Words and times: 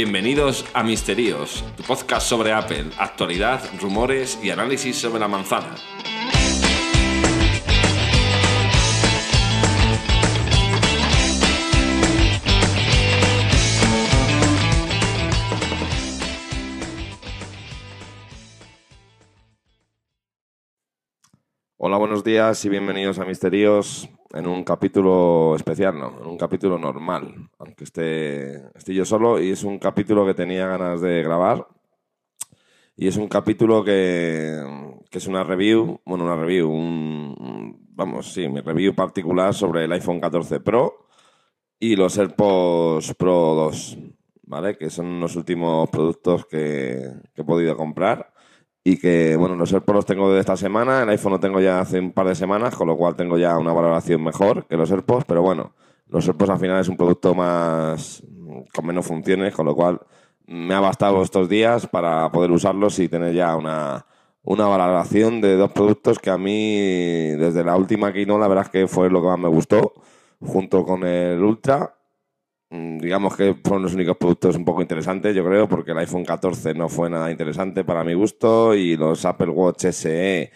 Bienvenidos 0.00 0.64
a 0.74 0.84
Misterios, 0.84 1.64
tu 1.76 1.82
podcast 1.82 2.28
sobre 2.28 2.52
Apple, 2.52 2.84
actualidad, 2.98 3.60
rumores 3.80 4.38
y 4.40 4.50
análisis 4.50 4.96
sobre 4.96 5.18
la 5.18 5.26
manzana. 5.26 5.74
Hola, 21.76 21.96
buenos 21.96 22.22
días 22.22 22.64
y 22.64 22.68
bienvenidos 22.68 23.18
a 23.18 23.24
Misterios 23.24 24.08
en 24.32 24.46
un 24.46 24.64
capítulo 24.64 25.54
especial, 25.56 25.98
no, 25.98 26.18
en 26.20 26.26
un 26.26 26.36
capítulo 26.36 26.78
normal, 26.78 27.48
aunque 27.58 27.84
esté, 27.84 28.68
esté 28.76 28.94
yo 28.94 29.04
solo 29.04 29.40
y 29.40 29.50
es 29.50 29.64
un 29.64 29.78
capítulo 29.78 30.26
que 30.26 30.34
tenía 30.34 30.66
ganas 30.66 31.00
de 31.00 31.22
grabar 31.22 31.66
y 32.96 33.06
es 33.06 33.16
un 33.16 33.28
capítulo 33.28 33.84
que, 33.84 34.60
que 35.10 35.18
es 35.18 35.26
una 35.26 35.44
review, 35.44 36.00
bueno, 36.04 36.24
una 36.24 36.36
review, 36.36 36.70
un, 36.70 37.86
vamos, 37.90 38.32
sí, 38.32 38.48
mi 38.48 38.60
review 38.60 38.94
particular 38.94 39.54
sobre 39.54 39.84
el 39.84 39.92
iPhone 39.92 40.20
14 40.20 40.60
Pro 40.60 41.06
y 41.78 41.96
los 41.96 42.18
AirPods 42.18 43.14
Pro 43.14 43.54
2, 43.54 43.98
¿vale? 44.42 44.76
Que 44.76 44.90
son 44.90 45.20
los 45.20 45.36
últimos 45.36 45.88
productos 45.90 46.44
que, 46.46 47.12
que 47.34 47.42
he 47.42 47.44
podido 47.44 47.76
comprar 47.76 48.32
y 48.90 48.96
que, 48.96 49.36
bueno, 49.36 49.54
los 49.54 49.70
AirPods 49.70 49.96
los 49.96 50.06
tengo 50.06 50.32
de 50.32 50.40
esta 50.40 50.56
semana, 50.56 51.02
el 51.02 51.08
iPhone 51.10 51.32
lo 51.32 51.40
tengo 51.40 51.60
ya 51.60 51.80
hace 51.80 51.98
un 52.00 52.12
par 52.12 52.26
de 52.26 52.34
semanas, 52.34 52.74
con 52.74 52.88
lo 52.88 52.96
cual 52.96 53.16
tengo 53.16 53.36
ya 53.36 53.58
una 53.58 53.70
valoración 53.70 54.24
mejor 54.24 54.64
que 54.66 54.78
los 54.78 54.90
AirPods, 54.90 55.26
pero 55.26 55.42
bueno, 55.42 55.74
los 56.06 56.26
AirPods 56.26 56.50
al 56.52 56.58
final 56.58 56.80
es 56.80 56.88
un 56.88 56.96
producto 56.96 57.34
más 57.34 58.22
con 58.74 58.86
menos 58.86 59.06
funciones, 59.06 59.54
con 59.54 59.66
lo 59.66 59.74
cual 59.74 60.00
me 60.46 60.74
ha 60.74 60.80
bastado 60.80 61.20
estos 61.20 61.50
días 61.50 61.86
para 61.86 62.32
poder 62.32 62.50
usarlos 62.50 62.98
y 62.98 63.10
tener 63.10 63.34
ya 63.34 63.54
una, 63.56 64.06
una 64.42 64.66
valoración 64.66 65.42
de 65.42 65.56
dos 65.56 65.70
productos 65.72 66.18
que 66.18 66.30
a 66.30 66.38
mí, 66.38 66.78
desde 67.36 67.64
la 67.64 67.76
última 67.76 68.10
Keynote, 68.10 68.40
la 68.40 68.48
verdad 68.48 68.64
es 68.64 68.70
que 68.70 68.88
fue 68.88 69.10
lo 69.10 69.20
que 69.20 69.28
más 69.28 69.38
me 69.38 69.48
gustó, 69.48 69.92
junto 70.40 70.86
con 70.86 71.04
el 71.04 71.44
Ultra, 71.44 71.94
digamos 72.70 73.34
que 73.36 73.54
fueron 73.62 73.82
los 73.82 73.94
únicos 73.94 74.16
productos 74.16 74.56
un 74.56 74.64
poco 74.64 74.82
interesantes, 74.82 75.34
yo 75.34 75.44
creo, 75.44 75.68
porque 75.68 75.92
el 75.92 75.98
iPhone 75.98 76.24
14 76.24 76.74
no 76.74 76.88
fue 76.88 77.08
nada 77.08 77.30
interesante 77.30 77.84
para 77.84 78.04
mi 78.04 78.14
gusto 78.14 78.74
y 78.74 78.96
los 78.96 79.24
Apple 79.24 79.50
Watch 79.50 79.86
SE 79.86 80.50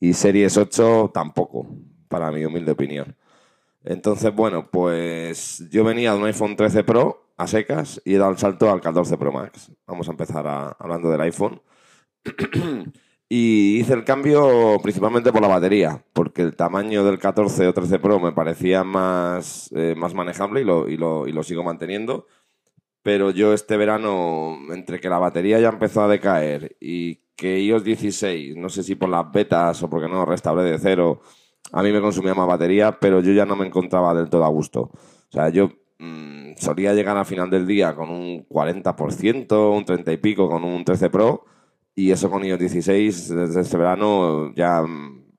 y 0.00 0.12
Series 0.14 0.56
8 0.56 1.10
tampoco, 1.12 1.66
para 2.08 2.30
mi 2.32 2.44
humilde 2.44 2.72
opinión. 2.72 3.16
Entonces, 3.84 4.34
bueno, 4.34 4.70
pues 4.70 5.64
yo 5.70 5.84
venía 5.84 6.12
de 6.12 6.18
un 6.18 6.24
iPhone 6.26 6.56
13 6.56 6.84
Pro 6.84 7.32
a 7.36 7.46
secas 7.46 8.00
y 8.04 8.14
he 8.14 8.18
dado 8.18 8.32
el 8.32 8.38
salto 8.38 8.70
al 8.70 8.80
14 8.80 9.16
Pro 9.16 9.32
Max. 9.32 9.70
Vamos 9.86 10.08
a 10.08 10.10
empezar 10.12 10.46
a- 10.46 10.76
hablando 10.78 11.10
del 11.10 11.20
iPhone. 11.20 11.60
Y 13.30 13.78
hice 13.78 13.92
el 13.92 14.04
cambio 14.04 14.78
principalmente 14.82 15.32
por 15.32 15.42
la 15.42 15.48
batería, 15.48 16.02
porque 16.14 16.40
el 16.40 16.56
tamaño 16.56 17.04
del 17.04 17.18
14 17.18 17.68
o 17.68 17.74
13 17.74 17.98
Pro 17.98 18.18
me 18.18 18.32
parecía 18.32 18.84
más, 18.84 19.70
eh, 19.74 19.94
más 19.94 20.14
manejable 20.14 20.62
y 20.62 20.64
lo, 20.64 20.88
y, 20.88 20.96
lo, 20.96 21.26
y 21.26 21.32
lo 21.32 21.42
sigo 21.42 21.62
manteniendo. 21.62 22.26
Pero 23.02 23.30
yo 23.30 23.52
este 23.52 23.76
verano, 23.76 24.58
entre 24.70 24.98
que 25.00 25.10
la 25.10 25.18
batería 25.18 25.60
ya 25.60 25.68
empezó 25.68 26.02
a 26.02 26.08
decaer 26.08 26.76
y 26.80 27.16
que 27.36 27.60
iOS 27.60 27.84
16, 27.84 28.56
no 28.56 28.70
sé 28.70 28.82
si 28.82 28.94
por 28.94 29.10
las 29.10 29.30
betas 29.30 29.82
o 29.82 29.90
porque 29.90 30.08
no 30.08 30.24
restauré 30.24 30.62
de 30.64 30.78
cero, 30.78 31.20
a 31.72 31.82
mí 31.82 31.92
me 31.92 32.00
consumía 32.00 32.34
más 32.34 32.48
batería, 32.48 32.98
pero 32.98 33.20
yo 33.20 33.32
ya 33.32 33.46
no 33.46 33.56
me 33.56 33.66
encontraba 33.66 34.14
del 34.14 34.30
todo 34.30 34.44
a 34.44 34.48
gusto. 34.48 34.90
O 34.90 35.32
sea, 35.32 35.50
yo 35.50 35.70
mm, 35.98 36.54
solía 36.56 36.94
llegar 36.94 37.16
al 37.16 37.26
final 37.26 37.50
del 37.50 37.66
día 37.66 37.94
con 37.94 38.10
un 38.10 38.46
40%, 38.48 39.76
un 39.76 39.84
30 39.84 40.12
y 40.12 40.16
pico 40.16 40.48
con 40.48 40.64
un 40.64 40.84
13 40.84 41.10
Pro 41.10 41.44
y 41.98 42.12
eso 42.12 42.30
con 42.30 42.44
iOS 42.44 42.58
16 42.60 43.28
desde 43.34 43.60
este 43.60 43.76
verano 43.76 44.52
ya 44.54 44.84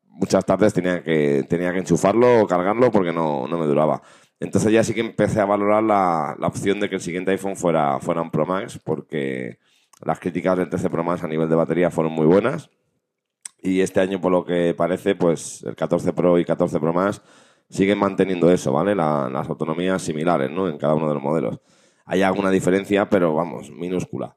muchas 0.08 0.44
tardes 0.46 0.74
tenía 0.74 1.02
que, 1.02 1.46
tenía 1.48 1.72
que 1.72 1.80
enchufarlo 1.80 2.42
o 2.42 2.48
cargarlo 2.48 2.92
porque 2.92 3.14
no, 3.14 3.48
no 3.48 3.58
me 3.58 3.66
duraba. 3.66 4.02
Entonces 4.42 4.72
ya 4.72 4.84
sí 4.84 4.94
que 4.94 5.00
empecé 5.02 5.40
a 5.40 5.46
valorar 5.46 5.84
la, 5.84 6.36
la 6.38 6.48
opción 6.48 6.80
de 6.80 6.90
que 6.90 6.96
el 6.96 7.02
siguiente 7.02 7.32
iPhone 7.32 7.56
fuera, 7.56 8.00
fuera 8.00 8.22
un 8.22 8.30
Pro 8.30 8.46
Max 8.46 8.78
porque 8.84 9.60
las 10.02 10.20
críticas 10.20 10.58
del 10.58 10.70
13 10.70 10.90
Pro 10.90 11.04
Max 11.04 11.24
a 11.24 11.28
nivel 11.30 11.48
de 11.48 11.56
batería 11.56 11.92
fueron 11.92 12.12
muy 12.14 12.26
buenas. 12.26 12.70
Y 13.62 13.82
este 13.82 14.00
año, 14.02 14.20
por 14.22 14.32
lo 14.32 14.44
que 14.46 14.74
parece, 14.74 15.16
pues 15.16 15.64
el 15.64 15.76
14 15.76 16.12
Pro 16.14 16.40
y 16.40 16.46
14 16.46 16.80
Pro 16.80 16.94
Max 16.94 17.22
siguen 17.70 18.00
manteniendo 18.00 18.52
eso, 18.52 18.72
¿vale? 18.74 18.96
La- 18.96 19.30
las 19.30 19.48
autonomías 19.50 20.02
similares, 20.02 20.50
¿no? 20.52 20.68
En 20.70 20.78
cada 20.78 20.96
uno 20.96 21.08
de 21.08 21.14
los 21.14 21.24
modelos. 21.24 21.60
Hay 22.06 22.22
alguna 22.22 22.50
diferencia, 22.52 23.10
pero 23.10 23.34
vamos, 23.34 23.70
minúscula. 23.72 24.36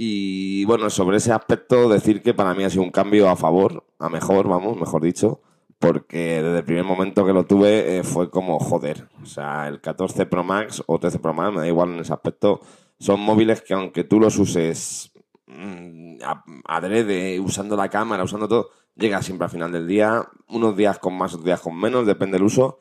Y 0.00 0.64
bueno, 0.64 0.88
sobre 0.90 1.16
ese 1.16 1.32
aspecto, 1.32 1.88
decir 1.88 2.22
que 2.22 2.32
para 2.32 2.54
mí 2.54 2.62
ha 2.62 2.70
sido 2.70 2.84
un 2.84 2.90
cambio 2.92 3.28
a 3.28 3.34
favor, 3.34 3.84
a 3.98 4.08
mejor, 4.08 4.46
vamos, 4.48 4.78
mejor 4.78 5.02
dicho, 5.02 5.40
porque 5.80 6.40
desde 6.40 6.58
el 6.58 6.64
primer 6.64 6.84
momento 6.84 7.26
que 7.26 7.32
lo 7.32 7.44
tuve 7.46 7.98
eh, 7.98 8.04
fue 8.04 8.30
como 8.30 8.60
joder. 8.60 9.08
O 9.20 9.26
sea, 9.26 9.66
el 9.66 9.80
14 9.80 10.26
Pro 10.26 10.44
Max 10.44 10.84
o 10.86 11.00
13 11.00 11.18
Pro 11.18 11.34
Max, 11.34 11.52
me 11.52 11.60
da 11.62 11.66
igual 11.66 11.94
en 11.94 11.98
ese 12.00 12.12
aspecto, 12.12 12.60
son 13.00 13.18
móviles 13.20 13.60
que 13.60 13.74
aunque 13.74 14.04
tú 14.04 14.20
los 14.20 14.38
uses 14.38 15.10
mm, 15.48 16.18
a- 16.24 16.44
adrede, 16.66 17.40
usando 17.40 17.76
la 17.76 17.88
cámara, 17.88 18.22
usando 18.22 18.46
todo, 18.46 18.68
llega 18.94 19.20
siempre 19.20 19.46
al 19.46 19.50
final 19.50 19.72
del 19.72 19.88
día, 19.88 20.28
unos 20.48 20.76
días 20.76 21.00
con 21.00 21.14
más, 21.18 21.32
otros 21.34 21.44
días 21.46 21.60
con 21.60 21.76
menos, 21.76 22.06
depende 22.06 22.36
del 22.36 22.44
uso, 22.46 22.78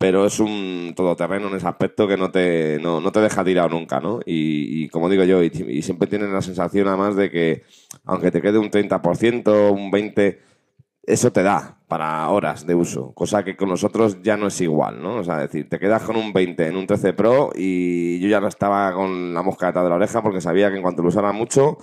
pero 0.00 0.24
es 0.24 0.40
un 0.40 0.94
todoterreno 0.96 1.48
en 1.48 1.56
ese 1.56 1.68
aspecto 1.68 2.08
que 2.08 2.16
no 2.16 2.30
te, 2.30 2.78
no, 2.80 3.02
no 3.02 3.12
te 3.12 3.20
deja 3.20 3.44
tirado 3.44 3.68
nunca, 3.68 4.00
¿no? 4.00 4.20
Y, 4.24 4.84
y 4.84 4.88
como 4.88 5.10
digo 5.10 5.24
yo, 5.24 5.42
y, 5.42 5.82
siempre 5.82 6.08
tienes 6.08 6.30
la 6.30 6.40
sensación 6.40 6.88
además 6.88 7.16
de 7.16 7.30
que 7.30 7.64
aunque 8.06 8.30
te 8.30 8.40
quede 8.40 8.58
un 8.58 8.70
30%, 8.70 9.70
un 9.70 9.92
20%, 9.92 10.38
eso 11.02 11.32
te 11.32 11.42
da 11.42 11.76
para 11.86 12.26
horas 12.30 12.66
de 12.66 12.74
uso, 12.74 13.12
cosa 13.12 13.44
que 13.44 13.56
con 13.58 13.68
nosotros 13.68 14.22
ya 14.22 14.38
no 14.38 14.46
es 14.46 14.58
igual, 14.62 15.02
¿no? 15.02 15.16
O 15.16 15.24
sea, 15.24 15.34
es 15.44 15.52
decir, 15.52 15.68
te 15.68 15.78
quedas 15.78 16.02
con 16.02 16.16
un 16.16 16.32
20 16.32 16.66
en 16.66 16.76
un 16.78 16.86
13 16.86 17.12
Pro 17.12 17.50
y 17.54 18.18
yo 18.20 18.28
ya 18.28 18.40
no 18.40 18.48
estaba 18.48 18.94
con 18.94 19.34
la 19.34 19.42
mosca 19.42 19.66
detrás 19.66 19.84
de 19.84 19.90
la 19.90 19.96
oreja 19.96 20.22
porque 20.22 20.40
sabía 20.40 20.70
que 20.70 20.76
en 20.76 20.82
cuanto 20.82 21.02
lo 21.02 21.08
usara 21.08 21.32
mucho 21.32 21.76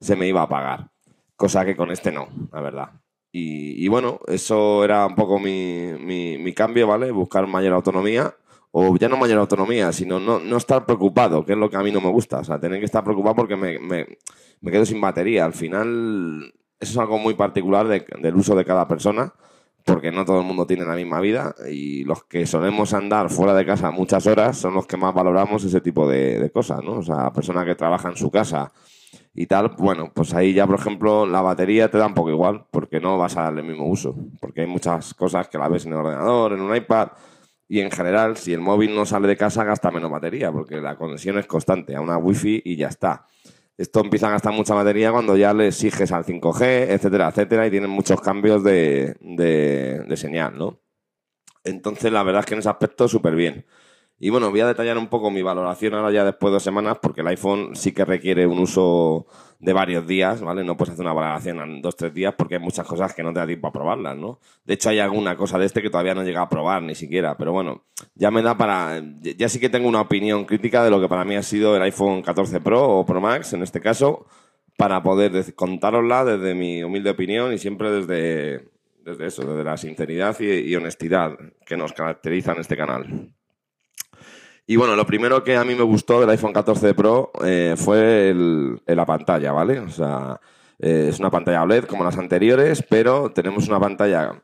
se 0.00 0.16
me 0.16 0.26
iba 0.26 0.40
a 0.40 0.44
apagar, 0.44 0.88
cosa 1.36 1.64
que 1.64 1.76
con 1.76 1.92
este 1.92 2.10
no, 2.10 2.26
la 2.52 2.60
verdad. 2.60 2.90
Y, 3.32 3.84
y 3.84 3.88
bueno, 3.88 4.20
eso 4.26 4.84
era 4.84 5.06
un 5.06 5.14
poco 5.14 5.38
mi, 5.38 5.92
mi, 6.00 6.36
mi 6.38 6.52
cambio, 6.52 6.86
¿vale? 6.88 7.10
Buscar 7.12 7.46
mayor 7.46 7.74
autonomía, 7.74 8.34
o 8.72 8.96
ya 8.96 9.08
no 9.08 9.16
mayor 9.16 9.38
autonomía, 9.38 9.92
sino 9.92 10.18
no, 10.20 10.38
no 10.40 10.56
estar 10.56 10.84
preocupado, 10.86 11.44
que 11.44 11.52
es 11.52 11.58
lo 11.58 11.70
que 11.70 11.76
a 11.76 11.82
mí 11.82 11.92
no 11.92 12.00
me 12.00 12.10
gusta. 12.10 12.40
O 12.40 12.44
sea, 12.44 12.58
tener 12.60 12.78
que 12.80 12.86
estar 12.86 13.04
preocupado 13.04 13.36
porque 13.36 13.56
me, 13.56 13.78
me, 13.78 14.06
me 14.60 14.70
quedo 14.72 14.84
sin 14.84 15.00
batería. 15.00 15.44
Al 15.44 15.52
final, 15.52 16.52
eso 16.80 16.92
es 16.92 16.98
algo 16.98 17.18
muy 17.18 17.34
particular 17.34 17.86
de- 17.88 18.04
del 18.20 18.34
uso 18.36 18.54
de 18.56 18.64
cada 18.64 18.88
persona, 18.88 19.32
porque 19.84 20.12
no 20.12 20.24
todo 20.24 20.40
el 20.40 20.46
mundo 20.46 20.66
tiene 20.66 20.84
la 20.84 20.94
misma 20.94 21.20
vida 21.20 21.54
y 21.70 22.04
los 22.04 22.24
que 22.24 22.46
solemos 22.46 22.92
andar 22.94 23.30
fuera 23.30 23.54
de 23.54 23.64
casa 23.64 23.90
muchas 23.90 24.26
horas 24.26 24.58
son 24.58 24.74
los 24.74 24.86
que 24.86 24.96
más 24.96 25.14
valoramos 25.14 25.64
ese 25.64 25.80
tipo 25.80 26.06
de, 26.08 26.38
de 26.38 26.50
cosas, 26.50 26.82
¿no? 26.84 26.98
O 26.98 27.02
sea, 27.02 27.16
la 27.16 27.32
persona 27.32 27.64
que 27.64 27.74
trabaja 27.74 28.08
en 28.08 28.16
su 28.16 28.30
casa 28.30 28.72
y 29.34 29.46
tal, 29.46 29.70
bueno, 29.78 30.10
pues 30.14 30.34
ahí 30.34 30.52
ya, 30.54 30.66
por 30.66 30.78
ejemplo, 30.78 31.26
la 31.26 31.40
batería 31.42 31.90
te 31.90 31.98
da 31.98 32.06
un 32.06 32.14
poco 32.14 32.30
igual, 32.30 32.66
porque 32.70 33.00
no 33.00 33.16
vas 33.18 33.36
a 33.36 33.42
darle 33.42 33.60
el 33.62 33.68
mismo 33.68 33.86
uso, 33.88 34.14
porque 34.40 34.62
hay 34.62 34.66
muchas 34.66 35.14
cosas 35.14 35.48
que 35.48 35.58
la 35.58 35.68
ves 35.68 35.86
en 35.86 35.92
el 35.92 35.98
ordenador, 35.98 36.52
en 36.52 36.60
un 36.60 36.74
iPad, 36.74 37.08
y 37.68 37.80
en 37.80 37.90
general, 37.90 38.36
si 38.36 38.52
el 38.52 38.60
móvil 38.60 38.94
no 38.94 39.06
sale 39.06 39.28
de 39.28 39.36
casa, 39.36 39.62
gasta 39.64 39.90
menos 39.92 40.10
batería, 40.10 40.50
porque 40.50 40.80
la 40.80 40.96
conexión 40.96 41.38
es 41.38 41.46
constante 41.46 41.94
a 41.94 42.00
una 42.00 42.16
wifi 42.18 42.60
y 42.64 42.76
ya 42.76 42.88
está. 42.88 43.26
Esto 43.78 44.00
empieza 44.00 44.28
a 44.28 44.32
gastar 44.32 44.52
mucha 44.52 44.74
batería 44.74 45.12
cuando 45.12 45.36
ya 45.36 45.54
le 45.54 45.68
exiges 45.68 46.10
al 46.12 46.24
5G, 46.24 46.86
etcétera, 46.90 47.28
etcétera, 47.28 47.66
y 47.66 47.70
tienen 47.70 47.90
muchos 47.90 48.20
cambios 48.20 48.62
de, 48.64 49.16
de- 49.20 50.00
de 50.06 50.16
señal, 50.16 50.58
¿no? 50.58 50.80
Entonces, 51.64 52.12
la 52.12 52.22
verdad 52.22 52.40
es 52.40 52.46
que 52.46 52.54
en 52.54 52.60
ese 52.60 52.68
aspecto, 52.70 53.08
súper 53.08 53.34
bien. 53.34 53.66
Y 54.22 54.28
bueno, 54.28 54.50
voy 54.50 54.60
a 54.60 54.66
detallar 54.66 54.98
un 54.98 55.06
poco 55.06 55.30
mi 55.30 55.40
valoración 55.40 55.94
ahora 55.94 56.12
ya 56.12 56.26
después 56.26 56.50
de 56.50 56.56
dos 56.56 56.62
semanas, 56.62 56.98
porque 57.00 57.22
el 57.22 57.26
iPhone 57.28 57.74
sí 57.74 57.92
que 57.92 58.04
requiere 58.04 58.46
un 58.46 58.58
uso 58.58 59.26
de 59.58 59.72
varios 59.72 60.06
días, 60.06 60.42
¿vale? 60.42 60.62
No 60.62 60.76
puedes 60.76 60.92
hacer 60.92 61.06
una 61.06 61.14
valoración 61.14 61.58
en 61.60 61.80
dos, 61.80 61.96
tres 61.96 62.12
días 62.12 62.34
porque 62.36 62.56
hay 62.56 62.60
muchas 62.60 62.86
cosas 62.86 63.14
que 63.14 63.22
no 63.22 63.32
te 63.32 63.40
da 63.40 63.46
tiempo 63.46 63.68
a 63.68 63.72
probarlas, 63.72 64.18
¿no? 64.18 64.38
De 64.66 64.74
hecho, 64.74 64.90
hay 64.90 64.98
alguna 64.98 65.36
cosa 65.36 65.58
de 65.58 65.64
este 65.64 65.80
que 65.80 65.88
todavía 65.88 66.14
no 66.14 66.20
he 66.20 66.26
llegado 66.26 66.44
a 66.44 66.48
probar 66.50 66.82
ni 66.82 66.94
siquiera, 66.94 67.34
pero 67.38 67.52
bueno, 67.52 67.84
ya 68.14 68.30
me 68.30 68.42
da 68.42 68.58
para... 68.58 69.02
Ya 69.22 69.48
sí 69.48 69.58
que 69.58 69.70
tengo 69.70 69.88
una 69.88 70.02
opinión 70.02 70.44
crítica 70.44 70.84
de 70.84 70.90
lo 70.90 71.00
que 71.00 71.08
para 71.08 71.24
mí 71.24 71.36
ha 71.36 71.42
sido 71.42 71.74
el 71.74 71.82
iPhone 71.82 72.20
14 72.20 72.60
Pro 72.60 72.98
o 72.98 73.06
Pro 73.06 73.22
Max, 73.22 73.54
en 73.54 73.62
este 73.62 73.80
caso, 73.80 74.26
para 74.76 75.02
poder 75.02 75.54
contárosla 75.54 76.26
desde 76.26 76.54
mi 76.54 76.82
humilde 76.82 77.08
opinión 77.08 77.54
y 77.54 77.58
siempre 77.58 77.90
desde, 77.90 78.68
desde 79.02 79.26
eso, 79.26 79.44
desde 79.44 79.64
la 79.64 79.78
sinceridad 79.78 80.38
y, 80.40 80.44
y 80.44 80.76
honestidad 80.76 81.38
que 81.64 81.78
nos 81.78 81.94
caracteriza 81.94 82.52
en 82.52 82.60
este 82.60 82.76
canal. 82.76 83.32
Y 84.70 84.76
bueno, 84.76 84.94
lo 84.94 85.04
primero 85.04 85.42
que 85.42 85.56
a 85.56 85.64
mí 85.64 85.74
me 85.74 85.82
gustó 85.82 86.20
del 86.20 86.30
iPhone 86.30 86.52
14 86.52 86.94
Pro 86.94 87.32
eh, 87.44 87.74
fue 87.76 88.28
el- 88.30 88.80
la 88.86 89.04
pantalla, 89.04 89.50
¿vale? 89.50 89.80
O 89.80 89.88
sea, 89.90 90.40
eh, 90.78 91.06
es 91.08 91.18
una 91.18 91.28
pantalla 91.28 91.64
OLED 91.64 91.86
como 91.86 92.04
las 92.04 92.16
anteriores, 92.16 92.84
pero 92.88 93.32
tenemos 93.32 93.66
una 93.66 93.80
pantalla 93.80 94.40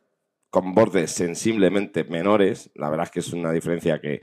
con 0.50 0.74
bordes 0.74 1.12
sensiblemente 1.12 2.02
menores. 2.02 2.70
La 2.74 2.90
verdad 2.90 3.04
es 3.04 3.12
que 3.12 3.20
es 3.20 3.32
una 3.32 3.52
diferencia 3.52 4.00
que, 4.00 4.22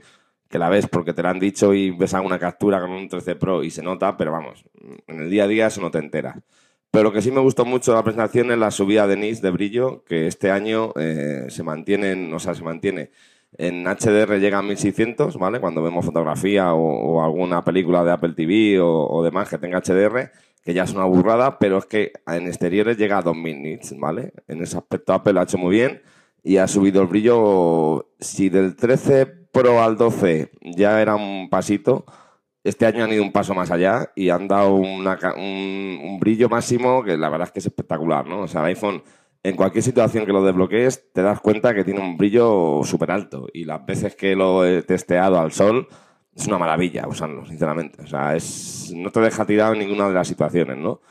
que 0.50 0.58
la 0.58 0.68
ves 0.68 0.88
porque 0.88 1.14
te 1.14 1.22
la 1.22 1.30
han 1.30 1.38
dicho 1.38 1.72
y 1.72 1.90
ves 1.90 2.12
alguna 2.12 2.38
captura 2.38 2.82
con 2.82 2.90
un 2.90 3.08
13 3.08 3.36
Pro 3.36 3.62
y 3.62 3.70
se 3.70 3.82
nota, 3.82 4.14
pero 4.18 4.30
vamos, 4.30 4.62
en 5.06 5.20
el 5.22 5.30
día 5.30 5.44
a 5.44 5.48
día 5.48 5.68
eso 5.68 5.80
no 5.80 5.90
te 5.90 6.00
enteras. 6.00 6.36
Pero 6.90 7.04
lo 7.04 7.12
que 7.12 7.22
sí 7.22 7.30
me 7.30 7.40
gustó 7.40 7.64
mucho 7.64 7.92
de 7.92 7.96
la 7.96 8.04
presentación 8.04 8.50
es 8.50 8.58
la 8.58 8.70
subida 8.70 9.06
de 9.06 9.16
NIS 9.16 9.40
de 9.40 9.50
brillo, 9.50 10.04
que 10.04 10.26
este 10.26 10.50
año 10.50 10.92
eh, 10.96 11.46
se 11.48 11.62
mantiene, 11.62 12.34
o 12.34 12.38
sea, 12.38 12.54
se 12.54 12.62
mantiene 12.62 13.10
en 13.56 13.84
HDR 13.84 14.38
llega 14.38 14.58
a 14.58 14.62
1600, 14.62 15.38
¿vale? 15.38 15.60
Cuando 15.60 15.82
vemos 15.82 16.04
fotografía 16.04 16.74
o, 16.74 17.22
alguna 17.22 17.64
película 17.64 18.04
de 18.04 18.12
Apple 18.12 18.34
TV 18.34 18.78
o, 18.80 19.22
demás 19.22 19.48
que 19.48 19.58
tenga 19.58 19.80
HDR, 19.80 20.30
que 20.62 20.74
ya 20.74 20.84
es 20.84 20.92
una 20.92 21.04
burrada, 21.04 21.58
pero 21.58 21.78
es 21.78 21.86
que 21.86 22.12
en 22.26 22.46
exteriores 22.46 22.96
llega 22.96 23.18
a 23.18 23.22
2000 23.22 23.62
nits, 23.62 23.98
¿vale? 23.98 24.32
En 24.48 24.62
ese 24.62 24.76
aspecto 24.76 25.12
Apple 25.12 25.34
lo 25.34 25.40
ha 25.40 25.44
hecho 25.44 25.58
muy 25.58 25.74
bien 25.74 26.02
y 26.42 26.56
ha 26.56 26.66
subido 26.66 27.02
el 27.02 27.08
brillo. 27.08 28.10
Si 28.18 28.48
del 28.48 28.76
13 28.76 29.26
Pro 29.52 29.82
al 29.82 29.96
12 29.96 30.50
ya 30.62 31.00
era 31.00 31.14
un 31.14 31.48
pasito, 31.48 32.04
este 32.64 32.86
año 32.86 33.04
han 33.04 33.12
ido 33.12 33.22
un 33.22 33.30
paso 33.30 33.54
más 33.54 33.70
allá 33.70 34.10
y 34.16 34.30
han 34.30 34.48
dado 34.48 34.74
un, 34.74 35.06
un, 35.06 36.18
brillo 36.18 36.48
máximo 36.48 37.04
que 37.04 37.16
la 37.16 37.28
verdad 37.28 37.48
es 37.48 37.52
que 37.52 37.58
es 37.60 37.66
espectacular, 37.66 38.26
¿no? 38.26 38.40
O 38.40 38.48
sea, 38.48 38.62
el 38.62 38.68
iPhone 38.68 39.02
en 39.44 39.56
cualquier 39.56 39.84
situación 39.84 40.24
que 40.24 40.32
lo 40.32 40.42
desbloquees, 40.42 41.12
te 41.12 41.20
das 41.20 41.38
cuenta 41.38 41.74
que 41.74 41.84
tiene 41.84 42.00
un 42.00 42.16
brillo 42.16 42.80
súper 42.82 43.10
alto. 43.10 43.46
Y 43.52 43.66
las 43.66 43.84
veces 43.84 44.16
que 44.16 44.34
lo 44.34 44.64
he 44.64 44.82
testeado 44.82 45.38
al 45.38 45.52
sol, 45.52 45.86
es 46.34 46.46
una 46.46 46.56
maravilla 46.56 47.06
usarlo, 47.06 47.44
sinceramente. 47.44 48.02
O 48.02 48.06
sea, 48.06 48.34
es, 48.34 48.90
no 48.96 49.10
te 49.10 49.20
deja 49.20 49.44
tirado 49.44 49.74
en 49.74 49.80
ninguna 49.80 50.08
de 50.08 50.14
las 50.14 50.26
situaciones, 50.26 50.78
¿no? 50.78 51.02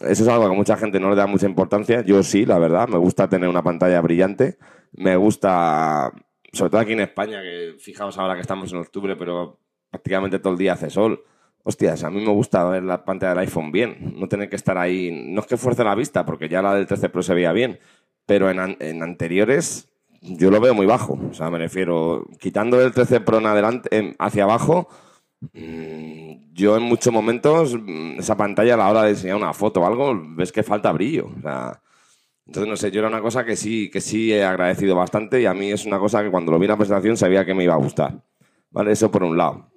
Eso 0.00 0.24
es 0.24 0.28
algo 0.28 0.50
que 0.50 0.56
mucha 0.56 0.76
gente 0.76 0.98
no 0.98 1.10
le 1.10 1.16
da 1.16 1.28
mucha 1.28 1.46
importancia. 1.46 2.02
Yo 2.02 2.24
sí, 2.24 2.44
la 2.44 2.58
verdad. 2.58 2.88
Me 2.88 2.98
gusta 2.98 3.28
tener 3.28 3.48
una 3.48 3.62
pantalla 3.62 4.00
brillante. 4.00 4.58
Me 4.90 5.14
gusta, 5.14 6.12
sobre 6.52 6.70
todo 6.70 6.80
aquí 6.80 6.92
en 6.92 7.00
España, 7.00 7.40
que 7.40 7.76
fijaos 7.78 8.18
ahora 8.18 8.34
que 8.34 8.40
estamos 8.40 8.72
en 8.72 8.78
octubre, 8.78 9.14
pero 9.14 9.60
prácticamente 9.90 10.40
todo 10.40 10.54
el 10.54 10.58
día 10.58 10.72
hace 10.72 10.90
sol 10.90 11.22
hostias, 11.66 12.04
a 12.04 12.10
mí 12.10 12.24
me 12.24 12.30
gusta 12.30 12.64
ver 12.64 12.84
la 12.84 13.04
pantalla 13.04 13.30
del 13.30 13.40
iPhone 13.40 13.72
bien, 13.72 14.14
no 14.16 14.28
tener 14.28 14.48
que 14.48 14.54
estar 14.54 14.78
ahí, 14.78 15.10
no 15.10 15.40
es 15.40 15.46
que 15.48 15.56
fuerce 15.56 15.82
la 15.82 15.96
vista, 15.96 16.24
porque 16.24 16.48
ya 16.48 16.62
la 16.62 16.74
del 16.76 16.86
13 16.86 17.08
Pro 17.08 17.24
se 17.24 17.34
veía 17.34 17.50
bien, 17.50 17.80
pero 18.24 18.48
en, 18.48 19.02
anteriores 19.02 19.88
yo 20.22 20.52
lo 20.52 20.60
veo 20.60 20.74
muy 20.74 20.86
bajo, 20.86 21.18
o 21.28 21.34
sea, 21.34 21.50
me 21.50 21.58
refiero, 21.58 22.24
quitando 22.38 22.80
el 22.80 22.92
13 22.92 23.20
Pro 23.20 23.38
en 23.38 23.46
adelante, 23.46 24.14
hacia 24.20 24.44
abajo, 24.44 24.88
mm, 25.54 26.52
yo 26.52 26.76
en 26.76 26.84
muchos 26.84 27.12
momentos, 27.12 27.74
mm, 27.74 28.20
esa 28.20 28.36
pantalla 28.36 28.74
a 28.74 28.76
la 28.76 28.88
hora 28.88 29.02
de 29.02 29.10
enseñar 29.10 29.36
una 29.36 29.52
foto 29.52 29.80
o 29.80 29.86
algo, 29.86 30.14
ves 30.36 30.52
que 30.52 30.62
falta 30.62 30.92
brillo, 30.92 31.32
o 31.36 31.42
sea, 31.42 31.82
entonces, 32.46 32.70
no 32.70 32.76
sé, 32.76 32.92
yo 32.92 33.00
era 33.00 33.08
una 33.08 33.20
cosa 33.20 33.44
que 33.44 33.56
sí, 33.56 33.90
que 33.90 34.00
sí 34.00 34.32
he 34.32 34.44
agradecido 34.44 34.94
bastante 34.94 35.40
y 35.40 35.46
a 35.46 35.54
mí 35.54 35.72
es 35.72 35.84
una 35.84 35.98
cosa 35.98 36.22
que 36.22 36.30
cuando 36.30 36.52
lo 36.52 36.60
vi 36.60 36.66
en 36.66 36.70
la 36.70 36.76
presentación 36.76 37.16
sabía 37.16 37.44
que 37.44 37.54
me 37.54 37.64
iba 37.64 37.74
a 37.74 37.78
gustar. 37.78 38.22
¿Vale? 38.70 38.92
Eso 38.92 39.10
por 39.10 39.24
un 39.24 39.36
lado. 39.36 39.68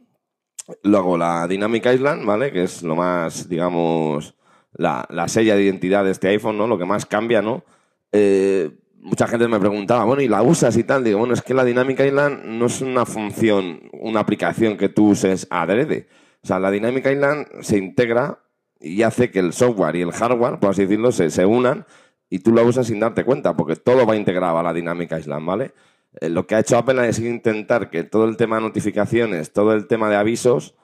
Luego 0.84 1.18
la 1.18 1.48
Dynamic 1.48 1.86
Island, 1.86 2.26
¿vale? 2.26 2.52
Que 2.52 2.64
es 2.64 2.84
lo 2.84 2.96
más, 2.96 3.50
digamos, 3.50 4.36
la, 4.74 5.06
la 5.10 5.28
sella 5.28 5.56
de 5.56 5.64
identidad 5.64 6.04
de 6.04 6.12
este 6.12 6.28
iPhone, 6.30 6.58
¿no? 6.58 6.68
Lo 6.68 6.78
que 6.78 6.86
más 6.86 7.06
cambia, 7.06 7.42
¿no? 7.42 7.64
Eh, 8.12 8.72
mucha 9.02 9.28
gente 9.28 9.48
me 9.48 9.60
preguntaba, 9.60 10.04
bueno, 10.04 10.22
¿y 10.22 10.28
la 10.28 10.42
usas 10.42 10.76
y 10.78 10.84
tal? 10.84 11.04
Digo, 11.04 11.20
bueno, 11.20 11.34
es 11.34 11.42
que 11.42 11.54
la 11.54 11.66
Dynamic 11.66 12.00
Island 12.00 12.46
no 12.46 12.66
es 12.66 12.82
una 12.82 13.06
función, 13.06 13.90
una 13.94 14.20
aplicación 14.20 14.78
que 14.78 14.90
tú 14.90 15.10
uses 15.10 15.48
adrede. 15.50 16.08
O 16.44 16.48
sea, 16.48 16.60
la 16.60 16.72
Dynamic 16.72 17.06
Island 17.06 17.48
se 17.62 17.78
integra 17.78 18.40
y 18.80 19.02
hace 19.02 19.30
que 19.32 19.40
el 19.40 19.54
software 19.54 19.96
y 19.96 20.02
el 20.02 20.12
hardware, 20.12 20.60
por 20.60 20.72
así 20.72 20.84
decirlo, 20.84 21.12
se, 21.12 21.30
se 21.30 21.46
unan 21.46 21.86
y 22.30 22.40
tú 22.40 22.52
lo 22.52 22.64
usas 22.64 22.88
sin 22.88 23.00
darte 23.00 23.24
cuenta, 23.24 23.56
porque 23.56 23.76
todo 23.76 24.06
va 24.06 24.16
integrado 24.16 24.58
a 24.60 24.64
la 24.64 24.74
Dynamic 24.74 25.12
Island, 25.18 25.46
¿vale? 25.46 25.74
Eh, 26.20 26.30
lo 26.30 26.48
que 26.48 26.56
ha 26.56 26.60
hecho 26.60 26.78
Apple 26.78 27.08
es 27.08 27.20
intentar 27.20 27.90
que 27.90 28.04
todo 28.04 28.26
el 28.26 28.38
tema 28.38 28.58
de 28.58 28.64
notificaciones, 28.64 29.54
todo 29.54 29.74
el 29.74 29.88
tema 29.88 30.10
de 30.10 30.16
avisos, 30.16 30.76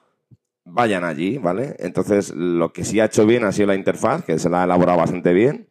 vayan 0.64 1.04
allí, 1.04 1.38
¿vale? 1.38 1.76
Entonces, 1.78 2.34
lo 2.34 2.72
que 2.72 2.84
sí 2.84 3.00
ha 3.00 3.06
hecho 3.06 3.26
bien 3.26 3.44
ha 3.44 3.52
sido 3.52 3.68
la 3.68 3.74
interfaz, 3.74 4.24
que 4.24 4.38
se 4.38 4.50
la 4.50 4.62
ha 4.62 4.64
elaborado 4.64 4.98
bastante 4.98 5.32
bien. 5.32 5.68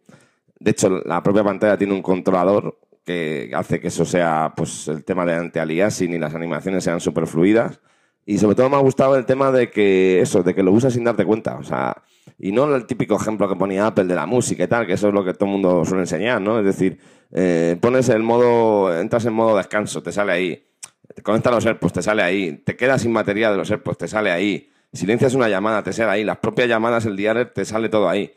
De 0.60 0.72
hecho, 0.72 0.90
la 1.06 1.22
propia 1.22 1.44
pantalla 1.44 1.78
tiene 1.78 1.94
un 1.94 2.02
controlador 2.02 2.80
que 3.04 3.52
hace 3.54 3.80
que 3.80 3.90
eso 3.90 4.06
sea, 4.06 4.54
pues, 4.56 4.88
el 4.88 5.04
tema 5.04 5.26
de 5.26 5.36
anti-aliasing 5.36 6.14
y 6.14 6.18
las 6.18 6.34
animaciones 6.34 6.84
sean 6.84 7.00
súper 7.00 7.28
fluidas. 7.28 7.82
Y 8.26 8.40
sobre 8.40 8.56
todo 8.56 8.70
me 8.70 8.78
ha 8.78 8.80
gustado 8.80 9.16
el 9.16 9.26
tema 9.26 9.52
de 9.52 9.70
que, 9.70 10.20
eso, 10.22 10.42
de 10.42 10.56
que 10.56 10.64
lo 10.64 10.72
usas 10.72 10.94
sin 10.94 11.04
darte 11.04 11.26
cuenta. 11.26 11.58
O 11.58 11.64
sea, 11.64 12.04
y 12.40 12.52
no 12.52 12.74
el 12.76 12.86
típico 12.88 13.16
ejemplo 13.16 13.48
que 13.48 13.56
ponía 13.56 13.86
Apple 13.86 14.06
de 14.06 14.16
la 14.16 14.26
música 14.26 14.64
y 14.64 14.68
tal, 14.68 14.88
que 14.88 14.94
eso 14.94 15.10
es 15.10 15.14
lo 15.14 15.24
que 15.24 15.34
todo 15.34 15.46
el 15.46 15.52
mundo 15.52 15.86
suele 15.86 16.04
enseñar, 16.04 16.42
¿no? 16.42 16.58
Es 16.60 16.66
decir, 16.66 17.00
eh, 17.38 17.76
pones 17.82 18.08
el 18.08 18.24
modo, 18.24 18.98
entras 18.98 19.26
en 19.26 19.34
modo 19.34 19.58
descanso, 19.58 20.02
te 20.02 20.14
sale 20.14 20.32
ahí. 20.32 20.66
Te 21.14 21.22
conectas 21.22 21.54
los 21.54 21.66
AirPods, 21.66 21.94
te 21.94 22.02
sale 22.02 22.24
ahí. 22.24 22.62
Te 22.66 22.78
quedas 22.78 23.02
sin 23.02 23.14
batería 23.14 23.52
de 23.52 23.58
los 23.58 23.70
AirPods, 23.70 23.98
te 23.98 24.08
sale 24.08 24.32
ahí. 24.32 24.70
Silencias 24.94 25.34
una 25.34 25.50
llamada, 25.50 25.84
te 25.84 25.92
sale 25.92 26.12
ahí. 26.12 26.24
Las 26.24 26.38
propias 26.38 26.70
llamadas, 26.70 27.06
el 27.06 27.18
diario, 27.18 27.50
te 27.50 27.66
sale 27.66 27.90
todo 27.90 28.08
ahí. 28.08 28.32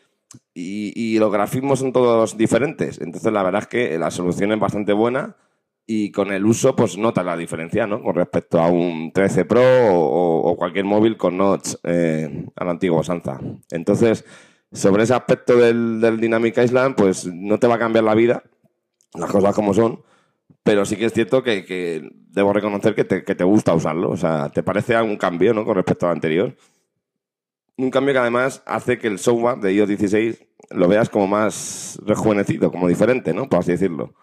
Y, 0.53 0.93
y, 0.97 1.19
los 1.21 1.33
grafismos 1.33 1.79
son 1.79 1.93
todos 1.93 2.37
diferentes. 2.37 3.01
Entonces, 3.01 3.33
la 3.33 3.45
verdad 3.45 3.63
es 3.63 3.69
que 3.69 3.99
la 3.99 4.11
solución 4.11 4.51
es 4.51 4.59
bastante 4.59 4.93
buena 4.93 5.37
y 5.87 6.11
con 6.11 6.33
el 6.33 6.45
uso, 6.45 6.75
pues 6.75 6.99
notas 6.99 7.25
la 7.25 7.37
diferencia, 7.37 7.87
¿no? 7.87 8.03
Con 8.03 8.17
respecto 8.17 8.61
a 8.61 8.67
un 8.67 9.13
13 9.13 9.45
Pro 9.45 9.63
o, 9.63 10.57
cualquier 10.57 10.85
móvil 10.85 11.17
con 11.17 11.37
notch 11.39 11.77
eh, 11.85 12.47
a 12.57 12.65
la 12.65 12.73
antigua 12.73 13.05
Sanza. 13.05 13.39
Entonces, 13.71 14.25
sobre 14.73 15.05
ese 15.05 15.15
aspecto 15.15 15.57
del, 15.57 16.01
del 16.01 16.21
Dynamic 16.21 16.59
Island, 16.59 16.97
pues 16.97 17.27
no 17.33 17.59
te 17.59 17.69
va 17.69 17.77
a 17.77 17.79
cambiar 17.79 18.05
la 18.05 18.15
vida, 18.15 18.43
las 19.15 19.31
cosas 19.31 19.55
como 19.55 19.75
son, 19.75 20.03
pero 20.63 20.85
sí 20.85 20.97
que 20.97 21.07
es 21.07 21.13
cierto 21.13 21.43
que, 21.43 22.11
debo 22.31 22.53
reconocer 22.53 22.95
que 22.95 23.05
te, 23.05 23.25
que 23.25 23.35
te, 23.35 23.45
gusta 23.45 23.75
usarlo. 23.75 24.11
O 24.11 24.17
sea, 24.17 24.51
te 24.51 24.63
parece 24.63 24.95
algún 24.95 25.17
cambio, 25.17 25.55
¿no? 25.55 25.65
Con 25.65 25.77
respecto 25.77 26.07
al 26.07 26.13
anterior. 26.13 26.57
Un 27.77 27.91
cambio 27.91 28.13
que 28.13 28.19
además 28.21 28.63
hace 28.67 28.99
que 28.99 29.07
el 29.07 29.19
software 29.19 29.59
de 29.59 29.73
iOS 29.73 29.89
16 29.89 30.45
lo 30.71 30.89
veas 30.89 31.09
como 31.09 31.27
más 31.27 31.99
rejuvenecido, 32.05 32.71
como 32.71 32.89
diferente, 32.89 33.33
¿no? 33.33 33.49
Por 33.49 33.61
así 33.61 33.73
decirlo. 33.73 34.15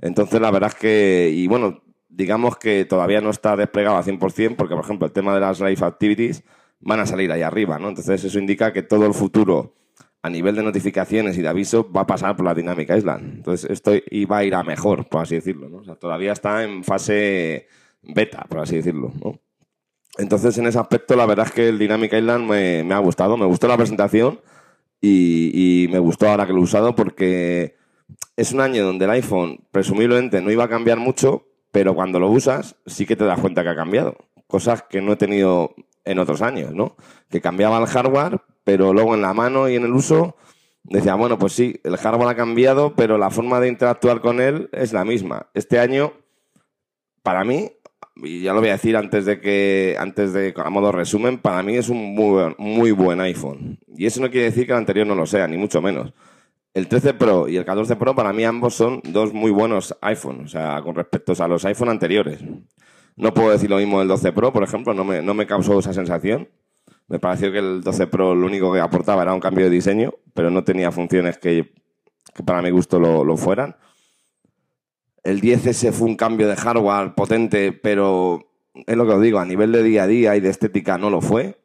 Entonces, 0.00 0.40
la 0.40 0.50
verdad 0.50 0.70
es 0.74 0.74
que, 0.74 1.30
y 1.32 1.46
bueno, 1.46 1.82
digamos 2.08 2.56
que 2.56 2.84
todavía 2.84 3.20
no 3.20 3.30
está 3.30 3.56
desplegado 3.56 3.96
al 3.96 4.04
100%, 4.04 4.56
porque, 4.56 4.74
por 4.74 4.84
ejemplo, 4.84 5.06
el 5.06 5.12
tema 5.12 5.34
de 5.34 5.40
las 5.40 5.60
live 5.60 5.86
activities 5.86 6.44
van 6.80 7.00
a 7.00 7.06
salir 7.06 7.32
ahí 7.32 7.42
arriba, 7.42 7.78
¿no? 7.78 7.88
Entonces, 7.88 8.22
eso 8.24 8.38
indica 8.38 8.72
que 8.72 8.82
todo 8.82 9.06
el 9.06 9.14
futuro 9.14 9.74
a 10.28 10.30
nivel 10.30 10.54
de 10.54 10.62
notificaciones 10.62 11.36
y 11.36 11.42
de 11.42 11.48
aviso 11.48 11.90
va 11.90 12.02
a 12.02 12.06
pasar 12.06 12.36
por 12.36 12.44
la 12.44 12.54
dinámica 12.54 12.96
Island. 12.96 13.36
Entonces, 13.36 13.70
esto 13.70 13.92
iba 14.10 14.38
a 14.38 14.44
ir 14.44 14.54
a 14.54 14.62
mejor, 14.62 15.08
por 15.08 15.22
así 15.22 15.36
decirlo, 15.36 15.82
todavía 15.96 16.32
está 16.32 16.62
en 16.62 16.84
fase 16.84 17.66
beta, 18.02 18.44
por 18.48 18.60
así 18.60 18.76
decirlo. 18.76 19.12
Entonces, 20.18 20.56
en 20.58 20.66
ese 20.66 20.78
aspecto, 20.78 21.16
la 21.16 21.26
verdad 21.26 21.46
es 21.46 21.52
que 21.52 21.68
el 21.68 21.78
Dynamic 21.78 22.12
Island 22.12 22.48
me, 22.48 22.84
me 22.84 22.94
ha 22.94 22.98
gustado. 22.98 23.36
Me 23.36 23.46
gustó 23.46 23.68
la 23.68 23.76
presentación 23.76 24.40
y, 25.00 25.84
y, 25.84 25.88
me 25.88 25.98
gustó 25.98 26.28
ahora 26.28 26.46
que 26.46 26.52
lo 26.52 26.60
he 26.60 26.64
usado 26.64 26.94
porque 26.94 27.76
es 28.36 28.52
un 28.52 28.60
año 28.60 28.84
donde 28.84 29.06
el 29.06 29.12
iPhone 29.12 29.64
presumiblemente 29.70 30.42
no 30.42 30.50
iba 30.50 30.64
a 30.64 30.68
cambiar 30.68 30.98
mucho, 30.98 31.46
pero 31.72 31.94
cuando 31.94 32.20
lo 32.20 32.28
usas 32.28 32.76
sí 32.86 33.06
que 33.06 33.16
te 33.16 33.24
das 33.24 33.40
cuenta 33.40 33.62
que 33.62 33.70
ha 33.70 33.76
cambiado. 33.76 34.16
Cosas 34.46 34.82
que 34.82 35.00
no 35.00 35.12
he 35.12 35.16
tenido 35.16 35.74
en 36.04 36.18
otros 36.18 36.42
años, 36.42 36.74
¿no? 36.74 36.96
Que 37.30 37.40
cambiaba 37.40 37.78
el 37.78 37.86
hardware, 37.86 38.40
pero 38.68 38.92
luego 38.92 39.14
en 39.14 39.22
la 39.22 39.32
mano 39.32 39.66
y 39.66 39.76
en 39.76 39.84
el 39.84 39.94
uso 39.94 40.36
decía, 40.82 41.14
bueno, 41.14 41.38
pues 41.38 41.54
sí, 41.54 41.80
el 41.84 41.96
hardware 41.96 42.28
ha 42.28 42.34
cambiado, 42.36 42.94
pero 42.94 43.16
la 43.16 43.30
forma 43.30 43.60
de 43.60 43.68
interactuar 43.68 44.20
con 44.20 44.42
él 44.42 44.68
es 44.72 44.92
la 44.92 45.06
misma. 45.06 45.48
Este 45.54 45.78
año, 45.78 46.12
para 47.22 47.44
mí, 47.44 47.72
y 48.16 48.42
ya 48.42 48.52
lo 48.52 48.60
voy 48.60 48.68
a 48.68 48.72
decir 48.72 48.94
antes 48.98 49.24
de 49.24 49.40
que, 49.40 49.96
antes 49.98 50.34
de, 50.34 50.52
a 50.54 50.68
modo 50.68 50.92
resumen, 50.92 51.38
para 51.38 51.62
mí 51.62 51.76
es 51.76 51.88
un 51.88 52.14
muy, 52.14 52.54
muy 52.58 52.90
buen 52.90 53.22
iPhone. 53.22 53.78
Y 53.96 54.04
eso 54.04 54.20
no 54.20 54.30
quiere 54.30 54.48
decir 54.48 54.66
que 54.66 54.72
el 54.72 54.78
anterior 54.78 55.06
no 55.06 55.14
lo 55.14 55.24
sea, 55.24 55.48
ni 55.48 55.56
mucho 55.56 55.80
menos. 55.80 56.12
El 56.74 56.88
13 56.88 57.14
Pro 57.14 57.48
y 57.48 57.56
el 57.56 57.64
14 57.64 57.96
Pro 57.96 58.14
para 58.14 58.34
mí 58.34 58.44
ambos 58.44 58.74
son 58.74 59.00
dos 59.02 59.32
muy 59.32 59.50
buenos 59.50 59.96
iPhones, 60.02 60.44
o 60.44 60.48
sea, 60.48 60.82
con 60.82 60.94
respecto 60.94 61.32
a 61.42 61.48
los 61.48 61.64
iPhone 61.64 61.88
anteriores. 61.88 62.44
No 63.16 63.32
puedo 63.32 63.48
decir 63.48 63.70
lo 63.70 63.78
mismo 63.78 64.00
del 64.00 64.08
12 64.08 64.30
Pro, 64.32 64.52
por 64.52 64.62
ejemplo, 64.62 64.92
no 64.92 65.04
me, 65.04 65.22
no 65.22 65.32
me 65.32 65.46
causó 65.46 65.78
esa 65.78 65.94
sensación. 65.94 66.50
Me 67.08 67.18
pareció 67.18 67.50
que 67.50 67.58
el 67.58 67.82
12 67.82 68.06
Pro 68.06 68.34
lo 68.34 68.46
único 68.46 68.72
que 68.72 68.80
aportaba 68.80 69.22
era 69.22 69.32
un 69.32 69.40
cambio 69.40 69.64
de 69.64 69.70
diseño, 69.70 70.12
pero 70.34 70.50
no 70.50 70.62
tenía 70.62 70.92
funciones 70.92 71.38
que, 71.38 71.72
para 72.44 72.60
mi 72.60 72.70
gusto 72.70 73.00
lo, 73.00 73.36
fueran. 73.36 73.76
El 75.24 75.40
10S 75.40 75.92
fue 75.92 76.06
un 76.06 76.16
cambio 76.16 76.48
de 76.48 76.56
hardware 76.56 77.14
potente, 77.14 77.72
pero 77.72 78.52
es 78.86 78.96
lo 78.96 79.06
que 79.06 79.12
os 79.12 79.22
digo, 79.22 79.38
a 79.38 79.46
nivel 79.46 79.72
de 79.72 79.82
día 79.82 80.02
a 80.04 80.06
día 80.06 80.36
y 80.36 80.40
de 80.40 80.50
estética 80.50 80.98
no 80.98 81.08
lo 81.08 81.22
fue. 81.22 81.58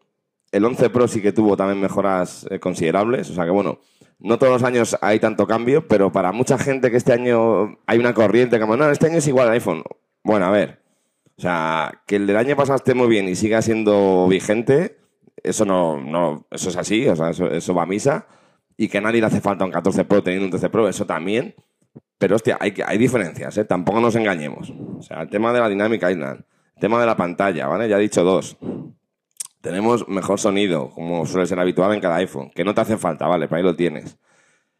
El 0.52 0.64
11 0.64 0.90
Pro 0.90 1.08
sí 1.08 1.22
que 1.22 1.34
tuvo 1.34 1.58
también 1.58 1.82
mejoras 1.82 2.48
eh, 2.50 2.60
considerables, 2.60 3.30
o 3.30 3.34
sea 3.34 3.44
que 3.44 3.52
bueno, 3.52 3.80
no 4.20 4.38
todos 4.38 4.54
los 4.54 4.64
años 4.64 4.98
hay 5.02 5.20
tanto 5.20 5.46
cambio, 5.46 5.88
pero 5.88 6.12
para 6.12 6.32
mucha 6.32 6.58
gente 6.58 6.90
que 6.90 6.98
este 6.98 7.12
año 7.12 7.80
hay 7.86 8.00
una 8.00 8.14
corriente 8.14 8.60
como, 8.60 8.78
no, 8.78 8.90
este 8.90 9.08
año 9.08 9.18
es 9.18 9.28
igual 9.28 9.48
al 9.48 9.56
iPhone. 9.56 9.84
Bueno, 10.24 10.46
a 10.46 10.52
ver, 10.52 10.82
o 11.38 11.42
sea, 11.42 12.02
que 12.08 12.16
el 12.16 12.28
del 12.28 12.38
año 12.38 12.56
pasado 12.56 12.78
esté 12.78 12.94
muy 12.94 13.08
bien 13.08 13.28
y 13.28 13.36
siga 13.36 13.62
siendo 13.62 14.28
vigente, 14.30 15.03
eso 15.44 15.66
no, 15.66 16.02
no 16.02 16.48
eso 16.50 16.70
es 16.70 16.78
así, 16.78 17.08
o 17.08 17.16
sea, 17.16 17.30
eso, 17.30 17.74
va 17.74 17.84
a 17.84 17.88
misa. 17.88 18.28
Y 18.76 18.88
que 18.88 18.98
a 18.98 19.02
nadie 19.02 19.20
le 19.20 19.28
hace 19.28 19.42
falta 19.42 19.66
un 19.66 19.72
14 19.72 20.06
Pro 20.06 20.24
teniendo 20.24 20.46
un 20.46 20.52
13 20.52 20.70
Pro, 20.70 20.88
eso 20.88 21.06
también. 21.06 21.56
Pero 22.18 22.36
hostia, 22.36 22.58
hay, 22.60 22.74
hay 22.86 22.98
diferencias, 22.98 23.58
¿eh? 23.58 23.66
tampoco 23.66 24.00
nos 24.00 24.16
engañemos. 24.16 24.74
O 24.98 25.02
sea, 25.02 25.22
el 25.22 25.30
tema 25.30 25.54
de 25.54 25.60
la 25.60 25.70
Dynamic 25.70 26.02
Island, 26.10 26.44
Tema 26.80 27.00
de 27.00 27.06
la 27.06 27.16
pantalla, 27.16 27.68
¿vale? 27.68 27.88
Ya 27.88 27.98
he 27.98 28.02
dicho 28.02 28.24
dos. 28.24 28.58
Tenemos 29.62 30.08
mejor 30.10 30.40
sonido, 30.40 30.90
como 30.90 31.26
suele 31.26 31.48
ser 31.48 31.60
habitual 31.60 31.94
en 31.94 32.02
cada 32.02 32.18
iPhone, 32.18 32.52
que 32.54 32.66
no 32.66 32.74
te 32.74 32.82
hace 32.82 32.98
falta, 32.98 33.28
¿vale? 33.28 33.48
Para 33.48 33.60
ahí 33.60 33.64
lo 33.64 33.76
tienes. 33.76 34.18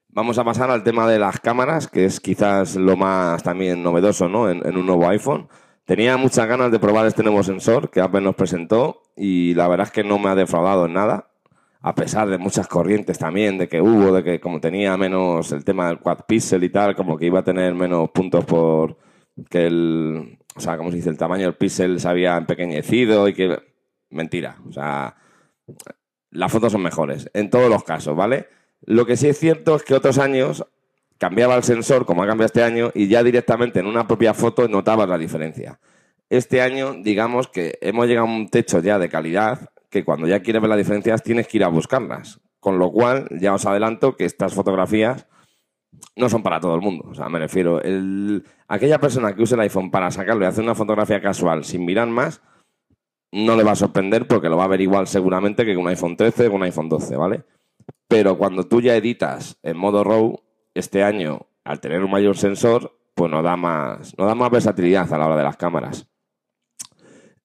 Vamos 0.10 0.38
a 0.38 0.44
pasar 0.44 0.70
al 0.70 0.84
tema 0.84 1.08
de 1.08 1.18
las 1.18 1.40
cámaras, 1.40 1.88
que 1.88 2.06
es 2.06 2.20
quizás 2.20 2.76
lo 2.76 2.98
más 2.98 3.42
también 3.42 3.82
novedoso, 3.82 4.28
¿no? 4.28 4.50
En, 4.50 4.66
en 4.68 4.76
un 4.76 4.86
nuevo 4.86 5.08
iPhone. 5.08 5.48
Tenía 5.86 6.18
muchas 6.18 6.48
ganas 6.48 6.72
de 6.72 6.80
probar 6.80 7.06
este 7.06 7.24
nuevo 7.24 7.44
sensor 7.44 7.90
que 7.90 8.02
Apple 8.02 8.22
nos 8.22 8.36
presentó 8.36 9.02
y 9.16 9.54
la 9.54 9.68
verdad 9.68 9.88
es 9.88 9.92
que 9.92 10.04
no 10.04 10.18
me 10.18 10.30
ha 10.30 10.36
defraudado 10.36 10.86
en 10.86 10.94
nada 10.94 11.30
a 11.86 11.96
pesar 11.96 12.30
de 12.30 12.38
muchas 12.38 12.70
corrientes 12.70 13.20
también, 13.20 13.58
de 13.58 13.68
que 13.68 13.82
hubo, 13.82 14.14
de 14.14 14.24
que 14.24 14.40
como 14.40 14.62
tenía 14.62 14.96
menos 14.96 15.52
el 15.52 15.66
tema 15.66 15.88
del 15.88 16.00
quad 16.00 16.20
pixel 16.26 16.64
y 16.64 16.70
tal, 16.70 16.96
como 16.96 17.18
que 17.18 17.26
iba 17.26 17.40
a 17.40 17.44
tener 17.44 17.76
menos 17.76 18.10
puntos 18.12 18.46
por 18.46 18.98
que 19.50 19.68
el, 19.68 20.40
o 20.56 20.60
sea, 20.62 20.78
como 20.78 20.92
se 20.92 20.98
dice, 20.98 21.10
el 21.10 21.18
tamaño 21.18 21.44
del 21.44 21.56
píxel 21.56 22.00
se 22.00 22.08
había 22.08 22.38
empequeñecido 22.38 23.28
y 23.28 23.34
que... 23.34 23.60
Mentira, 24.10 24.58
o 24.70 24.72
sea, 24.72 25.16
las 26.30 26.52
fotos 26.52 26.72
son 26.72 26.84
mejores, 26.84 27.30
en 27.34 27.50
todos 27.50 27.68
los 27.68 27.84
casos, 27.84 28.16
¿vale? 28.16 28.48
Lo 28.82 29.08
que 29.08 29.18
sí 29.18 29.28
es 29.28 29.40
cierto 29.40 29.76
es 29.76 29.84
que 29.84 29.96
otros 29.96 30.20
años 30.20 30.66
cambiaba 31.24 31.56
el 31.56 31.64
sensor, 31.64 32.06
como 32.06 32.22
ha 32.22 32.28
cambiado 32.28 32.48
este 32.48 32.64
año, 32.64 32.92
y 32.94 33.08
ya 33.08 33.24
directamente 33.24 33.80
en 33.80 33.86
una 33.86 34.06
propia 34.06 34.34
foto 34.34 34.68
notabas 34.68 35.08
la 35.08 35.18
diferencia. 35.18 35.80
Este 36.30 36.62
año, 36.62 36.96
digamos 37.02 37.48
que 37.48 37.80
hemos 37.80 38.08
llegado 38.08 38.28
a 38.28 38.30
un 38.30 38.50
techo 38.50 38.82
ya 38.82 39.00
de 39.00 39.08
calidad 39.08 39.70
que 39.90 40.04
cuando 40.04 40.28
ya 40.28 40.42
quieres 40.42 40.62
ver 40.62 40.68
las 40.68 40.80
diferencias 40.80 41.24
tienes 41.24 41.48
que 41.48 41.60
ir 41.60 41.64
a 41.64 41.70
buscarlas. 41.70 42.42
Con 42.60 42.78
lo 42.78 42.92
cual, 42.92 43.30
ya 43.40 43.54
os 43.54 43.66
adelanto 43.66 44.18
que 44.18 44.26
estas 44.26 44.54
fotografías 44.54 45.26
no 46.18 46.28
son 46.28 46.44
para 46.44 46.60
todo 46.60 46.76
el 46.76 46.82
mundo. 46.82 47.06
O 47.10 47.16
sea, 47.16 47.30
me 47.30 47.40
refiero, 47.40 47.82
el, 47.82 48.44
aquella 48.68 49.00
persona 49.00 49.34
que 49.34 49.44
use 49.44 49.56
el 49.56 49.62
iPhone 49.62 49.92
para 49.92 50.12
sacarlo 50.12 50.44
y 50.44 50.48
hacer 50.48 50.66
una 50.66 50.76
fotografía 50.76 51.22
casual 51.22 51.64
sin 51.64 51.86
mirar 51.86 52.10
más, 52.10 52.42
no 53.32 53.56
le 53.56 53.64
va 53.64 53.72
a 53.72 53.76
sorprender 53.76 54.28
porque 54.28 54.50
lo 54.50 54.58
va 54.58 54.66
a 54.66 54.68
ver 54.76 54.82
igual 54.82 55.08
seguramente 55.08 55.64
que 55.64 55.74
con 55.74 55.84
un 55.84 55.90
iPhone 55.90 56.18
13 56.18 56.48
o 56.48 56.56
un 56.56 56.64
iPhone 56.64 56.90
12, 56.90 57.16
¿vale? 57.16 57.44
Pero 58.10 58.38
cuando 58.38 58.66
tú 58.66 58.82
ya 58.82 58.98
editas 58.98 59.58
en 59.64 59.78
modo 59.78 60.04
RAW, 60.04 60.44
este 60.74 61.04
año, 61.04 61.48
al 61.64 61.80
tener 61.80 62.04
un 62.04 62.12
mayor 62.12 62.38
sensor, 62.38 62.98
pues 63.16 63.32
nos 63.32 63.44
da 63.44 63.56
más, 63.56 64.18
nos 64.18 64.28
da 64.28 64.36
más 64.36 64.52
versatilidad 64.52 65.12
a 65.14 65.18
la 65.18 65.26
hora 65.28 65.38
de 65.38 65.44
las 65.44 65.58
cámaras. 65.58 66.08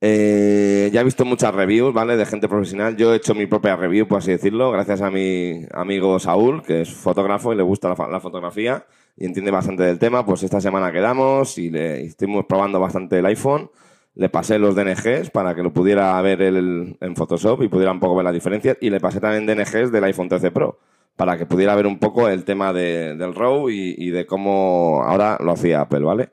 Eh, 0.01 0.91
ya 0.93 1.01
he 1.01 1.05
visto 1.05 1.25
muchas 1.25 1.53
reviews, 1.53 1.93
¿vale? 1.93 2.17
De 2.17 2.25
gente 2.25 2.49
profesional. 2.49 2.97
Yo 2.97 3.13
he 3.13 3.17
hecho 3.17 3.35
mi 3.35 3.47
propia 3.47 3.77
review, 3.77 4.07
por 4.07 4.19
así 4.19 4.31
decirlo, 4.31 4.71
gracias 4.71 5.01
a 5.03 5.11
mi 5.11 5.67
amigo 5.73 6.19
Saúl, 6.21 6.63
que 6.63 6.83
es 6.83 6.93
fotógrafo 6.93 7.53
y 7.53 7.57
le 7.57 7.65
gusta 7.65 7.89
la, 7.89 8.21
fotografía 8.21 8.87
y 9.17 9.27
entiende 9.27 9.51
bastante 9.51 9.83
del 9.83 9.99
tema. 9.99 10.25
Pues 10.25 10.43
esta 10.45 10.61
semana 10.61 10.93
quedamos 10.93 11.59
y 11.59 11.71
le 11.71 12.05
estuvimos 12.05 12.47
probando 12.47 12.79
bastante 12.79 13.19
el 13.19 13.27
iPhone. 13.27 13.71
Le 14.15 14.29
pasé 14.29 14.59
los 14.59 14.75
DNGs 14.75 15.31
para 15.31 15.55
que 15.55 15.63
lo 15.63 15.73
pudiera 15.73 16.21
ver 16.23 16.43
él 16.43 16.97
en 17.01 17.17
Photoshop 17.17 17.63
y 17.63 17.69
pudiera 17.69 17.93
un 17.93 18.01
poco 18.01 18.17
ver 18.17 18.25
la 18.25 18.33
diferencia. 18.33 18.77
Y 18.81 18.91
le 18.91 19.01
pasé 19.01 19.21
también 19.21 19.47
DNGs 19.47 19.91
del 19.91 20.05
iPhone 20.05 20.29
13 20.29 20.51
Pro 20.53 20.79
para 21.19 21.37
que 21.37 21.45
pudiera 21.45 21.75
ver 21.75 21.87
un 21.87 21.99
poco 21.99 22.31
el 22.31 22.45
tema 22.45 22.73
del 22.73 23.35
RAW 23.35 23.69
y, 23.69 23.95
y 23.99 24.11
de 24.11 24.25
cómo 24.25 25.03
ahora 25.05 25.37
lo 25.41 25.53
hacía 25.53 25.83
Apple, 25.83 26.01
¿vale? 26.01 26.31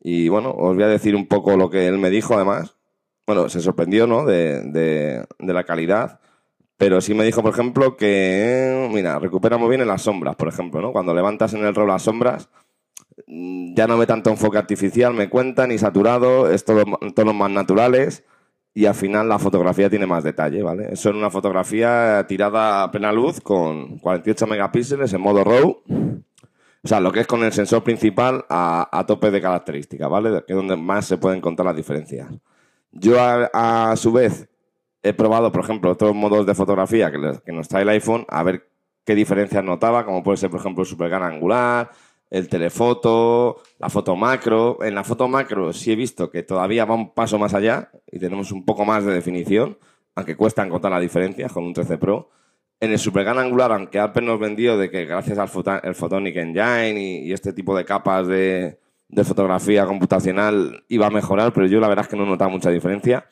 Y 0.00 0.30
bueno, 0.30 0.52
os 0.52 0.74
voy 0.74 0.84
a 0.84 0.88
decir 0.88 1.14
un 1.14 1.26
poco 1.26 1.58
lo 1.58 1.68
que 1.68 1.86
él 1.86 1.98
me 1.98 2.08
dijo 2.08 2.34
además 2.34 2.78
bueno, 3.28 3.50
se 3.50 3.60
sorprendió, 3.60 4.06
¿no? 4.06 4.24
De, 4.24 4.62
de, 4.62 5.52
la 5.52 5.64
calidad. 5.64 6.18
Pero 6.78 7.02
sí 7.02 7.12
me 7.12 7.24
dijo, 7.24 7.42
por 7.42 7.52
ejemplo, 7.52 7.94
que, 7.94 8.88
mira, 8.90 9.18
recupera 9.18 9.58
muy 9.58 9.68
bien 9.68 9.82
en 9.82 9.88
las 9.88 10.00
sombras, 10.00 10.34
por 10.34 10.48
ejemplo, 10.48 10.80
¿no? 10.80 10.92
Cuando 10.92 11.14
levantas 11.14 11.52
en 11.52 11.62
el 11.62 11.74
rol 11.74 11.88
las 11.88 12.04
sombras, 12.04 12.48
mm, 13.26 13.74
ya 13.74 13.86
no 13.86 13.98
ve 13.98 14.06
tanto 14.06 14.30
enfoque 14.30 14.56
artificial, 14.56 15.12
me 15.12 15.28
cuenta, 15.28 15.66
ni 15.66 15.76
saturado, 15.76 16.50
es 16.50 16.64
todo 16.64 16.84
tonos 17.14 17.34
más 17.34 17.50
naturales 17.50 18.24
y 18.78 18.86
al 18.86 18.94
final 18.94 19.28
la 19.28 19.40
fotografía 19.40 19.90
tiene 19.90 20.06
más 20.06 20.22
detalle, 20.22 20.62
¿vale? 20.62 20.92
Eso 20.92 21.10
en 21.10 21.16
una 21.16 21.30
fotografía 21.30 22.24
tirada 22.28 22.84
a 22.84 22.90
plena 22.92 23.10
luz 23.10 23.40
con 23.40 23.98
48 23.98 24.46
megapíxeles 24.46 25.12
en 25.12 25.20
modo 25.20 25.42
RAW. 25.42 25.82
O 26.84 26.86
sea, 26.86 27.00
lo 27.00 27.10
que 27.10 27.18
es 27.18 27.26
con 27.26 27.42
el 27.42 27.52
sensor 27.52 27.82
principal 27.82 28.44
a, 28.48 28.88
a 28.96 29.04
tope 29.04 29.32
de 29.32 29.40
características, 29.40 30.08
¿vale? 30.08 30.44
Que 30.46 30.52
es 30.52 30.56
donde 30.56 30.76
más 30.76 31.06
se 31.06 31.18
pueden 31.18 31.40
contar 31.40 31.66
las 31.66 31.74
diferencias. 31.74 32.28
Yo, 32.92 33.16
a, 33.20 33.96
su 33.96 34.12
vez, 34.12 34.48
he 35.02 35.12
probado, 35.12 35.50
por 35.50 35.64
ejemplo, 35.64 35.90
otros 35.90 36.14
modos 36.14 36.46
de 36.46 36.54
fotografía 36.54 37.10
que, 37.10 37.52
nos 37.52 37.66
trae 37.66 37.82
el 37.82 37.88
iPhone, 37.88 38.26
a 38.28 38.44
ver 38.44 38.70
qué 39.04 39.16
diferencias 39.16 39.64
notaba, 39.64 40.04
como 40.04 40.22
puede 40.22 40.36
ser, 40.36 40.50
por 40.50 40.60
ejemplo, 40.60 40.84
el 40.84 40.88
super 40.88 41.08
gran 41.08 41.24
angular, 41.24 41.90
el 42.30 42.48
telefoto, 42.48 43.60
la 43.78 43.88
foto 43.88 44.16
macro. 44.16 44.78
En 44.82 44.94
la 44.94 45.04
foto 45.04 45.28
macro 45.28 45.72
sí 45.72 45.92
he 45.92 45.96
visto 45.96 46.30
que 46.30 46.42
todavía 46.42 46.84
va 46.84 46.94
un 46.94 47.14
paso 47.14 47.38
más 47.38 47.54
allá 47.54 47.90
y 48.10 48.18
tenemos 48.18 48.52
un 48.52 48.64
poco 48.64 48.84
más 48.84 49.04
de 49.04 49.12
definición, 49.12 49.78
aunque 50.14 50.36
cuesta 50.36 50.64
encontrar 50.64 50.92
la 50.92 51.00
diferencia 51.00 51.48
con 51.48 51.64
un 51.64 51.72
13 51.72 51.98
Pro. 51.98 52.30
En 52.80 52.92
el 52.92 52.98
super 52.98 53.24
gran 53.24 53.38
angular, 53.38 53.72
aunque 53.72 53.98
Apple 53.98 54.24
nos 54.24 54.38
vendió 54.38 54.78
de 54.78 54.90
que 54.90 55.04
gracias 55.04 55.38
al 55.38 55.50
el 55.82 55.94
Photonic 55.94 56.36
Engine 56.36 57.22
y 57.24 57.32
este 57.32 57.52
tipo 57.52 57.76
de 57.76 57.84
capas 57.84 58.28
de, 58.28 58.78
de 59.08 59.24
fotografía 59.24 59.84
computacional 59.84 60.84
iba 60.88 61.06
a 61.06 61.10
mejorar, 61.10 61.52
pero 61.52 61.66
yo 61.66 61.80
la 61.80 61.88
verdad 61.88 62.04
es 62.04 62.08
que 62.08 62.16
no 62.16 62.24
he 62.24 62.28
notado 62.28 62.50
mucha 62.50 62.70
diferencia. 62.70 63.26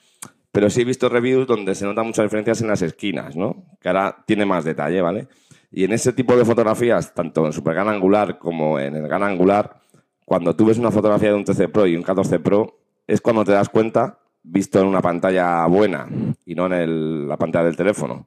Pero 0.51 0.71
sí 0.71 0.81
he 0.81 0.85
visto 0.85 1.09
reviews 1.09 1.47
donde 1.47 1.75
se 1.75 1.85
notan 1.85 2.07
muchas 2.07 2.25
diferencias 2.25 2.63
en 2.63 2.69
las 2.69 2.81
esquinas, 2.81 3.37
¿no? 3.37 3.67
Que 3.81 3.89
ahora 3.89 4.25
tiene 4.27 4.47
más 4.47 4.65
detalle, 4.65 5.03
¿vale? 5.03 5.29
Y 5.71 5.85
en 5.85 5.93
ese 5.93 6.15
tipo 6.15 6.35
de 6.35 6.45
fotografías, 6.45 7.13
tanto 7.13 7.45
en 7.45 7.53
super 7.53 7.75
gran 7.75 7.89
angular 7.89 8.39
como 8.39 8.79
en 8.79 8.97
el 8.97 9.07
gran 9.07 9.23
angular, 9.23 9.83
cuando 10.27 10.57
tú 10.57 10.67
ves 10.67 10.77
una 10.77 10.91
fotografía 10.91 11.31
de 11.31 11.37
un 11.37 11.45
13 11.45 11.69
Pro 11.69 11.87
y 11.87 11.97
un 11.97 12.03
14 12.03 12.41
Pro, 12.41 12.81
es 13.07 13.21
cuando 13.21 13.45
te 13.45 13.53
das 13.53 13.69
cuenta, 13.69 14.19
visto 14.43 14.81
en 14.81 14.89
una 14.89 15.01
pantalla 15.01 15.65
buena 15.67 16.09
y 16.45 16.55
no 16.57 16.67
en 16.67 17.29
la 17.29 17.37
pantalla 17.37 17.67
del 17.67 17.77
teléfono. 17.77 18.27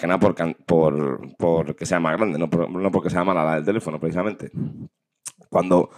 Que 0.00 0.06
nada 0.08 0.18
por, 0.18 1.36
por, 1.36 1.76
que 1.76 1.86
sea 1.86 2.00
más 2.00 2.16
grande, 2.16 2.38
no, 2.38 2.48
no 2.48 2.90
porque 2.90 3.08
sea 3.08 3.22
mala 3.22 3.44
la 3.44 3.54
del 3.54 3.64
teléfono, 3.64 4.00
precisamente. 4.00 4.50
Cuando 5.48 5.90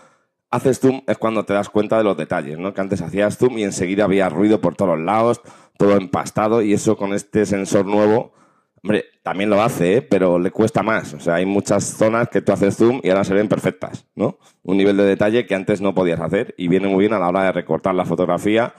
haces 0.50 0.78
zoom 0.78 1.00
es 1.06 1.16
cuando 1.16 1.44
te 1.44 1.54
das 1.54 1.70
cuenta 1.70 1.96
de 1.96 2.04
los 2.04 2.18
detalles, 2.18 2.58
¿no? 2.58 2.74
Que 2.74 2.82
antes 2.82 3.00
hacías 3.00 3.38
zoom 3.38 3.56
y 3.56 3.64
enseguida 3.64 4.04
había 4.04 4.28
ruido 4.28 4.60
por 4.60 4.74
todos 4.74 5.00
lados, 5.00 5.40
todo 5.78 5.96
empastado 5.96 6.60
y 6.60 6.74
eso 6.74 6.98
con 6.98 7.14
este 7.14 7.46
sensor 7.46 7.86
nuevo, 7.86 8.34
hombre, 8.82 9.04
también 9.22 9.50
lo 9.50 9.62
hace, 9.62 9.96
¿eh? 9.96 10.02
pero 10.02 10.38
le 10.38 10.50
cuesta 10.50 10.82
más. 10.82 11.14
O 11.14 11.20
sea, 11.20 11.34
hay 11.34 11.46
muchas 11.46 11.84
zonas 11.84 12.28
que 12.28 12.40
tú 12.40 12.52
haces 12.52 12.76
zoom 12.76 13.00
y 13.02 13.10
ahora 13.10 13.24
se 13.24 13.34
ven 13.34 13.48
perfectas, 13.48 14.06
¿no? 14.14 14.38
Un 14.62 14.76
nivel 14.76 14.96
de 14.96 15.04
detalle 15.04 15.46
que 15.46 15.54
antes 15.54 15.80
no 15.80 15.94
podías 15.94 16.20
hacer 16.20 16.54
y 16.56 16.68
viene 16.68 16.88
muy 16.88 17.00
bien 17.00 17.12
a 17.12 17.18
la 17.18 17.28
hora 17.28 17.44
de 17.44 17.52
recortar 17.52 17.94
la 17.94 18.04
fotografía 18.04 18.74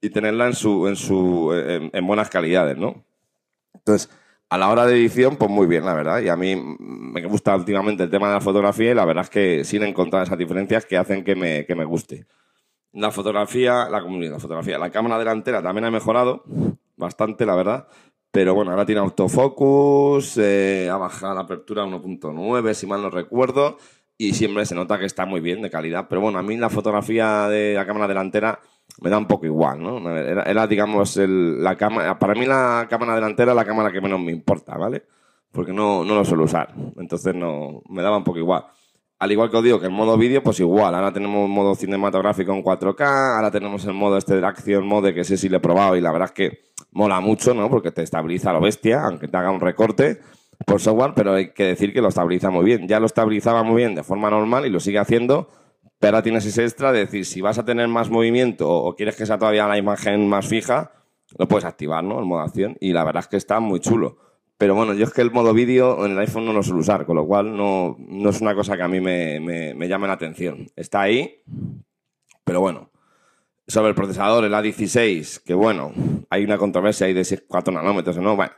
y 0.00 0.10
tenerla 0.10 0.46
en 0.46 0.54
su, 0.54 0.88
en 0.88 0.96
su, 0.96 1.52
en 1.54 2.06
buenas 2.06 2.30
calidades, 2.30 2.76
¿no? 2.76 3.04
Entonces, 3.74 4.10
a 4.48 4.58
la 4.58 4.70
hora 4.70 4.86
de 4.86 4.94
edición, 4.94 5.36
pues 5.36 5.50
muy 5.50 5.66
bien, 5.66 5.84
la 5.84 5.94
verdad. 5.94 6.20
Y 6.20 6.28
a 6.28 6.36
mí 6.36 6.54
me 6.78 7.24
gusta 7.24 7.54
últimamente 7.56 8.04
el 8.04 8.10
tema 8.10 8.28
de 8.28 8.34
la 8.34 8.40
fotografía 8.40 8.90
y 8.92 8.94
la 8.94 9.04
verdad 9.04 9.24
es 9.24 9.30
que 9.30 9.64
sin 9.64 9.82
encontrar 9.82 10.22
esas 10.22 10.38
diferencias 10.38 10.86
que 10.86 10.96
hacen 10.96 11.24
que 11.24 11.34
me, 11.34 11.66
que 11.66 11.74
me 11.74 11.84
guste. 11.84 12.26
La 12.92 13.10
fotografía, 13.10 13.88
la, 13.88 14.00
la 14.00 14.38
fotografía, 14.38 14.78
la 14.78 14.90
cámara 14.90 15.18
delantera 15.18 15.62
también 15.62 15.84
ha 15.84 15.90
mejorado 15.90 16.44
bastante, 16.96 17.44
la 17.44 17.56
verdad. 17.56 17.88
Pero 18.30 18.54
bueno, 18.54 18.70
ahora 18.70 18.84
tiene 18.84 19.00
autofocus, 19.00 20.36
eh, 20.38 20.88
ha 20.90 20.96
bajado 20.96 21.34
la 21.34 21.40
apertura 21.42 21.82
a 21.82 21.86
1.9, 21.86 22.74
si 22.74 22.86
mal 22.86 23.00
no 23.00 23.10
recuerdo, 23.10 23.78
y 24.18 24.34
siempre 24.34 24.66
se 24.66 24.74
nota 24.74 24.98
que 24.98 25.06
está 25.06 25.24
muy 25.26 25.40
bien 25.40 25.62
de 25.62 25.70
calidad. 25.70 26.06
Pero 26.08 26.20
bueno, 26.20 26.38
a 26.38 26.42
mí 26.42 26.56
la 26.56 26.68
fotografía 26.68 27.48
de 27.48 27.74
la 27.74 27.86
cámara 27.86 28.08
delantera 28.08 28.60
me 29.00 29.10
da 29.10 29.18
un 29.18 29.26
poco 29.26 29.46
igual, 29.46 29.82
¿no? 29.82 30.10
Era, 30.10 30.66
digamos, 30.66 31.16
la 31.16 31.76
cámara. 31.76 32.18
Para 32.18 32.34
mí, 32.34 32.46
la 32.46 32.86
cámara 32.88 33.14
delantera 33.14 33.52
es 33.52 33.56
la 33.56 33.64
cámara 33.64 33.92
que 33.92 34.00
menos 34.00 34.20
me 34.20 34.32
importa, 34.32 34.76
¿vale? 34.76 35.04
Porque 35.52 35.72
no, 35.72 36.04
no 36.04 36.14
lo 36.14 36.24
suelo 36.24 36.44
usar. 36.44 36.74
Entonces, 36.96 37.34
no, 37.34 37.82
me 37.88 38.02
daba 38.02 38.16
un 38.16 38.24
poco 38.24 38.38
igual. 38.38 38.64
Al 39.18 39.32
igual 39.32 39.50
que 39.50 39.56
os 39.56 39.64
digo 39.64 39.80
que 39.80 39.86
el 39.86 39.92
modo 39.92 40.16
vídeo, 40.18 40.42
pues 40.42 40.60
igual. 40.60 40.94
Ahora 40.94 41.12
tenemos 41.12 41.48
modo 41.48 41.74
cinematográfico 41.74 42.52
en 42.52 42.62
4K, 42.62 43.36
ahora 43.36 43.50
tenemos 43.50 43.84
el 43.86 43.94
modo 43.94 44.18
este 44.18 44.34
de 44.34 44.42
la 44.42 44.48
acción 44.48 44.86
mode, 44.86 45.14
que 45.14 45.24
sé 45.24 45.38
si 45.38 45.48
lo 45.48 45.56
he 45.56 45.60
probado 45.60 45.96
y 45.96 46.02
la 46.02 46.12
verdad 46.12 46.28
es 46.28 46.32
que 46.32 46.66
mola 46.96 47.20
mucho, 47.20 47.54
¿no? 47.54 47.70
Porque 47.70 47.92
te 47.92 48.02
estabiliza 48.02 48.52
lo 48.52 48.60
bestia, 48.60 49.04
aunque 49.04 49.28
te 49.28 49.36
haga 49.36 49.50
un 49.50 49.60
recorte 49.60 50.20
por 50.66 50.80
software, 50.80 51.12
pero 51.14 51.34
hay 51.34 51.52
que 51.52 51.64
decir 51.64 51.92
que 51.92 52.00
lo 52.00 52.08
estabiliza 52.08 52.50
muy 52.50 52.64
bien. 52.64 52.88
Ya 52.88 52.98
lo 52.98 53.06
estabilizaba 53.06 53.62
muy 53.62 53.76
bien 53.76 53.94
de 53.94 54.02
forma 54.02 54.30
normal 54.30 54.66
y 54.66 54.70
lo 54.70 54.80
sigue 54.80 54.98
haciendo 54.98 55.48
pero 55.98 56.16
ahora 56.16 56.22
tienes 56.22 56.44
ese 56.44 56.64
extra 56.64 56.92
de 56.92 57.00
decir, 57.00 57.24
si 57.24 57.40
vas 57.40 57.58
a 57.58 57.64
tener 57.64 57.88
más 57.88 58.10
movimiento 58.10 58.70
o 58.70 58.94
quieres 58.94 59.16
que 59.16 59.24
sea 59.24 59.38
todavía 59.38 59.66
la 59.66 59.78
imagen 59.78 60.28
más 60.28 60.46
fija, 60.46 60.92
lo 61.38 61.48
puedes 61.48 61.64
activar, 61.64 62.04
¿no? 62.04 62.18
El 62.18 62.26
modo 62.26 62.40
acción. 62.40 62.76
Y 62.80 62.92
la 62.92 63.04
verdad 63.04 63.20
es 63.20 63.28
que 63.28 63.36
está 63.36 63.60
muy 63.60 63.80
chulo. 63.80 64.18
Pero 64.58 64.74
bueno, 64.74 64.94
yo 64.94 65.04
es 65.04 65.12
que 65.12 65.22
el 65.22 65.30
modo 65.30 65.52
vídeo 65.52 66.04
en 66.04 66.12
el 66.12 66.18
iPhone 66.18 66.46
no 66.46 66.52
lo 66.52 66.62
suelo 66.62 66.80
usar, 66.80 67.06
con 67.06 67.16
lo 67.16 67.26
cual 67.26 67.56
no, 67.56 67.96
no 67.98 68.30
es 68.30 68.40
una 68.40 68.54
cosa 68.54 68.76
que 68.76 68.82
a 68.82 68.88
mí 68.88 69.00
me, 69.00 69.40
me, 69.40 69.88
llame 69.88 70.06
la 70.06 70.14
atención. 70.14 70.66
Está 70.76 71.02
ahí, 71.02 71.42
pero 72.44 72.60
bueno. 72.60 72.90
Sobre 73.68 73.88
el 73.88 73.94
procesador, 73.94 74.44
el 74.44 74.52
A16, 74.54 75.42
que 75.42 75.54
bueno, 75.54 75.92
hay 76.30 76.44
una 76.44 76.56
controversia 76.56 77.06
ahí 77.06 77.12
de 77.12 77.42
4 77.48 77.74
nanómetros 77.74 78.16
o 78.16 78.20
no, 78.20 78.36
bueno, 78.36 78.52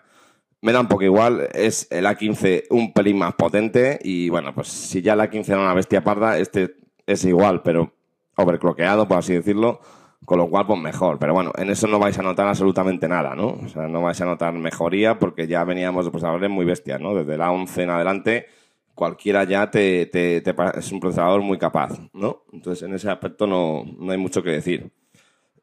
me 0.61 0.73
da 0.73 0.81
un 0.81 0.89
poco 0.89 1.05
igual. 1.05 1.49
Es 1.55 1.87
el 1.91 2.05
A15 2.05 2.65
un 2.71 2.93
pelín 2.93 3.19
más 3.19 3.35
potente 3.35 3.99
y 4.03 4.29
bueno, 4.29 4.55
pues 4.55 4.69
si 4.69 5.01
ya 5.01 5.15
el 5.15 5.21
A15 5.21 5.49
era 5.49 5.61
una 5.61 5.75
bestia 5.75 6.05
parda, 6.05 6.39
este 6.39 6.77
es 7.07 7.25
igual, 7.25 7.63
pero 7.63 7.95
overcloqueado, 8.37 9.09
por 9.09 9.19
así 9.19 9.33
decirlo, 9.33 9.81
Con 10.25 10.39
lo 10.39 10.49
cual, 10.51 10.67
pues 10.67 10.81
mejor. 10.81 11.19
Pero 11.19 11.33
bueno, 11.33 11.53
en 11.57 11.71
eso 11.71 11.87
no 11.87 11.99
vais 11.99 12.19
a 12.19 12.23
notar 12.23 12.49
absolutamente 12.49 13.09
nada, 13.09 13.35
¿no? 13.35 13.59
O 13.65 13.69
sea, 13.69 13.89
no 13.89 14.03
vais 14.03 14.21
a 14.21 14.27
notar 14.27 14.53
mejoría 14.53 15.19
porque 15.19 15.47
ya 15.47 15.65
veníamos 15.65 16.05
de 16.05 16.11
procesadores 16.11 16.51
muy 16.51 16.65
bestias, 16.65 17.01
¿no? 17.01 17.15
Desde 17.15 17.39
la 17.39 17.51
11 17.51 17.83
en 17.83 17.91
adelante, 17.91 18.47
cualquiera 18.99 19.45
ya 19.45 19.71
te, 19.71 20.11
es 20.77 20.93
un 20.93 20.99
procesador 20.99 21.41
muy 21.41 21.57
capaz, 21.57 22.01
¿no? 22.13 22.43
Entonces, 22.53 22.83
en 22.83 22.95
ese 22.95 23.09
aspecto 23.09 23.47
no, 23.47 23.85
no 23.97 24.11
hay 24.11 24.19
mucho 24.19 24.43
que 24.43 24.51
decir. 24.51 24.91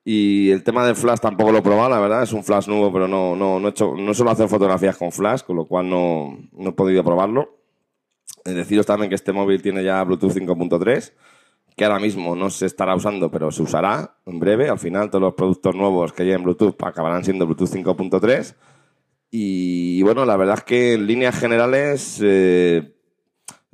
Y 0.05 0.51
el 0.51 0.63
tema 0.63 0.85
del 0.85 0.95
flash 0.95 1.19
tampoco 1.19 1.51
lo 1.51 1.57
he 1.57 1.61
probado, 1.61 1.89
la 1.89 1.99
verdad. 1.99 2.23
Es 2.23 2.31
un 2.31 2.45
flash 2.45 2.67
nuevo, 2.69 2.93
pero 2.93 3.09
no, 3.09 3.35
no, 3.35 3.59
no, 3.59 3.67
he 3.67 3.71
hecho, 3.71 3.93
no 3.97 4.13
suelo 4.13 4.31
hacer 4.31 4.47
fotografías 4.47 4.95
con 4.95 5.11
flash, 5.11 5.41
con 5.41 5.57
lo 5.57 5.65
cual 5.65 5.89
no, 5.89 6.37
no 6.53 6.69
he 6.69 6.71
podido 6.71 7.03
probarlo. 7.03 7.57
Eh, 8.45 8.53
Deciros 8.53 8.85
también 8.85 9.09
que 9.09 9.15
este 9.15 9.33
móvil 9.33 9.61
tiene 9.61 9.83
ya 9.83 10.01
Bluetooth 10.05 10.31
5.3, 10.31 11.11
que 11.75 11.83
ahora 11.83 11.99
mismo 11.99 12.37
no 12.37 12.49
se 12.49 12.67
estará 12.67 12.95
usando, 12.95 13.29
pero 13.29 13.51
se 13.51 13.63
usará 13.63 14.15
en 14.25 14.39
breve. 14.39 14.69
Al 14.69 14.79
final, 14.79 15.09
todos 15.09 15.23
los 15.23 15.33
productos 15.33 15.75
nuevos 15.75 16.13
que 16.13 16.23
lleven 16.23 16.43
Bluetooth 16.43 16.81
acabarán 16.83 17.25
siendo 17.25 17.45
Bluetooth 17.45 17.73
5.3. 17.73 18.55
Y 19.29 20.01
bueno, 20.03 20.23
la 20.23 20.37
verdad 20.37 20.59
es 20.59 20.63
que 20.63 20.93
en 20.93 21.07
líneas 21.07 21.37
generales, 21.37 22.21
eh, 22.23 22.94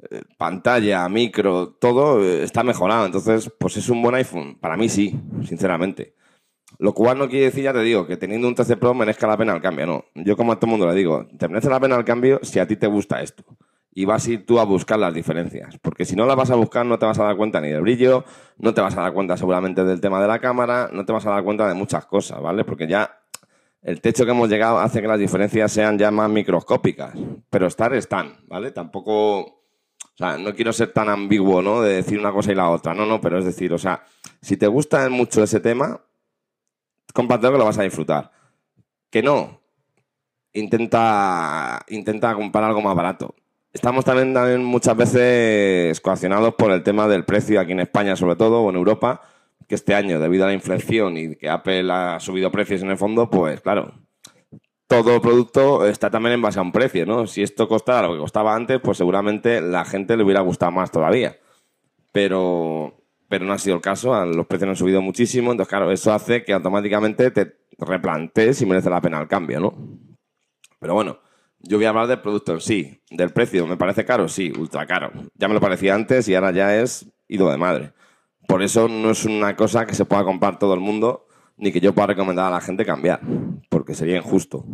eh, 0.09 0.23
pantalla, 0.37 1.07
micro, 1.09 1.69
todo 1.79 2.23
eh, 2.23 2.43
está 2.43 2.63
mejorado. 2.63 3.05
Entonces, 3.05 3.51
pues 3.59 3.77
es 3.77 3.89
un 3.89 4.01
buen 4.01 4.15
iPhone. 4.15 4.57
Para 4.59 4.77
mí 4.77 4.89
sí, 4.89 5.19
sinceramente. 5.47 6.15
Lo 6.79 6.93
cual 6.93 7.17
no 7.17 7.29
quiere 7.29 7.45
decir, 7.45 7.63
ya 7.63 7.73
te 7.73 7.81
digo, 7.81 8.07
que 8.07 8.17
teniendo 8.17 8.47
un 8.47 8.55
13 8.55 8.77
Pro 8.77 8.93
merezca 8.93 9.27
la 9.27 9.37
pena 9.37 9.53
el 9.53 9.61
cambio, 9.61 9.85
no. 9.85 10.05
Yo 10.15 10.35
como 10.35 10.51
a 10.51 10.55
todo 10.55 10.67
el 10.67 10.71
mundo 10.71 10.87
le 10.87 10.95
digo, 10.95 11.27
te 11.37 11.47
merece 11.47 11.69
la 11.69 11.79
pena 11.79 11.95
el 11.95 12.05
cambio 12.05 12.39
si 12.41 12.59
a 12.59 12.67
ti 12.67 12.75
te 12.75 12.87
gusta 12.87 13.21
esto. 13.21 13.43
Y 13.93 14.05
vas 14.05 14.25
a 14.25 14.31
ir 14.31 14.45
tú 14.45 14.59
a 14.59 14.63
buscar 14.63 14.97
las 14.97 15.13
diferencias. 15.13 15.77
Porque 15.79 16.05
si 16.05 16.15
no 16.15 16.25
las 16.25 16.35
vas 16.35 16.49
a 16.49 16.55
buscar, 16.55 16.85
no 16.85 16.97
te 16.97 17.05
vas 17.05 17.19
a 17.19 17.25
dar 17.25 17.35
cuenta 17.35 17.59
ni 17.61 17.69
del 17.69 17.81
brillo, 17.81 18.23
no 18.57 18.73
te 18.73 18.81
vas 18.81 18.97
a 18.97 19.01
dar 19.01 19.13
cuenta 19.13 19.35
seguramente 19.37 19.83
del 19.83 19.99
tema 19.99 20.21
de 20.21 20.27
la 20.27 20.39
cámara, 20.39 20.89
no 20.91 21.05
te 21.05 21.11
vas 21.11 21.25
a 21.25 21.31
dar 21.31 21.43
cuenta 21.43 21.67
de 21.67 21.73
muchas 21.73 22.05
cosas, 22.05 22.41
¿vale? 22.41 22.63
Porque 22.63 22.87
ya 22.87 23.19
el 23.81 23.99
techo 23.99 24.25
que 24.25 24.31
hemos 24.31 24.49
llegado 24.49 24.79
hace 24.79 25.01
que 25.01 25.07
las 25.07 25.19
diferencias 25.19 25.71
sean 25.71 25.97
ya 25.97 26.09
más 26.09 26.29
microscópicas. 26.29 27.13
Pero 27.49 27.67
estar 27.67 27.93
están, 27.93 28.37
¿vale? 28.47 28.71
Tampoco... 28.71 29.60
No 30.21 30.53
quiero 30.53 30.71
ser 30.71 30.93
tan 30.93 31.09
ambiguo, 31.09 31.61
¿no? 31.61 31.81
De 31.81 31.95
decir 31.95 32.19
una 32.19 32.31
cosa 32.31 32.51
y 32.51 32.55
la 32.55 32.69
otra. 32.69 32.93
No, 32.93 33.05
no, 33.05 33.19
pero 33.19 33.39
es 33.39 33.45
decir, 33.45 33.73
o 33.73 33.77
sea, 33.77 34.03
si 34.41 34.55
te 34.55 34.67
gusta 34.67 35.09
mucho 35.09 35.43
ese 35.43 35.59
tema, 35.59 35.99
cómpratelo 37.13 37.53
que 37.53 37.57
lo 37.57 37.65
vas 37.65 37.79
a 37.79 37.83
disfrutar. 37.83 38.31
Que 39.09 39.23
no, 39.23 39.61
intenta, 40.53 41.83
intenta 41.89 42.35
comprar 42.35 42.65
algo 42.65 42.81
más 42.81 42.95
barato. 42.95 43.35
Estamos 43.73 44.05
también, 44.05 44.33
también 44.33 44.63
muchas 44.63 44.95
veces 44.95 45.99
coaccionados 46.01 46.53
por 46.55 46.71
el 46.71 46.83
tema 46.83 47.07
del 47.07 47.25
precio 47.25 47.59
aquí 47.59 47.71
en 47.71 47.79
España, 47.79 48.15
sobre 48.15 48.35
todo, 48.35 48.61
o 48.61 48.69
en 48.69 48.75
Europa, 48.75 49.21
que 49.67 49.75
este 49.75 49.95
año, 49.95 50.19
debido 50.19 50.43
a 50.43 50.47
la 50.47 50.53
inflación 50.53 51.17
y 51.17 51.35
que 51.35 51.49
Apple 51.49 51.89
ha 51.91 52.19
subido 52.19 52.51
precios 52.51 52.81
en 52.81 52.91
el 52.91 52.97
fondo, 52.97 53.29
pues 53.29 53.61
claro, 53.61 53.93
todo 54.91 55.21
producto 55.21 55.87
está 55.87 56.09
también 56.09 56.33
en 56.33 56.41
base 56.41 56.59
a 56.59 56.61
un 56.61 56.73
precio, 56.73 57.05
¿no? 57.05 57.25
Si 57.25 57.41
esto 57.41 57.69
costara 57.69 58.07
lo 58.07 58.13
que 58.13 58.19
costaba 58.19 58.53
antes, 58.53 58.81
pues 58.81 58.97
seguramente 58.97 59.61
la 59.61 59.85
gente 59.85 60.17
le 60.17 60.23
hubiera 60.23 60.41
gustado 60.41 60.73
más 60.73 60.91
todavía. 60.91 61.37
Pero, 62.11 63.01
pero 63.29 63.45
no 63.45 63.53
ha 63.53 63.57
sido 63.57 63.77
el 63.77 63.81
caso, 63.81 64.25
los 64.25 64.45
precios 64.47 64.69
han 64.69 64.75
subido 64.75 65.01
muchísimo, 65.01 65.51
entonces 65.51 65.69
claro, 65.69 65.91
eso 65.91 66.11
hace 66.11 66.43
que 66.43 66.51
automáticamente 66.51 67.31
te 67.31 67.55
replantees 67.77 68.57
si 68.57 68.65
merece 68.65 68.89
la 68.89 68.99
pena 68.99 69.21
el 69.21 69.29
cambio, 69.29 69.61
¿no? 69.61 69.73
Pero 70.77 70.93
bueno, 70.93 71.19
yo 71.59 71.77
voy 71.77 71.85
a 71.85 71.89
hablar 71.89 72.07
del 72.07 72.19
producto 72.19 72.51
en 72.51 72.59
sí. 72.59 73.01
Del 73.09 73.29
precio, 73.29 73.65
¿me 73.67 73.77
parece 73.77 74.03
caro? 74.03 74.27
Sí, 74.27 74.51
ultra 74.51 74.85
caro. 74.85 75.11
Ya 75.35 75.47
me 75.47 75.53
lo 75.53 75.61
parecía 75.61 75.95
antes 75.95 76.27
y 76.27 76.35
ahora 76.35 76.51
ya 76.51 76.75
es 76.75 77.05
ido 77.29 77.49
de 77.49 77.57
madre. 77.57 77.93
Por 78.45 78.61
eso 78.61 78.89
no 78.89 79.11
es 79.11 79.23
una 79.23 79.55
cosa 79.55 79.85
que 79.85 79.95
se 79.95 80.03
pueda 80.03 80.25
comprar 80.25 80.59
todo 80.59 80.73
el 80.73 80.81
mundo, 80.81 81.27
ni 81.61 81.71
que 81.71 81.79
yo 81.79 81.93
pueda 81.93 82.07
recomendar 82.07 82.47
a 82.47 82.55
la 82.55 82.59
gente 82.59 82.83
cambiar, 82.83 83.21
porque 83.69 83.93
sería 83.93 84.17
injusto. 84.17 84.65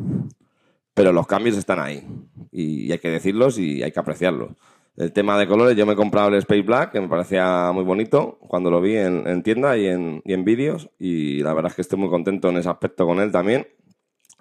Pero 0.94 1.12
los 1.12 1.28
cambios 1.28 1.58
están 1.58 1.80
ahí, 1.80 2.08
y 2.52 2.92
hay 2.92 2.98
que 2.98 3.10
decirlos 3.10 3.60
y 3.60 3.84
hay 3.84 3.92
que 3.92 4.00
apreciarlos. 4.00 4.52
El 4.96 5.12
tema 5.12 5.38
de 5.38 5.48
colores, 5.48 5.76
yo 5.76 5.86
me 5.86 5.94
he 5.94 5.96
comprado 5.96 6.30
el 6.30 6.36
Space 6.36 6.62
Black, 6.62 6.94
que 6.94 7.02
me 7.02 7.08
parecía 7.08 7.72
muy 7.72 7.84
bonito 7.84 8.40
cuando 8.40 8.72
lo 8.72 8.82
vi 8.82 8.96
en, 8.96 9.28
en 9.28 9.44
tienda 9.44 9.78
y 9.78 9.86
en, 9.86 10.46
vídeos, 10.46 10.90
y 10.98 11.44
la 11.44 11.54
verdad 11.54 11.72
es 11.72 11.76
que 11.76 11.82
estoy 11.82 12.00
muy 12.00 12.10
contento 12.10 12.50
en 12.50 12.58
ese 12.58 12.70
aspecto 12.70 13.06
con 13.06 13.20
él 13.20 13.32
también. 13.32 13.68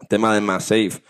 El 0.01 0.09
tema 0.09 0.33
de 0.33 0.41
MagSafe, 0.41 1.03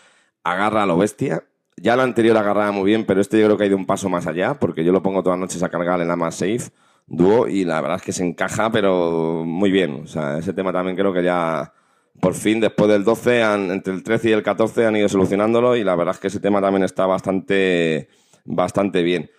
agarra 0.42 0.84
a 0.84 0.86
lo 0.86 0.96
bestia. 0.96 1.44
Ya 1.76 1.94
el 1.94 2.00
anterior 2.00 2.36
agarraba 2.38 2.72
muy 2.72 2.84
bien, 2.86 3.04
pero 3.04 3.20
este 3.20 3.38
yo 3.38 3.44
creo 3.46 3.58
que 3.58 3.64
ha 3.64 3.66
ido 3.66 3.76
un 3.76 3.86
paso 3.86 4.08
más 4.08 4.26
allá, 4.26 4.54
porque 4.54 4.82
yo 4.82 4.90
lo 4.90 5.02
pongo 5.02 5.22
todas 5.22 5.38
las 5.38 5.48
noches 5.48 5.62
a 5.62 5.68
cargar 5.68 6.00
en 6.00 6.08
la 6.08 6.16
MagSafe 6.16 6.72
Duo 7.06 7.46
y 7.48 7.64
la 7.64 7.80
verdad 7.80 7.96
es 7.98 8.02
que 8.02 8.12
se 8.12 8.24
encaja, 8.24 8.70
pero 8.70 9.44
muy 9.44 9.70
bien. 9.70 10.02
O 10.04 10.06
sea, 10.06 10.38
ese 10.38 10.52
tema 10.52 10.72
también 10.72 10.96
creo 10.96 11.12
que 11.12 11.22
ya 11.22 11.72
por 12.20 12.34
fin, 12.34 12.60
después 12.60 12.88
del 12.90 13.04
12, 13.04 13.42
han- 13.42 13.70
entre 13.70 13.92
el 13.92 14.02
13 14.02 14.30
y 14.30 14.32
el 14.32 14.42
14 14.42 14.86
han 14.86 14.96
ido 14.96 15.08
solucionándolo 15.08 15.76
y 15.76 15.84
la 15.84 15.94
verdad 15.94 16.14
es 16.14 16.20
que 16.20 16.28
ese 16.28 16.40
tema 16.40 16.60
también 16.62 16.82
está 16.82 17.04
bastante, 17.06 18.08
bastante 18.44 19.02
bien. 19.02 19.30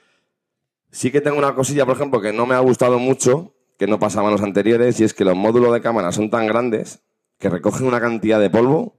Sí 0.92 1.12
que 1.12 1.22
tengo 1.22 1.38
una 1.38 1.56
cosilla, 1.56 1.86
por 1.86 1.96
ejemplo, 1.96 2.22
que 2.22 2.32
no 2.34 2.46
me 2.46 2.56
ha 2.56 2.60
gustado 2.60 3.00
mucho, 3.00 3.54
que 3.80 3.88
no 3.88 4.00
pasaba 4.00 4.28
en 4.28 4.34
los 4.34 4.44
anteriores, 4.44 5.00
y 5.00 5.04
es 5.04 5.14
que 5.14 5.26
los 5.26 5.36
módulos 5.36 5.74
de 5.74 5.82
cámara 5.82 6.12
son 6.12 6.30
tan 6.30 6.48
grandes 6.48 7.04
que 7.40 7.50
recogen 7.50 7.88
una 7.88 8.00
cantidad 8.00 8.40
de 8.40 8.50
polvo 8.50 8.96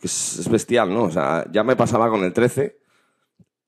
que 0.00 0.06
es 0.06 0.48
bestial, 0.50 0.92
¿no? 0.92 1.02
O 1.04 1.10
sea, 1.10 1.44
ya 1.52 1.62
me 1.64 1.76
pasaba 1.76 2.08
con 2.10 2.24
el 2.24 2.32
13 2.32 2.78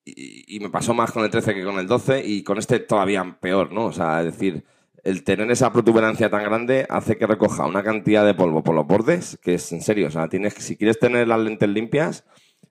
y, 0.05 0.59
me 0.61 0.71
pasó 0.71 0.95
más 0.95 1.13
con 1.13 1.25
el 1.25 1.31
13 1.31 1.55
que 1.55 1.65
con 1.65 1.79
el 1.79 1.87
12 1.87 2.23
y 2.25 2.43
con 2.43 2.59
este 2.59 2.81
todavía 2.81 3.39
peor, 3.41 3.73
¿no? 3.73 3.87
O 3.87 3.93
sea, 3.93 4.21
es 4.21 4.27
decir, 4.27 4.65
el 5.03 5.25
tener 5.25 5.51
esa 5.51 5.73
protuberancia 5.73 6.31
tan 6.31 6.45
grande 6.45 6.87
hace 6.89 7.17
que 7.17 7.27
recoja 7.27 7.67
una 7.67 7.83
cantidad 7.83 8.25
de 8.25 8.35
polvo 8.35 8.63
por 8.63 8.75
los 8.75 8.87
bordes 8.87 9.39
que 9.43 9.55
es 9.55 9.73
en 9.73 9.83
serio, 9.83 10.09
o 10.09 10.11
sea, 10.11 10.29
tienes 10.29 10.55
si 10.55 10.77
quieres 10.77 10.99
tener 10.99 11.29
las 11.29 11.41
lentes 11.41 11.69
limpias 11.69 12.25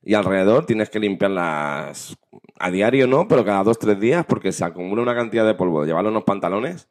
y 0.04 0.16
alrededor 0.16 0.66
tienes 0.66 0.90
que 0.90 1.00
limpiarlas 1.00 2.18
a 2.60 2.72
diario, 2.72 3.08
¿no? 3.08 3.28
Pero 3.28 3.46
cada 3.46 3.64
dos, 3.64 3.80
tres 3.80 4.00
días 4.00 4.26
porque 4.26 4.52
se 4.52 4.66
acumula 4.66 5.02
una 5.02 5.16
cantidad 5.16 5.46
de 5.46 5.56
polvo 5.56 5.86
llevarlo 5.86 6.10
en 6.10 6.16
los 6.16 6.24
pantalones 6.24 6.90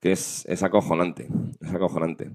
que 0.00 0.12
es, 0.12 0.44
es 0.46 0.62
acojonante, 0.62 1.28
es 1.60 1.72
acojonante. 1.72 2.30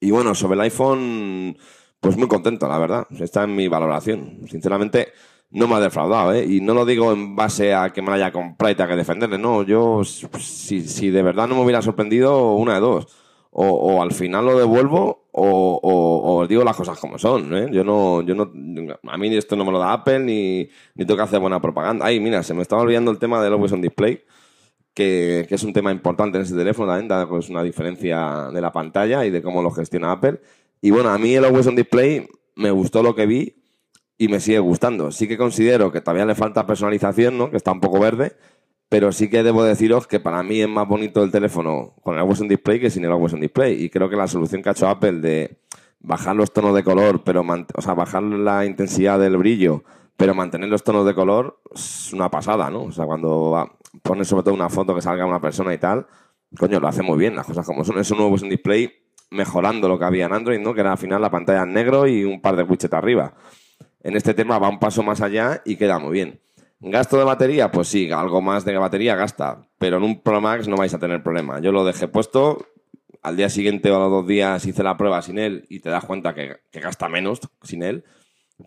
Y 0.00 0.10
bueno, 0.10 0.34
sobre 0.34 0.54
el 0.54 0.62
iPhone, 0.62 1.56
pues 2.00 2.16
muy 2.16 2.26
contento, 2.26 2.66
la 2.66 2.76
verdad. 2.76 3.06
Está 3.20 3.44
en 3.44 3.54
mi 3.54 3.68
valoración. 3.68 4.40
Sinceramente, 4.48 5.12
no 5.52 5.68
me 5.68 5.74
ha 5.76 5.80
defraudado, 5.80 6.32
¿eh? 6.34 6.44
Y 6.46 6.60
no 6.60 6.74
lo 6.74 6.84
digo 6.84 7.12
en 7.12 7.36
base 7.36 7.74
a 7.74 7.90
que 7.90 8.02
me 8.02 8.08
la 8.08 8.14
haya 8.14 8.32
comprado 8.32 8.72
y 8.72 8.74
tenga 8.74 8.90
que 8.90 8.96
defenderle. 8.96 9.38
No, 9.38 9.62
yo, 9.62 10.02
si, 10.04 10.80
si 10.82 11.10
de 11.10 11.22
verdad 11.22 11.46
no 11.48 11.54
me 11.56 11.62
hubiera 11.62 11.82
sorprendido, 11.82 12.54
una 12.54 12.74
de 12.74 12.80
dos. 12.80 13.06
O, 13.54 13.66
o 13.66 14.02
al 14.02 14.12
final 14.12 14.46
lo 14.46 14.58
devuelvo 14.58 15.28
o, 15.32 15.80
o- 15.82 16.46
digo 16.46 16.64
las 16.64 16.74
cosas 16.74 16.98
como 16.98 17.18
son, 17.18 17.54
¿eh? 17.54 17.68
Yo 17.70 17.84
no, 17.84 18.22
yo 18.22 18.34
no, 18.34 18.50
a 19.10 19.18
mí 19.18 19.36
esto 19.36 19.56
no 19.56 19.64
me 19.66 19.72
lo 19.72 19.78
da 19.78 19.92
Apple 19.92 20.20
ni, 20.20 20.68
ni 20.94 21.04
tengo 21.04 21.16
que 21.16 21.22
hacer 21.24 21.38
buena 21.38 21.60
propaganda. 21.60 22.06
Ay, 22.06 22.18
mira, 22.18 22.42
se 22.42 22.54
me 22.54 22.62
estaba 22.62 22.80
olvidando 22.82 23.10
el 23.10 23.18
tema 23.18 23.42
del 23.42 23.52
Always 23.52 23.72
on 23.72 23.82
Display 23.82 24.22
que, 24.94 25.44
que 25.48 25.54
es 25.54 25.62
un 25.64 25.72
tema 25.74 25.92
importante 25.92 26.38
en 26.38 26.44
ese 26.44 26.54
teléfono 26.56 26.88
también, 26.88 27.08
dado 27.08 27.28
que 27.28 27.38
es 27.38 27.50
una 27.50 27.62
diferencia 27.62 28.48
de 28.52 28.60
la 28.60 28.72
pantalla 28.72 29.24
y 29.26 29.30
de 29.30 29.42
cómo 29.42 29.62
lo 29.62 29.70
gestiona 29.70 30.12
Apple. 30.12 30.40
Y 30.80 30.90
bueno, 30.90 31.10
a 31.10 31.18
mí 31.18 31.34
el 31.34 31.44
Always 31.44 31.66
on 31.66 31.76
Display 31.76 32.26
me 32.56 32.70
gustó 32.70 33.02
lo 33.02 33.14
que 33.14 33.26
vi 33.26 33.61
y 34.22 34.28
me 34.28 34.38
sigue 34.38 34.60
gustando. 34.60 35.10
Sí 35.10 35.26
que 35.26 35.36
considero 35.36 35.90
que 35.90 36.00
todavía 36.00 36.24
le 36.24 36.36
falta 36.36 36.64
personalización, 36.64 37.36
¿no? 37.36 37.50
que 37.50 37.56
está 37.56 37.72
un 37.72 37.80
poco 37.80 37.98
verde, 37.98 38.36
pero 38.88 39.10
sí 39.10 39.28
que 39.28 39.42
debo 39.42 39.64
deciros 39.64 40.06
que 40.06 40.20
para 40.20 40.44
mí 40.44 40.60
es 40.60 40.68
más 40.68 40.86
bonito 40.86 41.24
el 41.24 41.32
teléfono 41.32 41.94
con 42.04 42.14
el 42.14 42.20
Always 42.20 42.40
on 42.40 42.46
Display 42.46 42.78
que 42.78 42.88
sin 42.88 43.04
el 43.04 43.10
Always 43.10 43.32
on 43.34 43.40
Display. 43.40 43.82
Y 43.82 43.90
creo 43.90 44.08
que 44.08 44.14
la 44.14 44.28
solución 44.28 44.62
que 44.62 44.68
ha 44.68 44.72
hecho 44.72 44.86
Apple 44.86 45.14
de 45.14 45.58
bajar 45.98 46.36
los 46.36 46.52
tonos 46.52 46.72
de 46.72 46.84
color, 46.84 47.24
pero 47.24 47.42
o 47.42 47.82
sea, 47.82 47.94
bajar 47.94 48.22
la 48.22 48.64
intensidad 48.64 49.18
del 49.18 49.36
brillo, 49.38 49.82
pero 50.16 50.36
mantener 50.36 50.68
los 50.68 50.84
tonos 50.84 51.04
de 51.04 51.14
color 51.14 51.60
es 51.74 52.12
una 52.12 52.30
pasada, 52.30 52.70
¿no? 52.70 52.84
O 52.84 52.92
sea, 52.92 53.06
cuando 53.06 53.76
pones 54.02 54.28
sobre 54.28 54.44
todo 54.44 54.54
una 54.54 54.68
foto 54.68 54.94
que 54.94 55.02
salga 55.02 55.26
una 55.26 55.40
persona 55.40 55.74
y 55.74 55.78
tal, 55.78 56.06
coño, 56.56 56.78
lo 56.78 56.86
hace 56.86 57.02
muy 57.02 57.18
bien, 57.18 57.34
las 57.34 57.46
cosas 57.46 57.66
como 57.66 57.84
son. 57.84 57.98
Es 57.98 58.08
un 58.12 58.18
nuevo 58.18 58.36
display 58.36 58.88
mejorando 59.32 59.88
lo 59.88 59.98
que 59.98 60.04
había 60.04 60.26
en 60.26 60.32
Android, 60.32 60.60
¿no? 60.60 60.74
Que 60.74 60.82
era 60.82 60.92
al 60.92 60.98
final 60.98 61.20
la 61.20 61.30
pantalla 61.30 61.64
en 61.64 61.72
negro 61.72 62.06
y 62.06 62.22
un 62.22 62.40
par 62.40 62.54
de 62.54 62.62
widgets 62.62 62.92
arriba. 62.92 63.34
En 64.02 64.16
este 64.16 64.34
tema 64.34 64.58
va 64.58 64.68
un 64.68 64.78
paso 64.78 65.02
más 65.02 65.20
allá 65.20 65.62
y 65.64 65.76
queda 65.76 65.98
muy 65.98 66.12
bien. 66.12 66.40
¿Gasto 66.80 67.16
de 67.16 67.24
batería? 67.24 67.70
Pues 67.70 67.86
sí, 67.86 68.10
algo 68.10 68.42
más 68.42 68.64
de 68.64 68.76
batería 68.76 69.14
gasta, 69.14 69.68
pero 69.78 69.98
en 69.98 70.02
un 70.02 70.20
Pro 70.20 70.40
Max 70.40 70.66
no 70.66 70.76
vais 70.76 70.92
a 70.92 70.98
tener 70.98 71.22
problema. 71.22 71.60
Yo 71.60 71.70
lo 71.70 71.84
dejé 71.84 72.08
puesto, 72.08 72.66
al 73.22 73.36
día 73.36 73.48
siguiente 73.48 73.88
o 73.92 73.96
a 73.96 74.00
los 74.00 74.10
dos 74.10 74.26
días 74.26 74.66
hice 74.66 74.82
la 74.82 74.96
prueba 74.96 75.22
sin 75.22 75.38
él 75.38 75.64
y 75.68 75.78
te 75.78 75.90
das 75.90 76.04
cuenta 76.04 76.34
que, 76.34 76.56
gasta 76.72 77.08
menos 77.08 77.40
sin 77.62 77.84
él. 77.84 78.04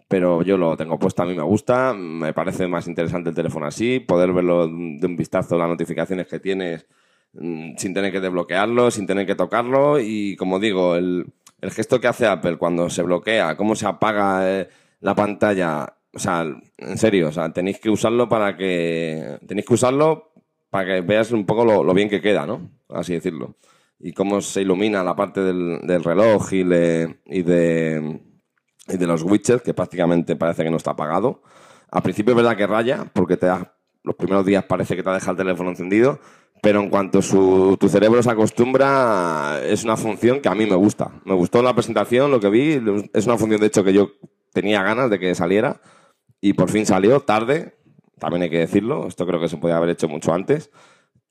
Pero 0.07 0.43
yo 0.43 0.57
lo 0.57 0.77
tengo 0.77 0.97
puesto, 0.97 1.23
a 1.23 1.25
mí 1.25 1.35
me 1.35 1.43
gusta, 1.43 1.93
me 1.93 2.33
parece 2.33 2.67
más 2.67 2.87
interesante 2.87 3.29
el 3.29 3.35
teléfono 3.35 3.65
así, 3.65 3.99
poder 3.99 4.31
verlo 4.31 4.67
de 4.67 5.05
un 5.05 5.15
vistazo, 5.17 5.57
las 5.57 5.67
notificaciones 5.67 6.27
que 6.27 6.39
tienes 6.39 6.87
mm, 7.33 7.75
sin 7.77 7.93
tener 7.93 8.13
que 8.13 8.21
desbloquearlo, 8.21 8.91
sin 8.91 9.05
tener 9.05 9.25
que 9.25 9.35
tocarlo 9.35 9.99
y 9.99 10.37
como 10.37 10.59
digo, 10.59 10.95
el, 10.95 11.27
el 11.59 11.71
gesto 11.71 11.99
que 11.99 12.07
hace 12.07 12.27
Apple 12.27 12.57
cuando 12.57 12.89
se 12.89 13.03
bloquea, 13.03 13.57
cómo 13.57 13.75
se 13.75 13.87
apaga 13.87 14.49
eh, 14.49 14.69
la 14.99 15.15
pantalla, 15.15 15.97
o 16.13 16.19
sea, 16.19 16.45
en 16.77 16.97
serio, 16.97 17.29
o 17.29 17.31
sea, 17.31 17.51
tenéis 17.51 17.79
que 17.79 17.89
usarlo 17.89 18.27
para 18.29 18.55
que 18.57 19.37
tenéis 19.47 19.67
que 19.67 19.73
usarlo 19.73 20.31
para 20.69 20.85
que 20.95 21.01
veas 21.01 21.31
un 21.31 21.45
poco 21.45 21.63
lo, 21.65 21.93
bien 21.93 22.09
que 22.09 22.21
queda, 22.21 22.45
¿no? 22.45 22.69
Así 22.89 23.13
decirlo. 23.13 23.55
y 23.99 24.11
cómo 24.13 24.41
se 24.41 24.61
ilumina 24.61 25.03
la 25.03 25.15
parte 25.15 25.41
del, 25.41 26.03
reloj 26.03 26.51
y, 26.53 26.63
le- 26.65 27.21
y 27.25 27.43
de, 27.43 28.21
y 28.87 28.97
de 28.97 29.07
los 29.07 29.23
widgets, 29.23 29.61
que 29.61 29.73
prácticamente 29.73 30.35
parece 30.35 30.63
que 30.63 30.69
no 30.69 30.77
está 30.77 30.91
apagado. 30.91 31.41
Al 31.91 32.01
principio 32.01 32.31
es 32.31 32.37
verdad 32.37 32.57
que 32.57 32.67
raya, 32.67 33.05
porque 33.13 33.37
te 33.37 33.47
los 34.03 34.15
primeros 34.15 34.45
días 34.45 34.65
parece 34.65 34.95
que 34.95 35.01
te 35.03 35.09
ha 35.09 35.13
dejado 35.13 35.31
el 35.31 35.37
teléfono 35.37 35.69
encendido, 35.69 36.19
pero 36.61 36.81
en 36.81 36.89
cuanto 36.89 37.21
su, 37.21 37.77
tu 37.79 37.87
cerebro 37.89 38.21
se 38.21 38.29
acostumbra, 38.31 39.61
es 39.63 39.83
una 39.83 39.95
función 39.97 40.41
que 40.41 40.49
a 40.49 40.55
mí 40.55 40.65
me 40.65 40.75
gusta. 40.75 41.21
Me 41.25 41.33
gustó 41.33 41.63
la 41.63 41.73
presentación, 41.73 42.31
lo 42.31 42.39
que 42.39 42.49
vi, 42.49 42.81
es 43.13 43.25
una 43.25 43.37
función 43.37 43.61
de 43.61 43.67
hecho 43.67 43.83
que 43.83 43.93
yo 43.93 44.11
tenía 44.55 44.81
ganas 44.81 45.11
de 45.11 45.19
que 45.19 45.35
saliera 45.35 45.81
y 46.41 46.53
por 46.53 46.71
fin 46.71 46.85
salió 46.85 47.19
tarde, 47.19 47.77
también 48.19 48.43
hay 48.43 48.49
que 48.49 48.59
decirlo, 48.59 49.07
esto 49.07 49.27
creo 49.27 49.39
que 49.39 49.49
se 49.49 49.57
podía 49.57 49.77
haber 49.77 49.89
hecho 49.89 50.07
mucho 50.07 50.33
antes 50.33 50.71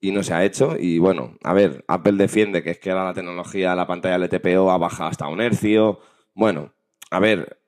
y 0.01 0.13
no 0.13 0.23
se 0.23 0.35
ha 0.35 0.45
hecho. 0.45 0.77
Y 0.79 0.99
bueno, 0.99 1.37
a 1.43 1.55
ver, 1.55 1.85
Apple 1.89 2.13
defiende 2.13 2.63
que 2.63 2.71
es 2.71 2.79
que 2.79 2.91
ahora 2.91 3.07
la 3.07 3.15
tecnología 3.15 3.71
de 3.71 3.77
la 3.77 3.87
pantalla 3.87 4.19
LTPO 4.19 4.71
ha 4.71 4.79
bajado 4.79 5.11
hasta 5.11 5.27
un 5.29 5.41
hercio. 5.41 6.01
Bueno, 6.35 6.75
a 7.11 7.21
ver, 7.21 7.61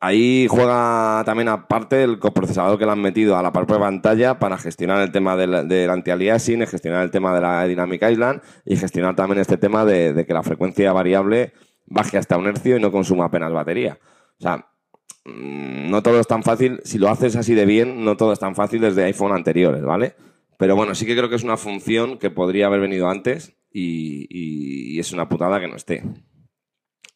ahí 0.00 0.46
juega 0.50 1.22
también 1.24 1.48
aparte 1.48 2.02
el 2.04 2.18
coprocesador 2.18 2.78
que 2.78 2.84
le 2.84 2.92
han 2.92 3.00
metido 3.00 3.36
a 3.36 3.42
la 3.42 3.52
propia 3.52 3.78
pantalla 3.78 4.38
para 4.38 4.58
gestionar 4.58 5.00
el 5.00 5.12
tema 5.12 5.36
del, 5.36 5.66
del 5.66 5.88
anti-aliasing, 5.88 6.66
gestionar 6.66 7.02
el 7.04 7.10
tema 7.10 7.34
de 7.34 7.40
la 7.40 7.64
Dynamic 7.64 8.02
Island 8.02 8.42
y 8.66 8.76
gestionar 8.76 9.16
también 9.16 9.40
este 9.40 9.56
tema 9.56 9.86
de, 9.86 10.12
de 10.12 10.26
que 10.26 10.34
la 10.34 10.42
frecuencia 10.42 10.92
variable 10.92 11.52
baje 11.86 12.18
hasta 12.18 12.36
un 12.36 12.46
hercio 12.46 12.76
y 12.76 12.80
no 12.80 12.92
consuma 12.92 13.26
apenas 13.26 13.52
batería. 13.52 13.98
O 14.38 14.42
sea, 14.42 14.68
no 15.24 16.02
todo 16.02 16.20
es 16.20 16.26
tan 16.26 16.42
fácil, 16.42 16.80
si 16.84 16.98
lo 16.98 17.08
haces 17.08 17.36
así 17.36 17.54
de 17.54 17.66
bien, 17.66 18.04
no 18.04 18.16
todo 18.16 18.32
es 18.32 18.38
tan 18.38 18.54
fácil 18.54 18.80
desde 18.80 19.04
iPhone 19.04 19.32
anteriores, 19.32 19.82
¿vale? 19.82 20.14
Pero 20.56 20.74
bueno, 20.74 20.94
sí 20.94 21.06
que 21.06 21.16
creo 21.16 21.28
que 21.28 21.36
es 21.36 21.44
una 21.44 21.56
función 21.56 22.18
que 22.18 22.30
podría 22.30 22.66
haber 22.66 22.80
venido 22.80 23.08
antes 23.08 23.56
y, 23.72 24.98
es 24.98 25.12
una 25.12 25.28
putada 25.28 25.60
que 25.60 25.68
no 25.68 25.76
esté. 25.76 26.02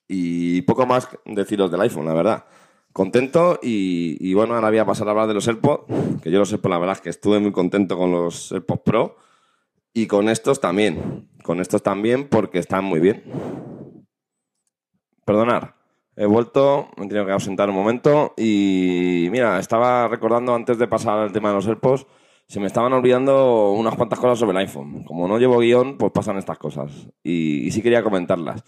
Y 0.07 0.63
poco 0.63 0.87
más 0.87 1.09
deciros 1.25 1.71
del 1.71 1.81
iPhone, 1.81 2.07
la 2.07 2.15
verdad. 2.15 2.45
Contento 2.93 3.59
y, 3.61 4.17
y 4.21 4.35
bueno, 4.35 4.55
ahora 4.55 4.69
voy 4.69 4.79
a 4.79 4.87
pasar 4.87 5.09
a 5.09 5.11
hablar 5.11 5.27
de 5.27 5.35
los 5.35 5.49
AirPods, 5.49 6.23
que 6.23 6.31
yo 6.31 6.39
los 6.39 6.53
AirPods, 6.53 6.71
la 6.71 6.79
verdad 6.79 6.97
es 6.97 7.01
que 7.01 7.11
estuve 7.11 7.41
muy 7.41 7.51
contento 7.51 7.97
con 7.97 8.13
los 8.13 8.53
AirPods 8.53 8.83
Pro 8.85 9.17
y 9.93 10.07
con 10.07 10.29
estos 10.29 10.61
también. 10.61 11.29
Con 11.43 11.61
estos 11.61 11.83
también 11.83 12.29
porque 12.29 12.59
están 12.59 12.85
muy 12.85 13.01
bien. 13.01 13.25
Perdonar, 15.25 15.82
he 16.17 16.27
vuelto, 16.27 16.89
me 16.97 17.07
he 17.07 17.09
tenido 17.09 17.27
que 17.27 17.33
ausentar 17.33 17.69
un 17.69 17.77
momento 17.77 18.35
y 18.37 19.29
mira, 19.31 19.59
estaba 19.59 20.09
recordando 20.09 20.55
antes 20.55 20.79
de 20.79 20.87
pasar 20.87 21.19
al 21.19 21.33
tema 21.33 21.49
de 21.49 21.55
los 21.57 21.67
AirPods, 21.67 22.07
se 22.47 22.61
me 22.61 22.67
estaban 22.67 22.93
olvidando 22.93 23.73
unas 23.73 23.95
cuantas 23.95 24.19
cosas 24.19 24.39
sobre 24.39 24.53
el 24.53 24.67
iPhone. 24.67 25.05
Como 25.05 25.27
no 25.27 25.39
llevo 25.39 25.59
guion, 25.59 25.97
pues 25.97 26.13
pasan 26.13 26.37
estas 26.37 26.59
cosas 26.59 27.09
y, 27.23 27.67
y 27.67 27.71
sí 27.71 27.83
quería 27.83 28.03
comentarlas. 28.03 28.63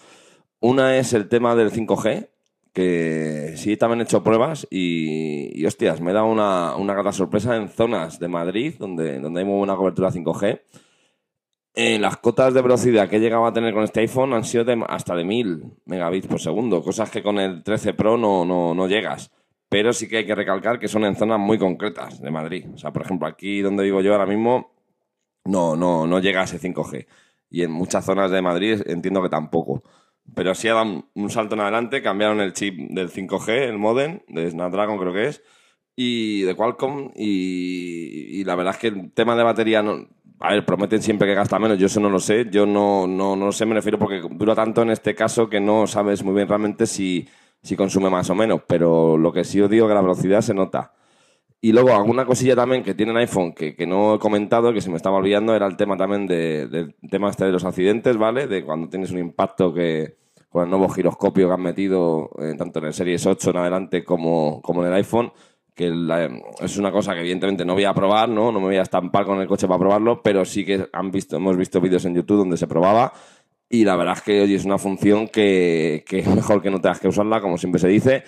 Una 0.60 0.96
es 0.96 1.12
el 1.12 1.28
tema 1.28 1.54
del 1.54 1.70
5G, 1.70 2.30
que 2.72 3.52
sí 3.56 3.76
también 3.76 4.00
he 4.00 4.04
hecho 4.04 4.24
pruebas 4.24 4.66
y, 4.70 5.60
y, 5.60 5.66
hostias, 5.66 6.00
me 6.00 6.12
da 6.12 6.24
una, 6.24 6.74
una 6.76 6.94
grata 6.94 7.12
sorpresa 7.12 7.56
en 7.56 7.68
zonas 7.68 8.18
de 8.18 8.28
Madrid 8.28 8.74
donde, 8.78 9.20
donde 9.20 9.40
hay 9.40 9.46
muy 9.46 9.58
buena 9.58 9.76
cobertura 9.76 10.10
5G. 10.10 10.60
Eh, 11.76 11.98
las 11.98 12.18
cotas 12.18 12.54
de 12.54 12.62
velocidad 12.62 13.08
que 13.08 13.16
he 13.16 13.20
llegado 13.20 13.46
a 13.46 13.52
tener 13.52 13.74
con 13.74 13.82
este 13.82 14.00
iPhone 14.00 14.32
han 14.32 14.44
sido 14.44 14.64
de- 14.64 14.84
hasta 14.88 15.16
de 15.16 15.24
1000 15.24 15.64
megabits 15.86 16.28
por 16.28 16.40
segundo, 16.40 16.82
cosas 16.82 17.10
que 17.10 17.22
con 17.22 17.38
el 17.40 17.64
13 17.64 17.94
Pro 17.94 18.16
no, 18.16 18.44
no, 18.44 18.74
no 18.74 18.86
llegas. 18.86 19.32
Pero 19.68 19.92
sí 19.92 20.08
que 20.08 20.18
hay 20.18 20.26
que 20.26 20.36
recalcar 20.36 20.78
que 20.78 20.86
son 20.86 21.04
en 21.04 21.16
zonas 21.16 21.40
muy 21.40 21.58
concretas 21.58 22.20
de 22.20 22.30
Madrid. 22.30 22.66
O 22.72 22.78
sea, 22.78 22.92
por 22.92 23.02
ejemplo, 23.02 23.26
aquí 23.26 23.60
donde 23.60 23.82
vivo 23.82 24.00
yo 24.02 24.12
ahora 24.12 24.26
mismo 24.26 24.72
no, 25.44 25.74
no, 25.76 26.06
no 26.06 26.20
llega 26.20 26.42
a 26.42 26.44
ese 26.44 26.58
5G. 26.60 27.06
Y 27.50 27.62
en 27.62 27.72
muchas 27.72 28.04
zonas 28.04 28.30
de 28.30 28.40
Madrid 28.42 28.82
entiendo 28.86 29.20
que 29.22 29.28
tampoco. 29.28 29.82
Pero 30.34 30.54
sí 30.54 30.68
dan 30.68 31.06
un 31.14 31.30
salto 31.30 31.54
en 31.56 31.62
adelante, 31.62 32.02
cambiaron 32.02 32.40
el 32.40 32.52
chip 32.52 32.76
del 32.90 33.10
5G, 33.10 33.48
el 33.68 33.78
modem, 33.78 34.20
de 34.28 34.50
Snapdragon 34.50 34.96
creo 34.98 35.12
que 35.12 35.26
es, 35.28 35.42
y 35.96 36.42
de 36.42 36.54
Qualcomm, 36.54 37.10
y, 37.14 38.40
y 38.40 38.44
la 38.44 38.54
verdad 38.54 38.74
es 38.74 38.80
que 38.80 38.86
el 38.88 39.12
tema 39.12 39.36
de 39.36 39.42
batería, 39.42 39.82
no, 39.82 40.06
a 40.40 40.52
ver, 40.52 40.64
prometen 40.66 41.00
siempre 41.02 41.28
que 41.28 41.34
gasta 41.34 41.58
menos, 41.58 41.78
yo 41.78 41.86
eso 41.86 42.00
no 42.00 42.10
lo 42.10 42.18
sé, 42.18 42.46
yo 42.50 42.66
no, 42.66 43.06
no, 43.06 43.36
no 43.36 43.46
lo 43.46 43.52
sé, 43.52 43.64
me 43.66 43.74
refiero 43.74 43.98
porque 43.98 44.20
dura 44.32 44.54
tanto 44.54 44.82
en 44.82 44.90
este 44.90 45.14
caso 45.14 45.48
que 45.48 45.60
no 45.60 45.86
sabes 45.86 46.22
muy 46.22 46.34
bien 46.34 46.48
realmente 46.48 46.86
si, 46.86 47.26
si 47.62 47.76
consume 47.76 48.10
más 48.10 48.28
o 48.30 48.34
menos, 48.34 48.60
pero 48.66 49.16
lo 49.16 49.32
que 49.32 49.44
sí 49.44 49.60
os 49.60 49.70
digo 49.70 49.88
que 49.88 49.94
la 49.94 50.00
velocidad 50.02 50.40
se 50.42 50.52
nota. 50.54 50.92
Y 51.60 51.72
luego, 51.72 51.92
alguna 51.94 52.26
cosilla 52.26 52.54
también 52.56 52.82
que 52.82 52.94
tiene 52.94 53.12
el 53.12 53.18
iPhone 53.18 53.54
que, 53.54 53.74
que 53.74 53.86
no 53.86 54.16
he 54.16 54.18
comentado, 54.18 54.72
que 54.74 54.82
se 54.82 54.90
me 54.90 54.96
estaba 54.96 55.16
olvidando, 55.16 55.54
era 55.56 55.66
el 55.66 55.76
tema 55.76 55.96
también 55.96 56.26
de- 56.26 56.68
del 56.68 56.94
tema 57.10 57.30
este 57.30 57.46
de 57.46 57.52
los 57.52 57.64
accidentes, 57.64 58.16
¿vale? 58.18 58.46
De 58.46 58.64
cuando 58.64 58.88
tienes 58.90 59.10
un 59.12 59.18
impacto 59.18 59.72
que 59.72 60.16
con 60.50 60.64
el 60.64 60.70
nuevo 60.70 60.88
giroscopio 60.90 61.48
que 61.48 61.54
han 61.54 61.62
metido, 61.62 62.30
eh, 62.38 62.54
tanto 62.58 62.78
en 62.80 62.86
el 62.86 62.94
Series 62.94 63.26
8 63.26 63.50
en 63.50 63.56
adelante 63.58 64.04
como, 64.04 64.60
como 64.62 64.82
en 64.82 64.88
el 64.88 64.94
iPhone, 64.94 65.32
que 65.74 65.90
la- 65.90 66.30
es 66.60 66.76
una 66.76 66.92
cosa 66.92 67.14
que 67.14 67.20
evidentemente 67.20 67.64
no 67.64 67.74
voy 67.74 67.84
a 67.84 67.94
probar, 67.94 68.28
¿no? 68.28 68.52
No 68.52 68.60
me 68.60 68.66
voy 68.66 68.76
a 68.76 68.82
estampar 68.82 69.24
con 69.24 69.40
el 69.40 69.48
coche 69.48 69.66
para 69.66 69.78
probarlo, 69.78 70.22
pero 70.22 70.44
sí 70.44 70.64
que 70.64 70.86
han 70.92 71.10
visto, 71.10 71.36
hemos 71.36 71.56
visto 71.56 71.80
vídeos 71.80 72.04
en 72.04 72.14
YouTube 72.14 72.38
donde 72.38 72.56
se 72.56 72.66
probaba 72.66 73.12
y 73.68 73.84
la 73.84 73.96
verdad 73.96 74.14
es 74.16 74.22
que 74.22 74.42
oye, 74.42 74.54
es 74.54 74.64
una 74.64 74.78
función 74.78 75.26
que, 75.28 76.04
que 76.06 76.20
es 76.20 76.28
mejor 76.28 76.62
que 76.62 76.70
no 76.70 76.80
tengas 76.80 77.00
que 77.00 77.08
usarla, 77.08 77.40
como 77.40 77.58
siempre 77.58 77.80
se 77.80 77.88
dice, 77.88 78.22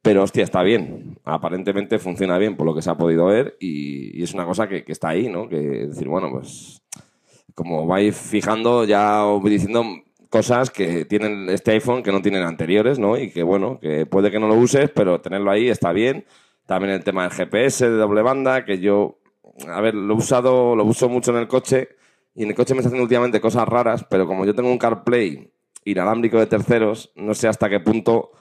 pero 0.00 0.22
hostia, 0.22 0.44
está 0.44 0.62
bien. 0.62 1.18
Aparentemente 1.24 1.98
funciona 1.98 2.38
bien 2.38 2.56
por 2.56 2.64
lo 2.66 2.74
que 2.74 2.80
se 2.82 2.90
ha 2.90 2.96
podido 2.96 3.26
ver 3.26 3.56
y, 3.60 4.18
y 4.18 4.22
es 4.22 4.32
una 4.34 4.46
cosa 4.46 4.68
que, 4.68 4.84
que 4.84 4.92
está 4.92 5.08
ahí, 5.10 5.28
¿no? 5.28 5.48
Que 5.48 5.58
decir, 5.88 6.08
bueno, 6.08 6.30
pues 6.30 6.80
como 7.54 7.86
vais 7.86 8.16
fijando, 8.16 8.84
ya 8.84 9.24
os 9.26 9.42
voy 9.42 9.50
diciendo 9.50 9.82
cosas 10.30 10.70
que 10.70 11.04
tienen 11.06 11.48
este 11.50 11.72
iPhone 11.72 12.02
que 12.02 12.12
no 12.12 12.22
tienen 12.22 12.42
anteriores, 12.42 12.98
¿no? 12.98 13.18
Y 13.18 13.30
que 13.30 13.42
bueno, 13.42 13.78
que 13.80 14.06
puede 14.06 14.30
que 14.30 14.38
no 14.38 14.48
lo 14.48 14.54
uses, 14.54 14.90
pero 14.94 15.20
tenerlo 15.20 15.50
ahí 15.50 15.68
está 15.68 15.92
bien. 15.92 16.24
También 16.66 16.94
el 16.94 17.04
tema 17.04 17.22
del 17.22 17.32
GPS 17.32 17.88
de 17.88 17.96
doble 17.96 18.22
banda, 18.22 18.64
que 18.64 18.78
yo, 18.78 19.18
a 19.68 19.80
ver, 19.80 19.94
lo 19.94 20.14
he 20.14 20.16
usado, 20.16 20.76
lo 20.76 20.84
uso 20.84 21.08
mucho 21.08 21.30
en 21.30 21.38
el 21.38 21.48
coche 21.48 21.88
y 22.34 22.42
en 22.42 22.50
el 22.50 22.54
coche 22.54 22.74
me 22.74 22.80
está 22.80 22.88
haciendo 22.88 23.04
últimamente 23.04 23.40
cosas 23.40 23.66
raras, 23.68 24.04
pero 24.10 24.26
como 24.26 24.44
yo 24.44 24.54
tengo 24.54 24.70
un 24.70 24.78
CarPlay 24.78 25.50
inalámbrico 25.84 26.38
de 26.38 26.46
terceros, 26.46 27.12
no 27.14 27.34
sé 27.34 27.48
hasta 27.48 27.68
qué 27.68 27.80
punto 27.80 28.32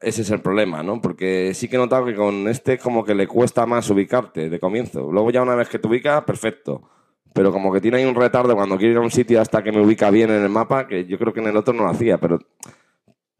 ese 0.00 0.22
es 0.22 0.30
el 0.30 0.40
problema, 0.40 0.82
¿no? 0.82 1.00
Porque 1.00 1.52
sí 1.54 1.68
que 1.68 1.76
he 1.76 1.78
notado 1.78 2.06
que 2.06 2.14
con 2.14 2.46
este 2.48 2.78
como 2.78 3.04
que 3.04 3.14
le 3.14 3.26
cuesta 3.26 3.66
más 3.66 3.88
ubicarte 3.90 4.48
de 4.48 4.60
comienzo. 4.60 5.10
Luego 5.10 5.30
ya 5.30 5.42
una 5.42 5.54
vez 5.54 5.68
que 5.68 5.78
te 5.78 5.88
ubicas, 5.88 6.22
perfecto. 6.24 6.82
Pero 7.32 7.50
como 7.50 7.72
que 7.72 7.80
tiene 7.80 7.98
ahí 7.98 8.04
un 8.04 8.14
retardo 8.14 8.54
cuando 8.54 8.76
quiero 8.76 8.92
ir 8.92 8.98
a 8.98 9.00
un 9.00 9.10
sitio 9.10 9.40
hasta 9.40 9.62
que 9.62 9.72
me 9.72 9.80
ubica 9.80 10.10
bien 10.10 10.30
en 10.30 10.42
el 10.42 10.48
mapa, 10.48 10.86
que 10.86 11.04
yo 11.06 11.18
creo 11.18 11.32
que 11.32 11.40
en 11.40 11.48
el 11.48 11.56
otro 11.56 11.74
no 11.74 11.82
lo 11.82 11.90
hacía, 11.90 12.18
pero 12.18 12.38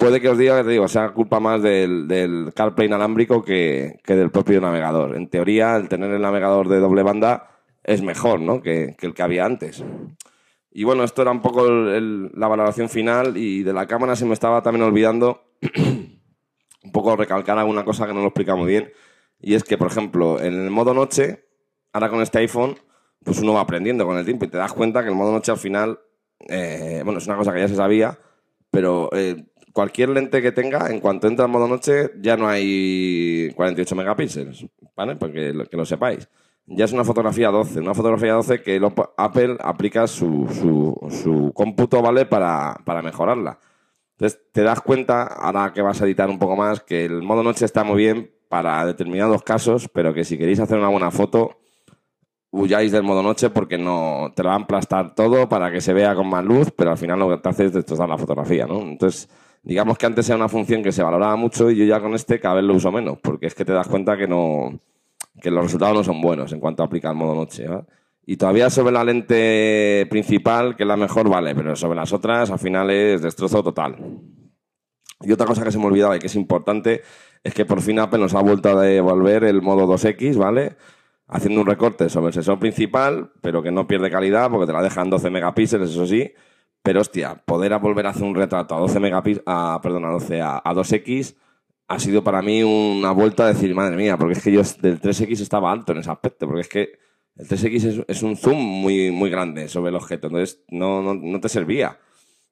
puede 0.05 0.21
que 0.21 0.29
os 0.29 0.37
diga 0.39 0.59
que 0.59 0.65
te 0.65 0.71
digo, 0.71 0.87
sea 0.89 1.11
culpa 1.11 1.41
más 1.41 1.63
del, 1.63 2.07
del 2.09 2.53
CarPlay 2.55 2.89
inalámbrico 2.89 3.43
que, 3.43 3.99
que 4.05 4.15
del 4.17 4.31
propio 4.31 4.61
navegador. 4.61 5.17
En 5.17 5.29
teoría, 5.29 5.77
el 5.77 5.89
tener 5.89 6.11
el 6.11 6.21
navegador 6.21 6.69
de 6.69 6.79
doble 6.79 7.03
banda 7.03 7.49
es 7.83 8.03
mejor, 8.03 8.41
¿no? 8.41 8.61
Que, 8.61 8.95
que 8.99 9.07
el 9.07 9.15
que 9.15 9.23
había 9.23 9.45
antes. 9.47 9.83
Y 10.71 10.85
bueno, 10.85 11.05
esto 11.05 11.23
era 11.23 11.31
un 11.31 11.41
poco 11.41 11.67
el- 11.67 11.89
el- 11.89 12.31
la 12.35 12.49
valoración 12.49 12.89
final 12.89 13.37
y 13.37 13.63
de 13.63 13.73
la 13.73 13.87
cámara 13.87 14.15
se 14.17 14.27
me 14.27 14.35
estaba 14.35 14.63
también 14.63 14.83
olvidando 14.85 15.43
un 16.85 16.93
poco 16.93 17.17
recalcar 17.17 17.59
alguna 17.59 17.85
cosa 17.85 18.07
que 18.07 18.13
no 18.13 18.21
lo 18.21 18.27
explica 18.27 18.55
muy 18.57 18.67
bien. 18.67 18.93
Y 19.41 19.55
es 19.55 19.65
que, 19.65 19.79
por 19.79 19.87
ejemplo, 19.89 20.41
en 20.41 20.55
el 20.55 20.71
modo 20.71 20.93
noche, 20.95 21.45
ahora 21.93 22.09
con 22.11 22.21
este 22.23 22.39
iPhone, 22.39 22.77
pues 23.25 23.41
uno 23.41 23.55
va 23.55 23.61
aprendiendo 23.61 24.07
con 24.07 24.17
el 24.19 24.25
tiempo 24.25 24.45
y 24.45 24.49
te 24.49 24.59
das 24.59 24.73
cuenta 24.73 25.03
que 25.03 25.09
el 25.09 25.15
modo 25.15 25.33
noche 25.33 25.51
al 25.53 25.59
final, 25.59 25.99
eh, 26.49 27.01
bueno, 27.05 27.19
es 27.19 27.27
una 27.27 27.37
cosa 27.37 27.53
que 27.53 27.61
ya 27.61 27.69
se 27.69 27.77
sabía, 27.77 28.19
pero 28.71 29.09
eh, 29.13 29.45
cualquier 29.75 30.09
lente 30.09 30.41
que 30.41 30.53
tenga, 30.53 30.89
en 30.91 31.01
cuanto 31.01 31.27
entra 31.29 31.45
en 31.45 31.51
modo 31.51 31.69
noche, 31.69 32.13
ya 32.23 32.39
no 32.39 32.49
hay 32.49 33.51
48 33.55 33.95
megapíxeles, 33.95 34.65
¿vale? 34.97 35.17
Porque 35.17 35.53
lo- 35.53 35.67
que 35.67 35.77
lo 35.77 35.85
sepáis. 35.85 36.29
Ya 36.67 36.87
es 36.87 36.93
una 36.93 37.05
fotografía 37.05 37.51
12, 37.51 37.81
una 37.81 37.93
fotografía 37.93 38.33
12 38.33 38.63
que 38.63 38.77
el 38.77 38.85
Apple 39.19 39.59
aplica 39.61 40.07
su, 40.07 40.49
su, 40.51 40.97
su 41.11 41.53
cómputo, 41.53 42.01
¿vale? 42.01 42.25
Para, 42.25 42.75
para 42.87 43.03
mejorarla. 43.03 43.59
Entonces 44.13 44.41
te 44.53 44.63
das 44.63 44.81
cuenta, 44.81 45.25
ahora 45.25 45.73
que 45.75 45.83
vas 45.83 46.01
a 46.01 46.07
editar 46.07 46.31
un 46.31 46.39
poco 46.39 46.57
más, 46.57 46.81
que 46.83 47.05
el 47.05 47.21
modo 47.23 47.43
noche 47.43 47.67
está 47.67 47.85
muy 47.85 47.97
bien 47.99 48.31
para 48.49 48.87
determinados 48.87 49.43
casos, 49.43 49.91
pero 49.93 50.15
que 50.15 50.25
si 50.25 50.39
queréis 50.39 50.61
hacer 50.61 50.79
una 50.79 50.89
buena 50.89 51.11
foto, 51.11 51.59
huyáis 52.51 52.93
del 52.93 53.03
modo 53.03 53.23
noche 53.23 53.51
porque 53.51 53.77
no 53.77 54.33
te 54.37 54.43
lo 54.45 54.51
va 54.51 54.55
a 54.55 54.59
aplastar 54.59 55.15
todo 55.15 55.49
para 55.49 55.73
que 55.73 55.81
se 55.81 55.93
vea 55.93 56.15
con 56.15 56.29
más 56.29 56.45
luz, 56.45 56.71
pero 56.77 56.93
al 56.93 56.97
final 56.99 57.19
lo 57.19 57.29
que 57.29 57.39
te 57.39 57.49
hace 57.49 57.65
es 57.67 57.73
destrozar 57.73 58.09
la 58.09 58.17
fotografía, 58.17 58.67
¿no? 58.67 58.81
Entonces, 58.81 59.29
digamos 59.65 59.99
que 59.99 60.07
antes 60.07 60.29
era 60.29 60.37
una 60.37 60.49
función 60.49 60.83
que 60.83 60.93
se 60.93 61.03
valoraba 61.03 61.37
mucho 61.37 61.71
y 61.71 61.77
yo 61.77 61.85
ya 61.85 62.01
con 62.01 62.15
este 62.15 62.39
cada 62.39 62.57
vez 62.57 62.65
lo 62.65 62.75
uso 62.75 62.93
menos, 62.93 63.19
porque 63.21 63.47
es 63.47 63.55
que 63.55 63.65
te 63.65 63.73
das 63.73 63.89
cuenta 63.89 64.17
que 64.17 64.29
no 64.29 64.79
que 65.41 65.51
los 65.51 65.65
resultados 65.65 65.97
no 65.97 66.05
son 66.05 66.21
buenos 66.21 66.53
en 66.53 66.61
cuanto 66.61 66.83
aplica 66.83 67.11
el 67.11 67.17
modo 67.17 67.35
noche. 67.35 67.67
Y 68.27 68.37
todavía 68.37 68.71
sobre 68.71 68.93
la 68.93 69.05
lente 69.05 70.07
principal, 70.09 70.77
que 70.77 70.85
es 70.85 70.87
la 70.87 70.97
mejor, 70.97 71.29
vale, 71.29 71.55
pero 71.55 71.75
sobre 71.77 71.97
las 71.97 72.13
otras 72.13 72.51
al 72.51 72.59
final 72.59 72.91
es 72.91 73.21
destrozo 73.21 73.63
total. 73.63 73.97
Y 75.21 75.33
otra 75.33 75.47
cosa 75.47 75.65
que 75.65 75.73
se 75.73 75.79
me 75.79 75.87
olvidaba 75.87 76.17
y 76.17 76.19
que 76.19 76.27
es 76.27 76.37
importante 76.37 77.03
es 77.43 77.53
que 77.53 77.65
por 77.65 77.81
fin 77.83 77.99
Apple 77.99 78.19
nos 78.19 78.35
ha 78.35 78.41
vuelto 78.41 78.71
a 78.71 78.83
devolver 78.83 79.45
el 79.45 79.61
modo 79.61 79.87
2X, 79.87 80.37
¿vale? 80.37 80.77
Haciendo 81.27 81.61
un 81.61 81.67
recorte 81.67 82.09
sobre 82.09 82.29
el 82.29 82.33
sensor 82.35 82.59
principal, 82.59 83.33
pero 83.41 83.63
que 83.63 83.71
no 83.71 83.87
pierde 83.87 84.11
calidad 84.11 84.51
porque 84.51 84.67
te 84.67 84.73
la 84.73 84.83
dejan 84.83 85.11
12 85.11 85.31
megapíxeles, 85.31 85.91
eso 85.91 86.07
sí, 86.07 86.33
Pero 86.85 87.01
hostia, 87.01 87.37
poder 87.47 87.79
volver 87.79 88.07
a 88.07 88.11
hacer 88.11 88.25
un 88.25 88.35
retrato 88.35 88.75
a 88.75 88.79
12 88.79 89.01
megapíxeles, 89.01 89.43
a, 89.47 89.81
perdón, 89.83 90.05
a 90.05 90.11
12, 90.11 90.43
a, 90.43 90.63
2X, 90.63 91.35
ha 91.89 91.99
sido 91.99 92.23
para 92.23 92.43
mí 92.43 92.63
una 92.63 93.11
vuelta 93.11 93.45
a 93.47 93.55
decir, 93.55 93.75
madre 93.75 93.97
mía, 93.97 94.19
porque 94.19 94.35
es 94.35 94.43
que 94.43 94.53
yo 94.53 94.61
del 94.83 95.01
3X 95.01 95.41
estaba 95.41 95.73
alto 95.73 95.93
en 95.93 96.01
ese 96.01 96.11
aspecto, 96.11 96.47
porque 96.47 96.61
es 96.61 96.69
que 96.69 96.99
el 97.37 97.49
3X 97.49 98.05
es, 98.07 98.23
un 98.23 98.37
zoom 98.37 98.59
muy, 98.59 99.11
muy 99.11 99.31
grande 99.31 99.67
sobre 99.69 99.89
el 99.89 99.95
objeto, 99.95 100.27
entonces 100.27 100.63
no, 100.69 101.01
no, 101.03 101.15
no 101.15 101.41
te 101.41 101.49
servía. 101.49 101.99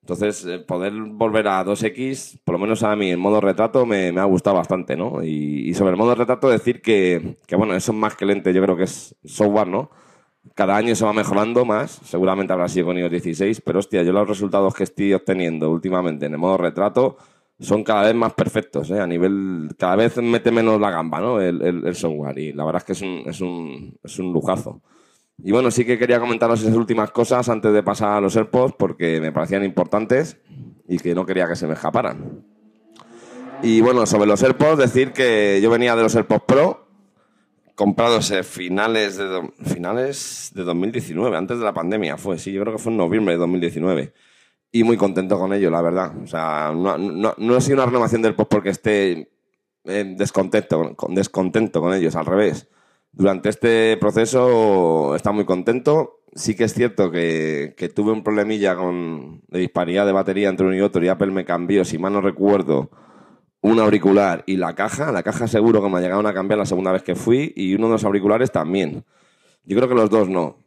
Entonces, 0.01 0.47
eh, 0.47 0.61
poder 0.61 0.95
volver 0.95 1.49
a 1.49 1.63
2X, 1.63 2.41
por 2.43 2.55
lo 2.55 2.59
menos 2.59 2.83
a 2.85 2.97
mí, 2.97 3.11
en 3.11 3.21
modo 3.21 3.39
retrato, 3.39 3.85
me, 3.85 4.09
ha 4.19 4.25
gustado 4.25 4.57
bastante, 4.57 4.97
¿no? 4.97 5.23
Y, 5.23 5.75
sobre 5.75 5.91
el 5.91 5.99
modo 5.99 6.15
retrato, 6.15 6.49
decir 6.49 6.81
que, 6.81 7.37
que, 7.47 7.55
bueno, 7.55 7.75
eso 7.75 7.93
es 7.93 7.99
más 7.99 8.17
que 8.17 8.25
lente, 8.25 8.55
yo 8.55 8.63
creo 8.63 8.79
que 8.79 8.85
es 8.85 9.15
software, 9.27 9.69
¿no? 9.69 9.91
Cada 10.55 10.77
año 10.77 10.95
se 10.95 11.05
va 11.05 11.13
mejorando 11.13 11.65
más, 11.65 12.01
seguramente 12.05 12.53
habrá 12.53 12.69
sido 12.69 12.87
con 12.87 12.99
iOS 12.99 13.11
16, 13.11 13.61
pero 13.61 13.79
hostia, 13.79 14.03
yo 14.03 14.13
los 14.13 14.29
resultados 14.29 14.75
que 14.75 14.85
estoy 14.85 15.15
obteniendo 15.15 15.71
últimamente 15.71 16.27
en 16.27 16.33
el 16.33 16.39
modo 16.39 16.57
retrato 16.57 17.17
son 17.61 17.85
cada 17.85 18.03
vez 18.03 18.15
más 18.15 18.35
perfectos, 18.35 18.91
¿eh? 18.91 19.01
A 19.01 19.07
nivel, 19.07 19.69
cada 19.79 19.97
vez 19.97 20.17
mete 20.17 20.51
menos 20.51 20.81
la 20.81 20.91
gamba, 20.91 21.21
¿no? 21.21 21.41
El, 21.41 21.63
el, 21.63 21.95
software, 21.95 22.37
y 22.39 22.53
la 22.53 22.65
verdad 22.65 22.83
es 22.83 22.85
que 22.85 22.93
es 22.93 23.03
un, 23.03 23.23
es 23.27 23.41
un, 23.41 23.99
es 24.03 24.19
un 24.19 24.33
lujazo. 24.33 24.83
Y 25.39 25.53
bueno, 25.53 25.71
sí 25.71 25.85
que 25.85 25.99
quería 25.99 26.21
comentaros 26.21 26.61
esas 26.61 26.75
últimas 26.75 27.13
cosas 27.13 27.49
antes 27.49 27.73
de 27.73 27.83
pasar 27.83 28.11
a 28.11 28.21
los 28.21 28.37
AirPods 28.37 28.75
porque 28.77 29.21
me 29.21 29.33
parecían 29.33 29.65
importantes 29.65 30.41
y 30.89 30.99
que 30.99 31.15
no 31.15 31.25
quería 31.25 31.49
que 31.49 31.57
se 31.57 31.67
me 31.67 31.75
escaparan. 31.75 32.45
Y 33.63 33.81
bueno, 33.81 34.07
sobre 34.07 34.27
los 34.27 34.43
AirPods, 34.43 34.79
decir 34.79 35.13
que 35.13 35.61
yo 35.63 35.71
venía 35.71 35.95
de 35.95 36.03
los 36.03 36.15
AirPods 36.17 36.45
Pro, 36.47 36.82
comprados 37.75 38.31
en 38.31 38.45
finales 38.45 39.17
de, 39.17 39.51
finales 39.65 40.53
de 40.55 40.65
2019, 40.65 41.37
antes 41.37 41.59
de 41.59 41.65
la 41.65 41.75
pandemia 41.75 42.17
fue, 42.17 42.39
sí, 42.39 42.53
yo 42.53 42.63
creo 42.63 42.75
que 42.75 42.83
fue 42.83 42.93
en 42.93 42.99
noviembre 42.99 43.35
de 43.35 43.39
2019. 43.41 44.13
Y 44.75 44.85
muy 44.85 44.97
contento 44.97 45.39
con 45.39 45.53
ello, 45.53 45.71
la 45.71 45.83
verdad. 45.83 46.17
O 46.23 46.27
sea, 46.27 46.73
no, 46.75 46.97
no, 46.97 47.55
ha 47.55 47.61
sido 47.61 47.77
una 47.77 47.87
renovación 47.87 48.23
del 48.23 48.35
post 48.35 48.51
porque 48.51 48.71
esté 48.71 49.31
descontento, 49.85 50.97
descontento 51.11 51.81
con 51.81 51.93
ellos, 51.93 52.17
al 52.17 52.27
revés 52.27 52.69
durante 53.13 53.51
este 53.51 53.97
proceso 53.99 55.15
está 55.15 55.33
muy 55.33 55.45
contento. 55.45 56.21
Sí 56.35 56.57
que 56.57 56.65
es 56.65 56.75
cierto 56.75 57.11
que, 57.11 57.75
tuve 57.95 58.13
un 58.13 58.25
problemilla 58.25 58.75
con 58.75 59.43
de 59.49 59.61
disparidad 59.61 60.07
de 60.07 60.13
batería 60.13 60.49
entre 60.49 60.67
uno 60.67 60.75
y 60.75 60.81
otro 60.81 61.05
y 61.05 61.09
Apple 61.09 61.31
me 61.31 61.45
cambió, 61.45 61.85
si 61.85 61.99
mal 61.99 62.15
no 62.15 62.23
recuerdo, 62.23 62.91
un 63.63 63.81
auricular 63.81 64.45
y 64.47 64.57
la 64.57 64.75
caja. 64.75 65.11
La 65.11 65.23
caja 65.23 65.49
seguro 65.49 65.83
que 65.83 65.89
me 65.89 65.99
ha 65.99 66.01
llegado 66.01 66.27
a 66.29 66.35
cambiar 66.35 66.59
la 66.59 66.67
segunda 66.67 66.93
vez 66.93 67.03
que 67.03 67.15
fui 67.15 67.53
y 67.57 67.75
uno 67.75 67.87
de 67.87 67.93
los 67.93 68.05
auriculares 68.05 68.53
también. 68.53 69.05
Yo 69.65 69.77
creo 69.77 69.89
que 69.89 69.95
los 69.95 70.11
dos 70.11 70.29
no. 70.29 70.59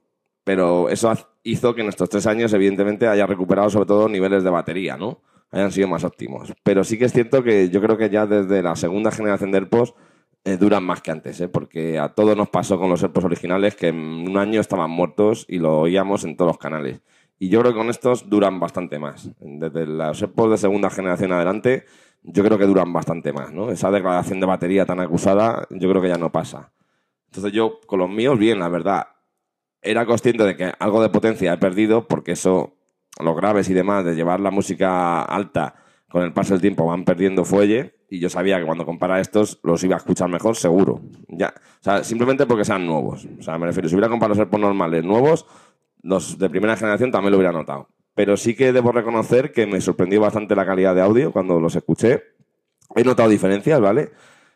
Pero 0.43 0.89
eso 0.89 1.13
hizo 1.43 1.75
que 1.75 1.81
en 1.81 1.89
estos 1.89 2.09
tres 2.09 2.25
años, 2.27 2.53
evidentemente, 2.53 3.07
haya 3.07 3.25
recuperado 3.25 3.69
sobre 3.69 3.85
todo 3.85 4.09
niveles 4.09 4.43
de 4.43 4.49
batería, 4.49 4.97
¿no? 4.97 5.21
Hayan 5.51 5.71
sido 5.71 5.87
más 5.87 6.03
óptimos. 6.03 6.53
Pero 6.63 6.83
sí 6.83 6.97
que 6.97 7.05
es 7.05 7.13
cierto 7.13 7.43
que 7.43 7.69
yo 7.69 7.81
creo 7.81 7.97
que 7.97 8.09
ya 8.09 8.25
desde 8.25 8.61
la 8.63 8.75
segunda 8.75 9.11
generación 9.11 9.51
del 9.51 9.67
post 9.67 9.95
eh, 10.43 10.57
duran 10.57 10.83
más 10.83 11.01
que 11.01 11.11
antes, 11.11 11.41
¿eh? 11.41 11.47
porque 11.47 11.97
a 11.97 12.09
todos 12.09 12.37
nos 12.37 12.49
pasó 12.49 12.77
con 12.77 12.89
los 12.89 13.01
AirPods 13.01 13.25
originales 13.25 13.75
que 13.75 13.87
en 13.87 13.97
un 13.97 14.37
año 14.37 14.61
estaban 14.61 14.91
muertos 14.91 15.45
y 15.49 15.57
lo 15.57 15.79
oíamos 15.79 16.23
en 16.23 16.37
todos 16.37 16.49
los 16.49 16.57
canales. 16.59 17.01
Y 17.39 17.49
yo 17.49 17.61
creo 17.61 17.73
que 17.73 17.79
con 17.79 17.89
estos 17.89 18.29
duran 18.29 18.59
bastante 18.59 18.99
más. 18.99 19.31
Desde 19.39 19.87
los 19.87 20.21
AirPods 20.21 20.51
de 20.51 20.57
segunda 20.57 20.89
generación 20.91 21.31
adelante, 21.31 21.85
yo 22.27 22.43
creo 22.43 22.57
que 22.57 22.65
duran 22.65 22.91
bastante 22.91 23.31
más. 23.33 23.51
¿no? 23.51 23.71
Esa 23.71 23.91
declaración 23.91 24.39
de 24.39 24.45
batería 24.45 24.85
tan 24.85 24.99
acusada, 24.99 25.67
yo 25.69 25.89
creo 25.89 26.01
que 26.01 26.09
ya 26.09 26.17
no 26.17 26.31
pasa. 26.31 26.71
Entonces 27.27 27.51
yo, 27.53 27.79
con 27.85 27.99
los 27.99 28.09
míos, 28.09 28.37
bien, 28.37 28.59
la 28.59 28.69
verdad. 28.69 29.07
Era 29.81 30.05
consciente 30.05 30.43
de 30.43 30.55
que 30.55 30.73
algo 30.79 31.01
de 31.01 31.09
potencia 31.09 31.53
he 31.53 31.57
perdido, 31.57 32.07
porque 32.07 32.31
eso, 32.31 32.73
los 33.19 33.35
graves 33.35 33.69
y 33.69 33.73
demás, 33.73 34.03
de 34.03 34.15
llevar 34.15 34.39
la 34.39 34.49
música 34.49 35.21
alta 35.21 35.75
con 36.09 36.23
el 36.23 36.33
paso 36.33 36.53
del 36.53 36.61
tiempo 36.61 36.85
van 36.85 37.03
perdiendo 37.03 37.43
fuelle 37.43 37.95
y 38.09 38.19
yo 38.19 38.29
sabía 38.29 38.57
que 38.57 38.65
cuando 38.65 38.85
compara 38.85 39.19
estos 39.19 39.59
los 39.63 39.83
iba 39.83 39.95
a 39.95 39.97
escuchar 39.97 40.29
mejor, 40.29 40.55
seguro. 40.55 41.01
Ya, 41.27 41.53
o 41.57 41.83
sea, 41.83 42.03
simplemente 42.03 42.45
porque 42.45 42.63
sean 42.63 42.85
nuevos. 42.85 43.27
O 43.39 43.43
sea, 43.43 43.57
me 43.57 43.65
refiero, 43.65 43.89
si 43.89 43.95
hubiera 43.95 44.09
comprado 44.09 44.29
los 44.29 44.39
AirPods 44.39 44.61
normales 44.61 45.03
nuevos, 45.03 45.45
los 46.03 46.37
de 46.37 46.49
primera 46.49 46.77
generación 46.77 47.11
también 47.11 47.31
lo 47.31 47.37
hubiera 47.37 47.51
notado. 47.51 47.89
Pero 48.15 48.37
sí 48.37 48.55
que 48.55 48.73
debo 48.73 48.91
reconocer 48.91 49.51
que 49.51 49.67
me 49.67 49.81
sorprendió 49.81 50.21
bastante 50.21 50.55
la 50.55 50.65
calidad 50.65 50.95
de 50.95 51.01
audio 51.01 51.31
cuando 51.31 51.59
los 51.59 51.75
escuché. 51.75 52.23
He 52.95 53.03
notado 53.03 53.29
diferencias, 53.29 53.79
¿vale? 53.79 54.11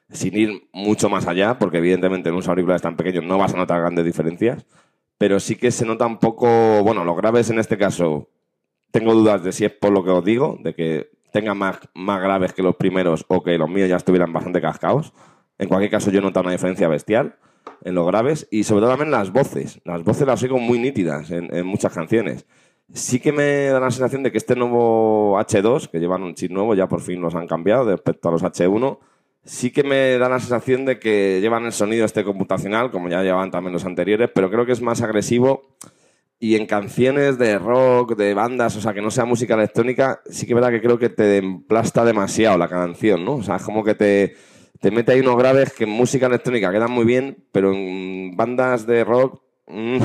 Sin 0.10 0.36
ir 0.38 0.69
mucho 0.74 1.10
más 1.10 1.28
allá, 1.28 1.60
porque 1.60 1.78
evidentemente 1.78 2.30
en 2.30 2.36
unos 2.36 2.48
auriculares 2.48 2.82
tan 2.82 2.95
pequeños 2.95 3.24
no 3.26 3.38
vas 3.38 3.54
a 3.54 3.58
notar 3.58 3.82
grandes 3.82 4.06
diferencias. 4.06 4.65
Pero 5.17 5.39
sí 5.39 5.56
que 5.56 5.72
se 5.72 5.86
nota 5.86 6.08
un 6.08 6.17
poco, 6.17 6.48
bueno, 6.84 7.04
los 7.04 7.17
graves 7.17 7.50
en 7.50 7.60
este 7.60 7.78
caso, 7.78 8.30
tengo 8.91 9.13
dudas 9.13 9.43
de 9.43 9.52
si 9.52 9.65
es 9.65 9.72
por 9.72 9.91
lo 9.91 10.04
que 10.04 10.12
os 10.12 10.24
digo, 10.24 10.58
de 10.63 10.74
que 10.74 11.12
tengan 11.32 11.58
más, 11.58 11.80
más 11.93 12.22
graves 12.22 12.54
que 12.54 12.63
los 12.63 12.76
primeros 12.76 13.26
o 13.28 13.43
que 13.43 13.58
los 13.58 13.69
míos 13.69 13.89
ya 13.89 13.98
estuvieran 13.98 14.34
bastante 14.34 14.62
cascados. 14.62 15.13
En 15.58 15.67
cualquier 15.67 15.91
caso, 15.91 16.10
yo 16.10 16.19
he 16.19 16.24
notado 16.24 16.45
una 16.45 16.54
diferencia 16.54 16.88
bestial 16.88 17.36
en 17.84 17.95
los 17.95 18.08
graves 18.08 18.48
y 18.52 18.63
sobre 18.63 18.82
todo 18.82 18.91
también 18.91 19.12
las 19.12 19.32
voces. 19.32 19.82
Las 19.84 20.04
voces 20.04 20.26
las 20.26 20.41
oigo 20.43 20.60
muy 20.60 20.80
nítidas 20.80 21.32
en, 21.32 21.65
muchas 21.65 21.93
canciones. 21.93 22.45
Sí 22.93 23.19
que 23.19 23.32
me 23.32 23.67
da 23.67 23.80
la 23.80 23.91
sensación 23.91 24.23
de 24.23 24.32
que 24.32 24.38
este 24.38 24.56
nuevo 24.56 25.38
H2, 25.39 25.89
que 25.89 25.99
llevan 25.99 26.23
un 26.23 26.36
chip 26.36 26.52
nuevo, 26.52 26.73
ya 26.73 26.88
por 26.88 27.02
fin 27.02 27.21
los 27.21 27.36
han 27.36 27.47
cambiado 27.47 27.86
respecto 27.86 28.30
a 28.30 28.32
los 28.32 28.43
H1, 28.43 28.97
sí 29.43 29.71
que 29.71 29.84
me 29.84 30.17
da 30.17 30.28
la 30.30 30.39
sensación 30.39 30.86
de 30.86 30.99
que 30.99 31.39
llevan 31.41 31.65
el 31.65 31.71
sonido 31.71 32.06
este 32.06 32.23
computacional, 32.23 32.91
como 32.91 33.10
ya 33.10 33.21
llevaban 33.21 33.52
también 33.52 33.73
los 33.73 33.86
anteriores, 33.86 34.30
pero 34.34 34.49
creo 34.49 34.65
que 34.65 34.71
es 34.71 34.82
más 34.82 35.02
agresivo 35.02 35.75
y 36.39 36.56
en 36.56 36.65
canciones 36.65 37.38
de 37.38 37.60
rock, 37.60 38.15
de 38.15 38.34
bandas, 38.34 38.75
o 38.78 38.82
sea, 38.82 38.93
que 38.93 39.02
no 39.02 39.12
sea 39.12 39.25
música 39.25 39.56
electrónica, 39.56 40.21
sí 40.30 40.45
que 40.45 40.54
es 40.54 40.56
verdad 40.56 40.71
que 40.71 40.82
creo 40.82 40.97
que 40.97 41.10
te 41.10 41.38
emplasta 41.38 42.06
demasiado 42.06 42.58
la 42.58 42.69
canción, 42.69 43.25
¿no? 43.25 43.36
O 43.36 43.43
sea, 43.43 43.58
es 43.58 43.63
como 43.63 43.84
que 43.84 43.93
te, 43.93 44.36
te 44.80 44.89
mete 44.89 45.12
ahí 45.12 45.19
unos 45.19 45.38
graves 45.38 45.73
que 45.73 45.84
en 45.84 45.89
música 45.89 46.28
electrónica 46.28 46.71
quedan 46.71 46.91
muy 46.91 47.04
bien, 47.04 47.45
pero 47.52 47.73
en 47.73 48.38
bandas 48.38 48.88
de 48.88 49.04
rock 49.04 49.41
mm, 49.67 49.97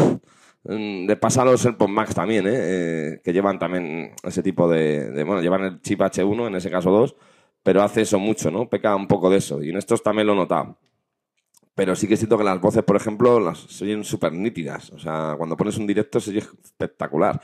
de 0.65 1.17
pasa 1.21 1.45
los 1.45 1.65
AirPods 1.65 1.91
Max 1.91 2.15
también, 2.15 2.47
¿eh? 2.47 2.53
¿eh? 2.55 3.21
Que 3.23 3.33
llevan 3.33 3.59
también 3.59 4.13
ese 4.23 4.43
tipo 4.43 4.69
de, 4.69 5.11
de, 5.11 5.25
Bueno, 5.25 5.43
llevan 5.43 5.65
el 5.65 5.81
chip 5.83 6.01
H1, 6.01 6.47
en 6.47 6.55
ese 6.55 6.71
caso 6.71 6.91
2, 6.91 7.15
pero 7.63 7.83
hace 7.83 8.03
eso 8.03 8.19
mucho, 8.19 8.51
¿no? 8.51 8.69
Peca 8.69 8.97
un 8.97 9.07
poco 9.07 9.29
de 9.29 9.39
eso. 9.39 9.63
Y 9.63 9.71
en 9.71 9.77
estos 9.77 10.03
también 10.03 10.27
lo 10.27 10.33
he 10.33 10.37
notado. 10.37 10.79
Pero 11.75 11.97
sí 11.97 12.07
que 12.07 12.17
siento 12.17 12.39
que 12.39 12.45
las 12.45 12.61
voces, 12.61 12.83
por 12.83 12.97
ejemplo, 12.97 13.41
las 13.41 13.59
soy 13.59 14.03
súper 14.05 14.33
nítidas. 14.33 14.91
O 14.91 14.99
sea, 14.99 15.35
cuando 15.37 15.57
pones 15.57 15.77
un 15.77 15.87
directo 15.87 16.21
se 16.21 16.31
oye 16.31 16.39
espectacular. 16.39 17.41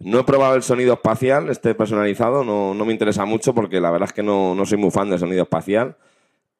No 0.00 0.20
he 0.20 0.24
probado 0.24 0.54
el 0.54 0.62
sonido 0.62 0.94
espacial, 0.94 1.50
este 1.50 1.74
personalizado, 1.74 2.44
no, 2.44 2.72
no 2.72 2.84
me 2.84 2.92
interesa 2.92 3.24
mucho 3.24 3.54
porque 3.54 3.80
la 3.80 3.90
verdad 3.90 4.08
es 4.08 4.12
que 4.12 4.22
no, 4.22 4.54
no, 4.54 4.64
soy 4.64 4.78
muy 4.78 4.90
fan 4.90 5.10
del 5.10 5.18
sonido 5.18 5.42
espacial. 5.42 5.96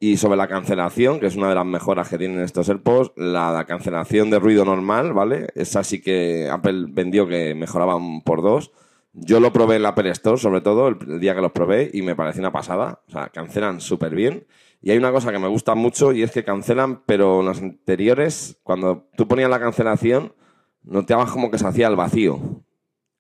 Y 0.01 0.17
sobre 0.17 0.37
la 0.37 0.47
cancelación, 0.47 1.19
que 1.19 1.27
es 1.27 1.35
una 1.35 1.49
de 1.49 1.57
las 1.57 1.67
mejoras 1.67 2.09
que 2.09 2.19
tienen 2.19 2.41
estos 2.41 2.69
AirPods, 2.69 3.13
la, 3.17 3.51
la 3.51 3.65
cancelación 3.65 4.31
de 4.31 4.39
ruido 4.39 4.65
normal, 4.65 5.13
¿vale? 5.13 5.49
Esa 5.57 5.83
sí 5.83 6.01
que 6.01 6.49
Apple 6.51 6.87
vendió 6.89 7.27
que 7.27 7.55
mejoraban 7.55 8.23
por 8.23 8.43
dos. 8.43 8.71
Yo 9.13 9.41
lo 9.41 9.53
probé 9.53 9.77
en 9.77 9.83
la 9.83 9.91
Apple 9.91 10.11
Store, 10.11 10.39
sobre 10.39 10.61
todo, 10.61 10.89
el, 10.89 11.19
día 11.19 11.35
que 11.35 11.41
los 11.41 11.53
probé, 11.53 11.91
y 11.93 12.03
me 12.03 12.15
pareció 12.15 12.41
una 12.41 12.53
pasada. 12.53 13.03
O 13.09 13.11
sea, 13.11 13.29
cancelan 13.31 13.81
súper 13.81 14.15
bien. 14.15 14.47
Y 14.81 14.93
hay 14.93 14.99
una 14.99 15.11
cosa 15.11 15.33
que 15.33 15.41
me 15.41 15.49
gusta 15.49 15.75
mucho 15.75 16.13
y 16.13 16.23
es 16.23 16.31
que 16.31 16.45
cancelan, 16.45 17.03
pero 17.05 17.41
en 17.41 17.47
las 17.47 17.61
anteriores, 17.61 18.61
cuando 18.63 19.09
tú 19.17 19.27
ponías 19.27 19.51
la 19.51 19.59
cancelación, 19.59 20.35
notabas 20.85 21.33
como 21.33 21.51
que 21.51 21.59
se 21.59 21.67
hacía 21.67 21.89
el 21.89 21.97
vacío. 21.97 22.63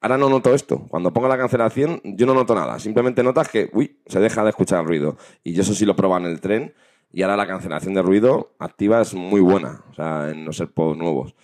Ahora 0.00 0.16
no 0.16 0.28
noto 0.28 0.54
esto. 0.54 0.86
Cuando 0.88 1.12
pongo 1.12 1.28
la 1.28 1.36
cancelación, 1.36 2.00
yo 2.04 2.26
no 2.26 2.34
noto 2.34 2.54
nada. 2.54 2.78
Simplemente 2.78 3.22
notas 3.22 3.48
que, 3.48 3.68
uy, 3.72 4.00
se 4.06 4.20
deja 4.20 4.44
de 4.44 4.50
escuchar 4.50 4.80
el 4.80 4.86
ruido. 4.86 5.16
Y 5.42 5.54
yo 5.54 5.62
eso 5.62 5.74
sí 5.74 5.84
lo 5.84 5.96
probé 5.96 6.18
en 6.18 6.26
el 6.26 6.40
tren. 6.40 6.74
Y 7.12 7.22
ahora 7.22 7.36
la 7.36 7.46
cancelación 7.46 7.94
de 7.94 8.02
ruido 8.02 8.54
activa 8.58 9.00
es 9.00 9.14
muy 9.14 9.40
buena. 9.40 9.82
O 9.90 9.94
sea, 9.94 10.30
en 10.30 10.44
los 10.44 10.60
AirPods 10.60 10.98
nuevos. 10.98 11.34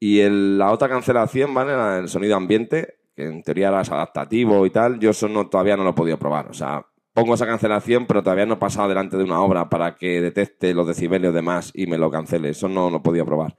Y 0.00 0.22
la 0.28 0.72
otra 0.72 0.88
cancelación, 0.88 1.52
¿vale? 1.54 2.00
El 2.00 2.08
sonido 2.08 2.34
ambiente, 2.34 3.00
que 3.14 3.26
en 3.26 3.42
teoría 3.42 3.68
era 3.68 3.80
adaptativo 3.80 4.64
y 4.66 4.70
tal, 4.70 4.98
yo 4.98 5.10
eso 5.10 5.28
no, 5.28 5.48
todavía 5.48 5.76
no 5.76 5.84
lo 5.84 5.90
he 5.90 5.94
podido 5.94 6.18
probar. 6.18 6.48
O 6.48 6.54
sea, 6.54 6.86
pongo 7.12 7.34
esa 7.34 7.46
cancelación, 7.46 8.06
pero 8.06 8.22
todavía 8.22 8.46
no 8.46 8.54
he 8.54 8.56
pasado 8.56 8.88
delante 8.88 9.18
de 9.18 9.24
una 9.24 9.40
obra 9.40 9.68
para 9.68 9.94
que 9.96 10.20
detecte 10.22 10.74
los 10.74 10.86
decibelios 10.86 11.34
de 11.34 11.42
más 11.42 11.70
y 11.74 11.86
me 11.86 11.98
lo 11.98 12.10
cancele. 12.10 12.48
Eso 12.48 12.68
no 12.68 12.90
lo 12.90 13.02
podía 13.02 13.24
probar. 13.24 13.56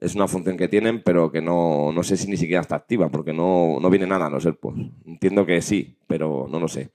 Es 0.00 0.14
una 0.14 0.26
función 0.26 0.56
que 0.56 0.66
tienen, 0.66 1.02
pero 1.02 1.30
que 1.30 1.42
no, 1.42 1.92
no 1.92 2.02
sé 2.02 2.16
si 2.16 2.28
ni 2.28 2.38
siquiera 2.38 2.62
está 2.62 2.76
activa, 2.76 3.10
porque 3.10 3.34
no, 3.34 3.78
no 3.80 3.90
viene 3.90 4.06
nada 4.06 4.26
a 4.26 4.30
no 4.30 4.40
ser 4.40 4.56
pues. 4.56 4.74
Entiendo 5.04 5.44
que 5.44 5.60
sí, 5.60 5.98
pero 6.06 6.46
no 6.50 6.58
lo 6.58 6.68
sé. 6.68 6.90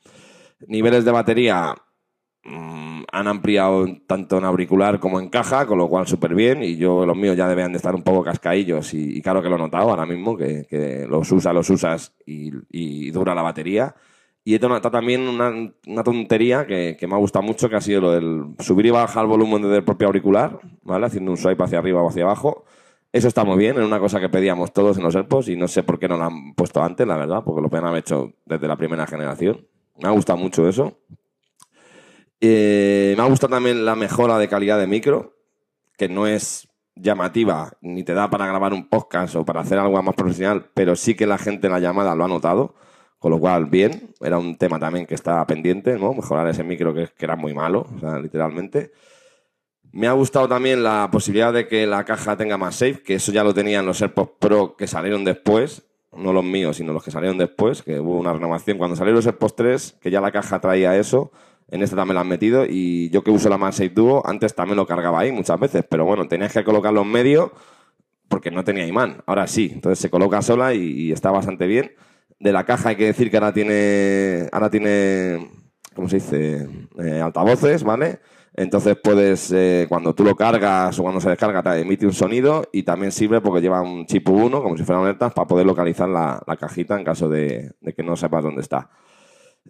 Niveles 0.67 1.05
de 1.05 1.11
batería 1.11 1.75
mm, 2.43 3.03
han 3.11 3.27
ampliado 3.27 3.85
tanto 4.07 4.39
en 4.39 4.45
auricular 4.45 4.99
como 4.99 5.19
en 5.19 5.29
caja, 5.29 5.67
con 5.67 5.77
lo 5.77 5.87
cual 5.87 6.07
súper 6.07 6.33
bien. 6.33 6.63
Y 6.63 6.77
yo, 6.77 7.05
los 7.05 7.15
míos 7.15 7.37
ya 7.37 7.47
deben 7.47 7.71
de 7.73 7.77
estar 7.77 7.93
un 7.93 8.01
poco 8.01 8.23
cascaillos. 8.23 8.91
Y, 8.95 9.21
claro 9.21 9.43
que 9.43 9.49
lo 9.49 9.55
he 9.55 9.59
notado 9.59 9.91
ahora 9.91 10.07
mismo, 10.07 10.35
que, 10.35 11.05
los 11.07 11.31
usas, 11.31 11.53
los 11.53 11.69
usas 11.69 12.15
y, 12.25 13.11
dura 13.11 13.35
la 13.35 13.43
batería. 13.43 13.95
Y 14.43 14.55
he 14.55 14.59
notado 14.59 14.91
también 14.91 15.27
una, 15.27 15.51
una 15.87 16.03
tontería 16.03 16.65
que, 16.65 16.97
que, 16.99 17.07
me 17.07 17.13
ha 17.13 17.17
gustado 17.17 17.43
mucho, 17.43 17.69
que 17.69 17.75
ha 17.75 17.81
sido 17.81 18.01
lo 18.01 18.11
del 18.11 18.55
subir 18.59 18.87
y 18.87 18.91
bajar 18.91 19.23
el 19.23 19.29
volumen 19.29 19.61
desde 19.61 19.77
el 19.77 19.83
propio 19.83 20.07
auricular, 20.07 20.59
¿vale? 20.83 21.05
Haciendo 21.05 21.31
un 21.31 21.37
swipe 21.37 21.63
hacia 21.63 21.79
arriba 21.79 22.01
o 22.01 22.09
hacia 22.09 22.23
abajo. 22.23 22.65
Eso 23.15 23.29
está 23.29 23.45
muy 23.45 23.57
bien, 23.57 23.77
es 23.77 23.85
una 23.85 23.97
cosa 23.97 24.19
que 24.19 24.27
pedíamos 24.27 24.73
todos 24.73 24.97
en 24.97 25.03
los 25.03 25.15
AirPods 25.15 25.47
y 25.47 25.55
no 25.55 25.69
sé 25.69 25.83
por 25.83 25.97
qué 25.99 26.09
no 26.09 26.17
lo 26.17 26.25
han 26.25 26.53
puesto 26.53 26.83
antes, 26.83 27.07
la 27.07 27.15
verdad, 27.15 27.43
porque 27.45 27.61
lo 27.61 27.69
pueden 27.69 27.85
haber 27.85 27.99
hecho 27.99 28.33
desde 28.43 28.67
la 28.67 28.75
primera 28.75 29.07
generación. 29.07 29.65
Me 29.95 30.09
ha 30.09 30.11
gustado 30.11 30.37
mucho 30.37 30.67
eso. 30.67 30.99
Eh, 32.41 33.13
me 33.15 33.23
ha 33.23 33.27
gustado 33.27 33.53
también 33.53 33.85
la 33.85 33.95
mejora 33.95 34.37
de 34.37 34.49
calidad 34.49 34.77
de 34.77 34.87
micro, 34.87 35.37
que 35.97 36.09
no 36.09 36.27
es 36.27 36.67
llamativa 36.93 37.71
ni 37.79 38.03
te 38.03 38.13
da 38.13 38.29
para 38.29 38.47
grabar 38.47 38.73
un 38.73 38.89
podcast 38.89 39.33
o 39.37 39.45
para 39.45 39.61
hacer 39.61 39.79
algo 39.79 40.03
más 40.03 40.15
profesional, 40.15 40.69
pero 40.73 40.97
sí 40.97 41.15
que 41.15 41.25
la 41.25 41.37
gente 41.37 41.67
en 41.67 41.73
la 41.73 41.79
llamada 41.79 42.15
lo 42.15 42.25
ha 42.25 42.27
notado, 42.27 42.75
con 43.17 43.31
lo 43.31 43.39
cual 43.39 43.67
bien, 43.67 44.13
era 44.19 44.37
un 44.37 44.57
tema 44.57 44.77
también 44.77 45.05
que 45.05 45.15
estaba 45.15 45.47
pendiente, 45.47 45.97
¿no? 45.97 46.13
Mejorar 46.13 46.49
ese 46.49 46.65
micro 46.65 46.93
que, 46.93 47.07
que 47.17 47.23
era 47.23 47.37
muy 47.37 47.53
malo, 47.53 47.87
o 47.95 47.99
sea, 48.01 48.19
literalmente. 48.19 48.91
Me 49.95 50.07
ha 50.07 50.11
gustado 50.11 50.49
también 50.49 50.83
la 50.83 51.07
posibilidad 51.09 51.53
de 51.53 51.69
que 51.69 51.87
la 51.87 52.03
caja 52.03 52.35
tenga 52.35 52.57
más 52.57 52.75
safe, 52.75 53.01
que 53.01 53.15
eso 53.15 53.31
ya 53.31 53.45
lo 53.45 53.53
tenían 53.53 53.85
los 53.85 54.01
AirPods 54.01 54.31
Pro 54.39 54.75
que 54.75 54.87
salieron 54.87 55.23
después, 55.23 55.83
no 56.11 56.33
los 56.33 56.43
míos, 56.43 56.75
sino 56.75 56.91
los 56.91 57.01
que 57.01 57.11
salieron 57.11 57.37
después, 57.37 57.81
que 57.81 58.01
hubo 58.01 58.19
una 58.19 58.33
renovación. 58.33 58.77
Cuando 58.77 58.97
salieron 58.97 59.15
los 59.15 59.25
AirPods 59.25 59.55
3, 59.55 59.97
que 60.01 60.11
ya 60.11 60.19
la 60.19 60.33
caja 60.33 60.59
traía 60.59 60.97
eso, 60.97 61.31
en 61.69 61.81
este 61.81 61.95
también 61.95 62.15
lo 62.15 62.19
han 62.19 62.27
metido 62.27 62.65
y 62.67 63.09
yo 63.09 63.23
que 63.23 63.31
uso 63.31 63.47
la 63.47 63.57
MagSafe 63.57 63.87
Duo, 63.87 64.21
antes 64.27 64.53
también 64.53 64.75
lo 64.75 64.85
cargaba 64.85 65.21
ahí 65.21 65.31
muchas 65.31 65.57
veces, 65.57 65.85
pero 65.89 66.03
bueno, 66.03 66.27
tenías 66.27 66.51
que 66.51 66.65
colocarlo 66.65 67.03
en 67.03 67.11
medio 67.11 67.53
porque 68.27 68.51
no 68.51 68.65
tenía 68.65 68.85
imán. 68.85 69.23
Ahora 69.25 69.47
sí, 69.47 69.71
entonces 69.75 69.99
se 69.99 70.09
coloca 70.09 70.41
sola 70.41 70.73
y, 70.73 71.13
está 71.13 71.31
bastante 71.31 71.67
bien. 71.67 71.93
De 72.37 72.51
la 72.51 72.65
caja 72.65 72.89
hay 72.89 72.97
que 72.97 73.05
decir 73.05 73.31
que 73.31 73.37
ahora 73.37 73.53
tiene, 73.53 74.49
ahora 74.51 74.69
tiene, 74.69 75.51
¿cómo 75.93 76.09
se 76.09 76.17
dice? 76.17 76.67
Eh, 77.01 77.21
altavoces, 77.21 77.81
¿vale? 77.85 78.19
Entonces 78.57 78.95
puedes, 79.03 79.51
eh, 79.51 79.85
cuando 79.89 80.15
tú 80.15 80.23
lo 80.23 80.33
cargas 80.35 80.97
o 80.97 81.03
cuando 81.03 81.19
se 81.19 81.29
descarga, 81.29 81.61
te 81.61 81.81
emite 81.81 82.05
un 82.05 82.13
sonido 82.13 82.63
y 82.71 82.83
también 82.83 83.11
sirve 83.11 83.41
porque 83.41 83.61
lleva 83.61 83.81
un 83.81 84.05
chip 84.05 84.29
1, 84.29 84.63
como 84.63 84.77
si 84.77 84.85
fueran 84.85 85.03
alertas, 85.03 85.33
para 85.33 85.45
poder 85.45 85.65
localizar 85.65 86.07
la, 86.07 86.41
cajita 86.57 86.97
en 86.97 87.03
caso 87.03 87.27
de, 87.27 87.73
que 87.95 88.03
no 88.03 88.15
sepas 88.15 88.43
dónde 88.43 88.61
está. 88.61 88.89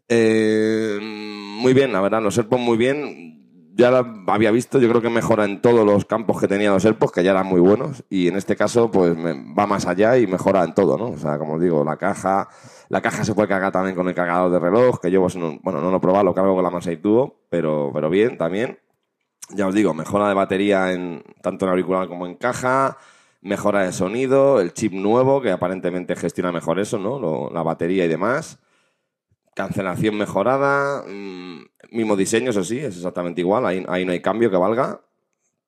Eh, 0.08 1.00
muy 1.02 1.74
bien, 1.74 1.94
la 1.94 2.02
verdad, 2.02 2.22
los 2.22 2.38
AirPods 2.38 2.62
muy 2.62 2.78
bien. 2.78 3.42
Ya 3.74 3.90
la 3.90 4.24
había 4.28 4.52
visto, 4.52 4.80
yo 4.80 4.88
creo 4.88 5.02
que 5.02 5.10
mejora 5.10 5.46
en 5.46 5.62
todos 5.62 5.84
los 5.84 6.06
campos 6.06 6.40
que 6.40 6.48
tenían 6.48 6.72
los 6.72 6.86
AirPods, 6.86 7.12
que 7.12 7.24
ya 7.24 7.32
eran 7.32 7.48
muy 7.48 7.60
buenos. 7.60 8.04
Y 8.08 8.28
en 8.28 8.36
este 8.36 8.56
caso, 8.56 8.92
pues 8.92 9.18
va 9.18 9.66
más 9.66 9.88
allá 9.88 10.18
y 10.20 10.28
mejora 10.28 10.64
en 10.64 10.76
todo, 10.76 10.96
¿no? 10.96 11.10
O 11.10 11.18
sea, 11.18 11.40
como 11.40 11.58
digo, 11.60 11.84
la 11.84 11.98
caja, 11.98 12.48
la 12.90 13.02
caja 13.02 13.24
se 13.24 13.34
puede 13.34 13.48
cargar 13.48 13.72
también 13.72 13.96
con 13.96 14.08
el 14.08 14.16
cargador 14.16 14.52
de 14.52 14.60
reloj, 14.60 15.00
que 15.00 15.12
yo, 15.12 15.22
pues, 15.22 15.36
bueno, 15.36 15.82
no 15.82 15.92
lo 15.92 15.98
he 15.98 16.00
probado, 16.00 16.26
lo 16.26 16.34
cargo 16.34 16.56
con 16.56 16.64
la 16.64 16.70
Mansa 16.70 16.92
Duo, 16.96 17.42
pero, 17.50 17.92
pero 17.94 18.10
bien 18.10 18.38
también. 18.38 18.80
Ya 19.50 19.68
os 19.68 19.76
digo, 19.76 19.94
mejora 19.94 20.28
de 20.28 20.34
batería 20.34 20.92
en, 20.92 21.24
tanto 21.42 21.66
en 21.66 21.72
auricular 21.72 22.08
como 22.08 22.26
en 22.26 22.36
caja, 22.36 22.98
mejora 23.42 23.84
de 23.84 23.94
sonido, 23.94 24.60
el 24.60 24.74
chip 24.74 24.94
nuevo, 24.94 25.42
que 25.42 25.52
aparentemente 25.52 26.16
gestiona 26.16 26.52
mejor 26.52 26.80
eso, 26.80 26.98
¿no? 26.98 27.50
la 27.52 27.62
batería 27.62 28.06
y 28.06 28.08
demás 28.08 28.60
cancelación 29.56 30.18
mejorada, 30.18 31.04
mm, 31.08 31.64
mismo 31.92 32.16
diseño, 32.16 32.52
eso 32.52 32.64
sí, 32.64 32.78
es 32.78 32.98
exactamente 32.98 33.42
igual, 33.42 33.66
ahí, 33.66 34.06
no 34.06 34.12
hay 34.12 34.22
cambio 34.22 34.52
que 34.52 34.58
valga. 34.58 35.02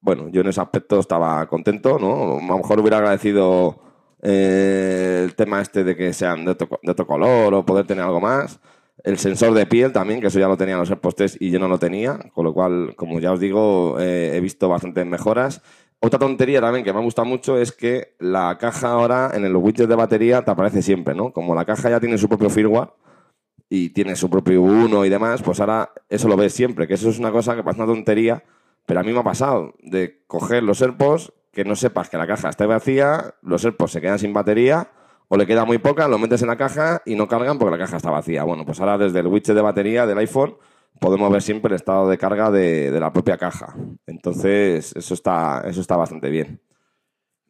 Bueno, 0.01 0.30
yo 0.30 0.41
en 0.41 0.47
ese 0.47 0.62
aspecto 0.62 0.99
estaba 0.99 1.47
contento, 1.47 1.97
¿no? 1.97 2.38
A 2.38 2.47
lo 2.47 2.58
mejor 2.58 2.80
hubiera 2.80 2.97
agradecido 2.97 3.80
eh, 4.21 5.21
el 5.23 5.36
tema 5.36 5.62
este 5.62 5.84
de 5.84 5.95
que 5.95 6.13
sean 6.13 6.45
de 6.45 6.51
otro, 6.51 7.08
color 7.08 7.53
o 7.53 7.65
poder 7.65 7.86
tener 7.86 8.03
algo 8.03 8.21
más. 8.21 8.60
El 9.03 9.17
sensor 9.19 9.53
de 9.53 9.65
piel 9.65 9.91
también, 9.91 10.21
que 10.21 10.27
eso 10.27 10.39
ya 10.39 10.47
lo 10.47 10.58
tenían 10.58 10.80
los 10.80 10.89
AirPods 10.89 11.38
y 11.39 11.51
yo 11.51 11.60
no 11.60 11.67
lo 11.67 11.77
tenía, 11.77 12.17
con 12.34 12.43
lo 12.45 12.53
cual, 12.53 12.95
como 12.95 13.19
ya 13.19 13.32
os 13.32 13.39
digo, 13.39 13.97
eh, 13.99 14.32
he 14.36 14.39
visto 14.39 14.69
bastantes 14.69 15.06
mejoras. 15.06 15.62
Otra 15.99 16.19
tontería 16.19 16.62
también 16.62 16.84
que 16.84 16.93
me 16.93 16.99
ha 16.99 17.03
gustado 17.03 17.27
mucho 17.27 17.58
es 17.58 17.71
que 17.71 18.15
la 18.19 18.58
caja 18.60 18.91
ahora 18.91 19.32
en 19.34 19.45
el 19.45 19.56
widget 19.56 19.88
de 19.88 19.95
batería 19.95 20.43
te 20.43 20.51
aparece 20.51 20.82
siempre, 20.82 21.15
¿no? 21.15 21.32
Como 21.32 21.56
la 21.56 21.65
caja 21.65 21.89
ya 21.89 21.99
tiene 21.99 22.17
su 22.17 22.27
propio 22.27 22.49
firmware, 22.49 22.89
y 23.69 23.89
tiene 23.89 24.15
su 24.15 24.30
propio 24.30 24.62
uno 24.62 25.06
y 25.06 25.10
demás, 25.10 25.41
pues 25.41 25.60
ahora 25.60 25.91
eso 26.10 26.27
lo 26.27 26.38
ves 26.38 26.53
siempre, 26.53 26.88
que 26.88 26.93
eso 26.93 27.10
es 27.10 27.19
una 27.19 27.32
cosa 27.32 27.56
que 27.56 27.63
pasa 27.63 27.84
una 27.84 27.93
tontería, 27.93 28.43
pero 28.86 28.99
a 28.99 29.03
mí 29.03 29.12
me 29.12 29.19
ha 29.19 29.23
pasado 29.23 29.73
de 29.80 30.23
coger 30.27 30.63
los 30.63 30.82
AirPods, 30.82 31.34
que 31.58 31.65
no 31.65 31.76
sepas 31.76 32.08
que 32.08 32.20
la 32.20 32.28
caja 32.28 32.50
está 32.50 32.67
vacía, 32.67 33.34
los 33.41 33.65
AirPods 33.65 33.93
se 33.93 34.00
quedan 34.00 34.20
sin 34.20 34.32
batería, 34.32 34.91
o 35.28 35.36
le 35.38 35.48
queda 35.48 35.65
muy 35.65 35.80
poca, 35.80 36.08
lo 36.08 36.20
metes 36.20 36.43
en 36.43 36.50
la 36.50 36.56
caja 36.56 37.02
y 37.04 37.15
no 37.15 37.28
cargan 37.28 37.58
porque 37.58 37.72
la 37.72 37.84
caja 37.84 37.98
está 37.98 38.12
vacía. 38.12 38.43
Bueno, 38.43 38.63
pues 38.63 38.80
ahora 38.80 39.00
desde 39.00 39.22
el 39.22 39.26
widget 39.26 39.56
de 39.56 39.62
batería 39.63 40.06
del 40.06 40.20
iPhone 40.20 40.56
podemos 41.00 41.32
ver 41.32 41.41
siempre 41.41 41.70
el 41.74 41.78
estado 41.78 42.08
de 42.10 42.17
carga 42.20 42.52
de, 42.52 42.91
la 43.00 43.12
propia 43.12 43.39
caja. 43.39 43.74
Entonces, 44.06 44.96
eso 44.96 45.15
está, 45.15 45.63
eso 45.65 45.82
está 45.82 45.98
bastante 45.98 46.30
bien. 46.30 46.62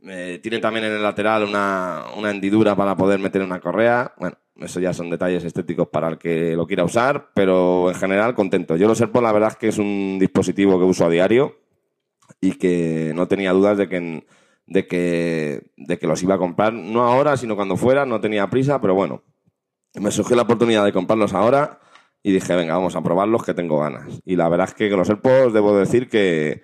Eh, 0.04 0.39
tiene 0.41 0.60
también 0.60 0.86
en 0.86 0.93
el 0.93 1.04
lateral 1.04 1.43
una, 1.43 2.06
una 2.15 2.32
hendidura 2.32 2.78
para 2.78 2.96
poder 2.96 3.20
meter 3.20 3.41
una 3.41 3.60
correa. 3.60 4.13
Bueno, 4.17 4.38
eso 4.56 4.80
ya 4.80 4.93
son 4.93 5.10
detalles 5.10 5.43
estéticos 5.43 5.89
para 5.89 6.08
el 6.08 6.17
que 6.17 6.56
lo 6.56 6.65
quiera 6.65 6.86
usar, 6.86 7.32
pero 7.34 7.89
en 7.89 7.96
general 7.96 8.36
contento. 8.36 8.78
Yo 8.78 8.88
los 8.88 9.02
AirPods 9.02 9.24
la 9.24 9.34
verdad 9.34 9.50
es 9.50 9.58
que 9.58 9.67
es 9.67 9.78
un 9.78 10.17
dispositivo 10.17 10.80
que 10.80 10.86
uso 10.86 11.04
a 11.04 11.10
diario 11.10 11.66
y 12.41 12.54
que 12.54 13.12
no 13.15 13.28
tenía 13.28 13.52
dudas 13.52 13.78
de 13.78 13.89
que, 13.89 14.26
de 14.65 14.88
que, 14.88 15.71
de 15.78 15.97
que 15.97 16.08
los 16.08 16.21
iba 16.23 16.36
a 16.36 16.39
comprar, 16.39 16.73
no 16.73 17.04
ahora, 17.04 17.38
sino 17.38 17.56
cuando 17.56 17.78
fuera, 17.78 18.06
no 18.06 18.21
tenía 18.21 18.50
prisa, 18.50 18.80
pero 18.82 18.93
bueno, 18.93 19.23
me 19.95 20.12
surgió 20.12 20.36
la 20.36 20.43
oportunidad 20.43 20.86
de 20.86 20.93
comprarlos 20.93 21.34
ahora 21.34 21.80
y 22.23 22.32
dije, 22.32 22.56
venga, 22.56 22.76
vamos 22.76 22.95
a 22.95 23.02
probarlos 23.02 23.43
que 23.43 23.54
tengo 23.54 23.80
ganas. 23.80 24.21
Y 24.26 24.36
la 24.36 24.50
verdad 24.50 24.67
es 24.67 24.73
que 24.73 24.89
con 24.89 25.00
los 25.00 25.10
AirPods 25.10 25.54
debo 25.54 25.78
decir 25.78 26.10
que, 26.10 26.63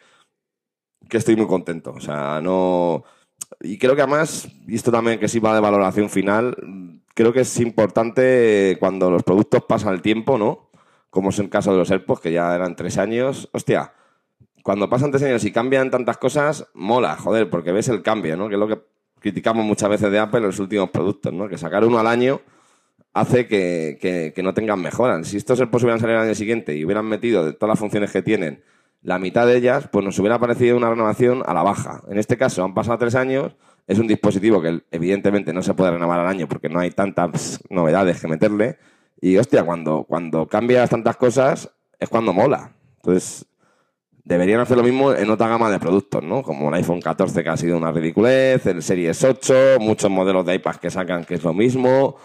que 1.10 1.18
estoy 1.18 1.36
muy 1.36 1.48
contento. 1.48 1.92
O 1.92 2.00
sea, 2.00 2.42
no... 2.42 3.04
Y 3.62 3.78
creo 3.78 3.96
que 3.96 4.02
además, 4.02 4.48
y 4.68 4.76
esto 4.76 4.92
también 4.92 5.20
que 5.20 5.28
sí 5.28 5.40
va 5.40 5.54
de 5.54 5.62
valoración 5.62 6.10
final, 6.10 6.56
creo 7.14 7.32
que 7.34 7.42
es 7.42 7.60
importante 7.60 8.78
cuando 8.80 9.10
los 9.10 9.24
productos 9.24 9.64
pasan 9.64 9.94
el 9.94 10.02
tiempo, 10.02 10.38
¿no? 10.38 10.70
Como 11.10 11.30
es 11.30 11.40
el 11.40 11.50
caso 11.50 11.72
de 11.72 11.78
los 11.78 11.92
AirPods, 11.92 12.22
que 12.22 12.32
ya 12.32 12.54
eran 12.56 12.76
tres 12.76 12.98
años. 12.98 13.50
Hostia, 13.54 13.94
cuando 14.64 14.90
pasan 14.90 15.12
tres 15.12 15.24
años 15.24 15.44
y 15.44 15.52
cambian 15.52 15.92
tantas 15.92 16.18
cosas, 16.18 16.68
mola, 16.74 17.16
joder, 17.18 17.50
porque 17.50 17.72
ves 17.72 17.90
el 17.90 18.02
cambio, 18.02 18.38
¿no? 18.38 18.48
Que 18.48 18.56
es 18.56 18.60
lo 18.60 18.68
que 18.68 18.80
criticamos 19.20 19.66
muchas 19.66 19.90
veces 19.90 20.12
de 20.12 20.20
Apple 20.20 20.40
en 20.40 20.48
los 20.48 20.60
últimos 20.60 20.90
productos, 20.90 21.32
¿no? 21.34 21.48
Que 21.48 21.58
sacar 21.58 21.84
uno 21.86 22.00
al 22.00 22.08
año 22.08 22.42
hace 23.14 23.48
que, 23.48 24.34
no 24.42 24.54
tengan 24.54 24.82
mejoras. 24.82 25.28
Si 25.28 25.38
estos 25.38 25.60
AirPods 25.60 25.84
hubieran 25.84 26.00
salido 26.00 26.20
el 26.20 26.26
año 26.26 26.36
siguiente 26.36 26.76
y 26.76 26.84
hubieran 26.84 27.06
metido 27.06 27.46
de 27.46 27.54
todas 27.54 27.74
las 27.74 27.80
funciones 27.80 28.12
que 28.12 28.22
tienen 28.22 28.64
la 29.02 29.20
mitad 29.20 29.46
de 29.46 29.58
ellas, 29.58 29.90
pues 29.92 30.04
nos 30.04 30.18
hubiera 30.18 30.40
parecido 30.40 30.78
una 30.78 30.90
renovación 30.90 31.44
a 31.46 31.54
la 31.54 31.62
baja. 31.62 32.02
En 32.10 32.18
este 32.18 32.38
caso, 32.38 32.64
han 32.64 32.74
pasado 32.74 32.98
tres 32.98 33.16
años 33.16 33.56
es 33.86 34.00
un 34.00 34.08
dispositivo 34.08 34.62
que 34.62 34.82
evidentemente 34.92 35.52
no 35.52 35.62
se 35.62 35.74
puede 35.74 35.92
renovar 35.92 36.20
al 36.22 36.28
año 36.28 36.48
porque 36.48 36.70
no 36.70 36.80
hay 36.80 36.92
tantas 36.92 37.60
novedades 37.70 38.22
que 38.22 38.28
meterle. 38.28 38.78
Y 39.20 39.38
hostia, 39.38 39.64
cuando, 39.64 40.06
cuando 40.08 40.48
cambias 40.48 40.90
tantas 40.90 41.18
cosas 41.18 41.70
es 42.00 42.10
cuando 42.10 42.34
mola. 42.34 42.72
Entonces, 42.98 43.46
deberían 44.24 44.60
hacer 44.60 44.78
lo 44.78 44.84
mismo 44.84 45.14
en 45.14 45.30
otra 45.30 45.48
gama 45.48 45.70
de 45.70 45.80
productos, 45.80 46.24
¿no? 46.24 46.44
Como 46.44 46.70
el 46.70 46.76
iPhone 46.76 47.02
14 47.02 47.44
que 47.44 47.50
ha 47.50 47.58
sido 47.58 47.78
una 47.78 47.92
ridiculez, 47.92 48.66
el 48.66 48.82
Series 48.82 49.24
8, 49.24 49.78
muchos 49.80 50.10
modelos 50.10 50.46
de 50.46 50.56
iPad 50.56 50.76
que 50.78 50.90
sacan 50.90 51.26
que 51.26 51.36
es 51.36 51.44
lo 51.44 51.54
mismo. 51.54 52.16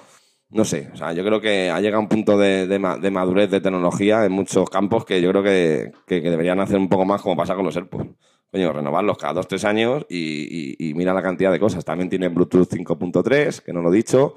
No 0.51 0.65
sé, 0.65 0.91
o 0.95 0.97
sea, 0.97 1.13
yo 1.13 1.23
creo 1.25 1.41
que 1.41 1.71
ha 1.71 1.81
llegado 1.81 2.01
un 2.01 2.09
punto 2.09 2.39
de, 2.39 2.79
madurez 2.79 3.51
de 3.51 3.61
tecnología 3.61 4.25
en 4.25 4.33
muchos 4.33 4.71
campos 4.71 5.05
que 5.05 5.21
yo 5.21 5.31
creo 5.31 5.43
que, 5.43 5.93
que, 6.07 6.23
deberían 6.23 6.61
hacer 6.61 6.79
un 6.79 6.89
poco 6.89 7.05
más 7.05 7.21
como 7.21 7.37
pasa 7.37 7.55
con 7.55 7.67
los 7.67 7.77
AirPods 7.77 8.15
coño, 8.51 8.73
renovarlos 8.73 9.19
cada 9.19 9.35
dos, 9.35 9.49
tres 9.49 9.65
años 9.65 10.07
y, 10.09 10.93
mira 10.97 11.13
la 11.13 11.23
cantidad 11.23 11.53
de 11.53 11.61
cosas. 11.61 11.85
También 11.85 12.09
tiene 12.09 12.29
Bluetooth 12.29 12.69
5.3, 12.69 13.61
que 13.63 13.73
no 13.73 13.83
lo 13.83 13.93
he 13.93 13.97
dicho. 13.97 14.35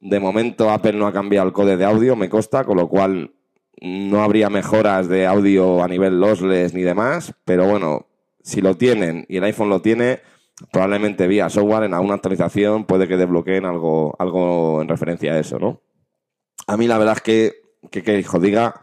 De 0.00 0.18
momento 0.18 0.70
Apple 0.70 0.94
no 0.94 1.06
ha 1.06 1.12
cambiado 1.12 1.46
el 1.46 1.52
código 1.52 1.76
de 1.76 1.84
audio, 1.84 2.16
me 2.16 2.28
consta, 2.28 2.64
con 2.64 2.76
lo 2.76 2.88
cual 2.88 3.34
no 3.80 4.22
habría 4.22 4.50
mejoras 4.50 5.08
de 5.08 5.26
audio 5.26 5.82
a 5.82 5.88
nivel 5.88 6.20
lossless 6.20 6.74
ni 6.74 6.82
demás, 6.82 7.34
pero 7.44 7.66
bueno, 7.66 8.06
si 8.42 8.60
lo 8.60 8.76
tienen 8.76 9.26
y 9.28 9.38
el 9.38 9.44
iPhone 9.44 9.70
lo 9.70 9.80
tiene, 9.80 10.20
probablemente 10.72 11.26
vía 11.26 11.48
software 11.48 11.84
en 11.84 11.94
alguna 11.94 12.14
actualización 12.14 12.84
puede 12.84 13.08
que 13.08 13.16
desbloqueen 13.16 13.64
algo, 13.64 14.14
algo 14.18 14.82
en 14.82 14.88
referencia 14.88 15.32
a 15.32 15.38
eso, 15.38 15.58
¿no? 15.58 15.80
A 16.66 16.76
mí 16.76 16.86
la 16.86 16.98
verdad 16.98 17.16
es 17.16 17.22
que, 17.22 17.52
que, 17.90 18.02
que 18.02 18.18
hijo, 18.18 18.38
diga, 18.38 18.82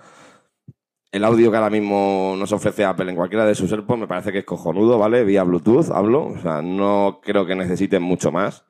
el 1.11 1.24
audio 1.24 1.51
que 1.51 1.57
ahora 1.57 1.69
mismo 1.69 2.36
nos 2.38 2.51
ofrece 2.51 2.84
Apple 2.84 3.09
en 3.09 3.15
cualquiera 3.15 3.45
de 3.45 3.55
sus 3.55 3.71
AirPods 3.71 3.99
me 3.99 4.07
parece 4.07 4.32
que 4.32 4.39
es 4.39 4.45
cojonudo, 4.45 4.97
¿vale? 4.97 5.24
Vía 5.24 5.43
Bluetooth 5.43 5.91
hablo, 5.91 6.26
o 6.26 6.38
sea, 6.39 6.61
no 6.61 7.19
creo 7.24 7.45
que 7.45 7.55
necesiten 7.55 8.01
mucho 8.01 8.32
más, 8.32 8.65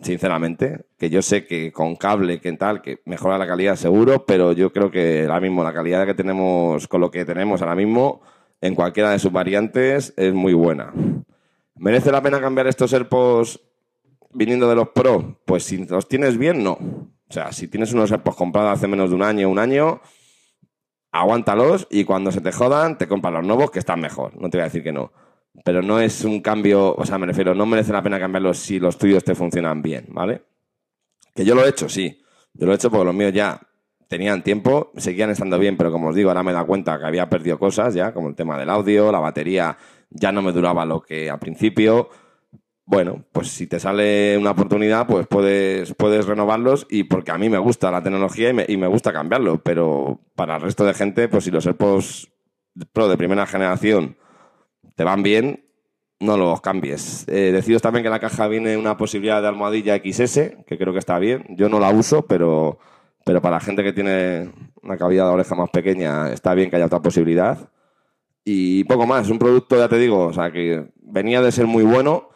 sinceramente. 0.00 0.86
Que 0.98 1.10
yo 1.10 1.22
sé 1.22 1.46
que 1.46 1.72
con 1.72 1.96
cable, 1.96 2.40
que 2.40 2.52
tal, 2.52 2.82
que 2.82 3.00
mejora 3.04 3.38
la 3.38 3.46
calidad 3.46 3.76
seguro, 3.76 4.24
pero 4.26 4.52
yo 4.52 4.72
creo 4.72 4.90
que 4.90 5.22
ahora 5.22 5.40
mismo 5.40 5.64
la 5.64 5.72
calidad 5.72 6.06
que 6.06 6.14
tenemos 6.14 6.88
con 6.88 7.00
lo 7.00 7.10
que 7.10 7.24
tenemos 7.24 7.62
ahora 7.62 7.74
mismo 7.74 8.20
en 8.60 8.74
cualquiera 8.74 9.10
de 9.10 9.18
sus 9.18 9.32
variantes 9.32 10.12
es 10.16 10.34
muy 10.34 10.52
buena. 10.52 10.92
¿Merece 11.76 12.12
la 12.12 12.22
pena 12.22 12.40
cambiar 12.40 12.66
estos 12.66 12.92
AirPods 12.92 13.60
viniendo 14.32 14.68
de 14.68 14.74
los 14.74 14.88
Pro? 14.90 15.40
Pues 15.46 15.64
si 15.64 15.86
los 15.86 16.08
tienes 16.08 16.36
bien, 16.36 16.62
no. 16.62 16.72
O 16.72 17.32
sea, 17.32 17.52
si 17.52 17.68
tienes 17.68 17.92
unos 17.92 18.10
AirPods 18.12 18.36
comprados 18.36 18.72
hace 18.72 18.86
menos 18.86 19.10
de 19.10 19.16
un 19.16 19.22
año, 19.22 19.48
un 19.48 19.58
año 19.58 20.00
aguántalos 21.12 21.88
y 21.90 22.04
cuando 22.04 22.30
se 22.30 22.40
te 22.40 22.52
jodan, 22.52 22.98
te 22.98 23.08
compras 23.08 23.32
los 23.32 23.44
nuevos 23.44 23.70
que 23.70 23.78
están 23.78 24.00
mejor. 24.00 24.36
No 24.40 24.50
te 24.50 24.58
voy 24.58 24.62
a 24.62 24.64
decir 24.64 24.82
que 24.82 24.92
no. 24.92 25.12
Pero 25.64 25.82
no 25.82 26.00
es 26.00 26.24
un 26.24 26.40
cambio, 26.40 26.94
o 26.94 27.04
sea, 27.04 27.18
me 27.18 27.26
refiero, 27.26 27.54
no 27.54 27.66
merece 27.66 27.92
la 27.92 28.02
pena 28.02 28.18
cambiarlos 28.18 28.58
si 28.58 28.78
los 28.78 28.98
tuyos 28.98 29.24
te 29.24 29.34
funcionan 29.34 29.82
bien, 29.82 30.06
¿vale? 30.08 30.42
Que 31.34 31.44
yo 31.44 31.54
lo 31.54 31.64
he 31.64 31.68
hecho, 31.68 31.88
sí. 31.88 32.22
Yo 32.54 32.66
lo 32.66 32.72
he 32.72 32.76
hecho 32.76 32.90
porque 32.90 33.04
los 33.04 33.14
míos 33.14 33.32
ya 33.32 33.60
tenían 34.08 34.42
tiempo, 34.42 34.90
seguían 34.96 35.30
estando 35.30 35.58
bien, 35.58 35.76
pero 35.76 35.92
como 35.92 36.08
os 36.08 36.16
digo, 36.16 36.30
ahora 36.30 36.42
me 36.42 36.52
dado 36.52 36.66
cuenta 36.66 36.98
que 36.98 37.06
había 37.06 37.28
perdido 37.28 37.58
cosas 37.58 37.94
ya, 37.94 38.12
como 38.12 38.28
el 38.28 38.34
tema 38.34 38.58
del 38.58 38.70
audio, 38.70 39.12
la 39.12 39.20
batería 39.20 39.76
ya 40.10 40.32
no 40.32 40.42
me 40.42 40.52
duraba 40.52 40.84
lo 40.84 41.00
que 41.00 41.30
al 41.30 41.38
principio. 41.38 42.08
Bueno, 42.84 43.24
pues 43.30 43.48
si 43.48 43.68
te 43.68 43.78
sale 43.78 44.36
una 44.36 44.50
oportunidad, 44.50 45.06
pues 45.06 45.28
puedes, 45.28 45.94
puedes 45.94 46.26
renovarlos 46.26 46.88
y 46.90 47.04
porque 47.04 47.30
a 47.30 47.38
mí 47.38 47.48
me 47.48 47.58
gusta 47.58 47.92
la 47.92 48.02
tecnología 48.02 48.50
y 48.50 48.52
me, 48.52 48.64
y 48.66 48.76
me 48.76 48.88
gusta 48.88 49.12
cambiarlo, 49.12 49.62
pero 49.62 50.20
para 50.34 50.56
el 50.56 50.62
resto 50.62 50.84
de 50.84 50.94
gente, 50.94 51.28
pues 51.28 51.44
si 51.44 51.52
los 51.52 51.66
AirPods 51.66 52.32
Pro 52.92 53.08
de 53.08 53.16
primera 53.16 53.46
generación 53.46 54.16
te 55.00 55.04
van 55.04 55.22
bien, 55.22 55.64
no 56.18 56.36
los 56.36 56.60
cambies. 56.60 57.24
Eh, 57.26 57.52
deciros 57.52 57.80
también 57.80 58.02
que 58.02 58.08
en 58.08 58.12
la 58.12 58.20
caja 58.20 58.46
viene 58.48 58.76
una 58.76 58.98
posibilidad 58.98 59.40
de 59.40 59.48
almohadilla 59.48 59.96
XS, 59.96 60.58
que 60.66 60.76
creo 60.76 60.92
que 60.92 60.98
está 60.98 61.18
bien. 61.18 61.46
Yo 61.56 61.70
no 61.70 61.80
la 61.80 61.88
uso, 61.88 62.26
pero, 62.26 62.78
pero 63.24 63.40
para 63.40 63.56
la 63.56 63.60
gente 63.60 63.82
que 63.82 63.94
tiene 63.94 64.50
una 64.82 64.98
cavidad 64.98 65.24
de 65.24 65.30
oreja 65.32 65.54
más 65.54 65.70
pequeña 65.70 66.30
está 66.30 66.52
bien 66.52 66.68
que 66.68 66.76
haya 66.76 66.84
otra 66.84 67.00
posibilidad. 67.00 67.70
Y 68.44 68.84
poco 68.84 69.06
más, 69.06 69.30
un 69.30 69.38
producto, 69.38 69.78
ya 69.78 69.88
te 69.88 69.96
digo, 69.96 70.26
o 70.26 70.32
sea, 70.34 70.52
que 70.52 70.90
venía 71.00 71.40
de 71.40 71.50
ser 71.50 71.66
muy 71.66 71.82
bueno, 71.82 72.28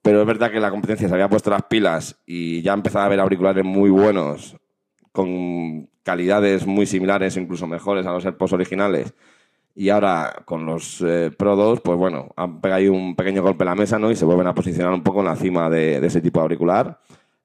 pero 0.00 0.20
es 0.20 0.26
verdad 0.28 0.52
que 0.52 0.60
la 0.60 0.70
competencia 0.70 1.08
se 1.08 1.14
había 1.14 1.28
puesto 1.28 1.50
las 1.50 1.64
pilas 1.64 2.22
y 2.24 2.62
ya 2.62 2.72
empezaba 2.72 3.02
a 3.02 3.06
haber 3.06 3.18
auriculares 3.18 3.64
muy 3.64 3.90
buenos, 3.90 4.56
con 5.10 5.90
calidades 6.04 6.68
muy 6.68 6.86
similares, 6.86 7.36
incluso 7.36 7.66
mejores 7.66 8.06
a 8.06 8.12
los 8.12 8.24
AirPods 8.24 8.52
originales 8.52 9.12
y 9.74 9.88
ahora 9.88 10.42
con 10.44 10.66
los 10.66 11.00
eh, 11.00 11.30
Pro 11.36 11.56
2, 11.56 11.80
pues 11.80 11.96
bueno, 11.96 12.30
han 12.36 12.60
pegado 12.60 12.78
ahí 12.78 12.88
un 12.88 13.16
pequeño 13.16 13.42
golpe 13.42 13.64
en 13.64 13.70
la 13.70 13.74
mesa, 13.74 13.98
¿no? 13.98 14.10
Y 14.10 14.16
se 14.16 14.24
vuelven 14.24 14.46
a 14.46 14.54
posicionar 14.54 14.92
un 14.92 15.02
poco 15.02 15.20
en 15.20 15.26
la 15.26 15.36
cima 15.36 15.70
de, 15.70 16.04
ese 16.04 16.20
tipo 16.20 16.40
de 16.40 16.42
auricular. 16.42 17.00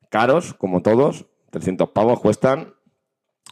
Caros, 0.09 0.53
como 0.53 0.81
todos, 0.81 1.25
300 1.51 1.89
pavos 1.89 2.19
cuestan. 2.19 2.73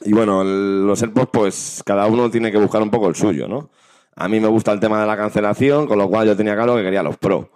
Y 0.02 0.12
bueno, 0.12 0.44
los 0.44 1.02
AirPods, 1.02 1.30
pues 1.32 1.84
cada 1.86 2.08
uno 2.08 2.30
tiene 2.30 2.52
que 2.52 2.58
buscar 2.58 2.82
un 2.82 2.90
poco 2.90 3.08
el 3.08 3.16
suyo, 3.16 3.48
¿no? 3.48 3.70
A 4.18 4.28
mí 4.28 4.40
me 4.40 4.48
gusta 4.48 4.74
el 4.74 4.80
tema 4.80 5.00
de 5.00 5.08
la 5.08 5.16
cancelación, 5.16 5.88
con 5.88 5.98
lo 5.98 6.10
cual 6.10 6.28
yo 6.28 6.36
tenía 6.36 6.56
claro 6.56 6.76
que 6.76 6.84
quería 6.84 7.04
los 7.04 7.18
Pro. 7.18 7.52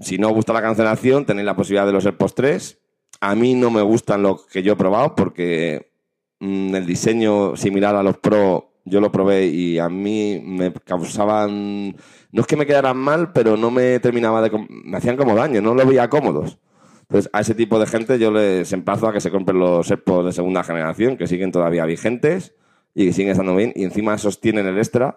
Si 0.00 0.18
no 0.18 0.28
os 0.28 0.34
gusta 0.34 0.52
la 0.52 0.62
cancelación, 0.62 1.24
tenéis 1.24 1.46
la 1.46 1.56
posibilidad 1.56 1.86
de 1.86 1.92
los 1.92 2.04
AirPods 2.04 2.34
3. 2.34 2.78
A 3.20 3.34
mí 3.34 3.54
no 3.54 3.70
me 3.70 3.82
gustan 3.82 4.22
los 4.22 4.46
que 4.46 4.62
yo 4.62 4.74
he 4.74 4.76
probado 4.76 5.14
porque 5.14 5.90
mm, 6.40 6.74
el 6.74 6.86
diseño 6.86 7.56
similar 7.56 7.96
a 7.96 8.02
los 8.02 8.18
Pro 8.18 8.67
yo 8.88 9.00
lo 9.00 9.12
probé 9.12 9.46
y 9.46 9.78
a 9.78 9.88
mí 9.88 10.42
me 10.44 10.72
causaban. 10.72 11.96
No 12.32 12.40
es 12.40 12.46
que 12.46 12.56
me 12.56 12.66
quedaran 12.66 12.96
mal, 12.96 13.32
pero 13.32 13.56
no 13.56 13.70
me 13.70 13.98
terminaba 14.00 14.42
de. 14.42 14.66
Me 14.68 14.96
hacían 14.96 15.16
como 15.16 15.34
daño, 15.34 15.60
no 15.60 15.74
lo 15.74 15.86
veía 15.86 16.08
cómodos. 16.08 16.58
Entonces, 17.02 17.30
a 17.32 17.40
ese 17.40 17.54
tipo 17.54 17.78
de 17.78 17.86
gente 17.86 18.18
yo 18.18 18.30
les 18.30 18.70
emplazo 18.72 19.08
a 19.08 19.12
que 19.12 19.20
se 19.20 19.30
compren 19.30 19.58
los 19.58 19.90
AirPods 19.90 20.26
de 20.26 20.32
segunda 20.32 20.62
generación, 20.62 21.16
que 21.16 21.26
siguen 21.26 21.52
todavía 21.52 21.86
vigentes 21.86 22.54
y 22.94 23.06
que 23.06 23.12
siguen 23.12 23.32
estando 23.32 23.56
bien. 23.56 23.72
Y 23.74 23.84
encima 23.84 24.18
sostienen 24.18 24.66
el 24.66 24.76
extra 24.76 25.16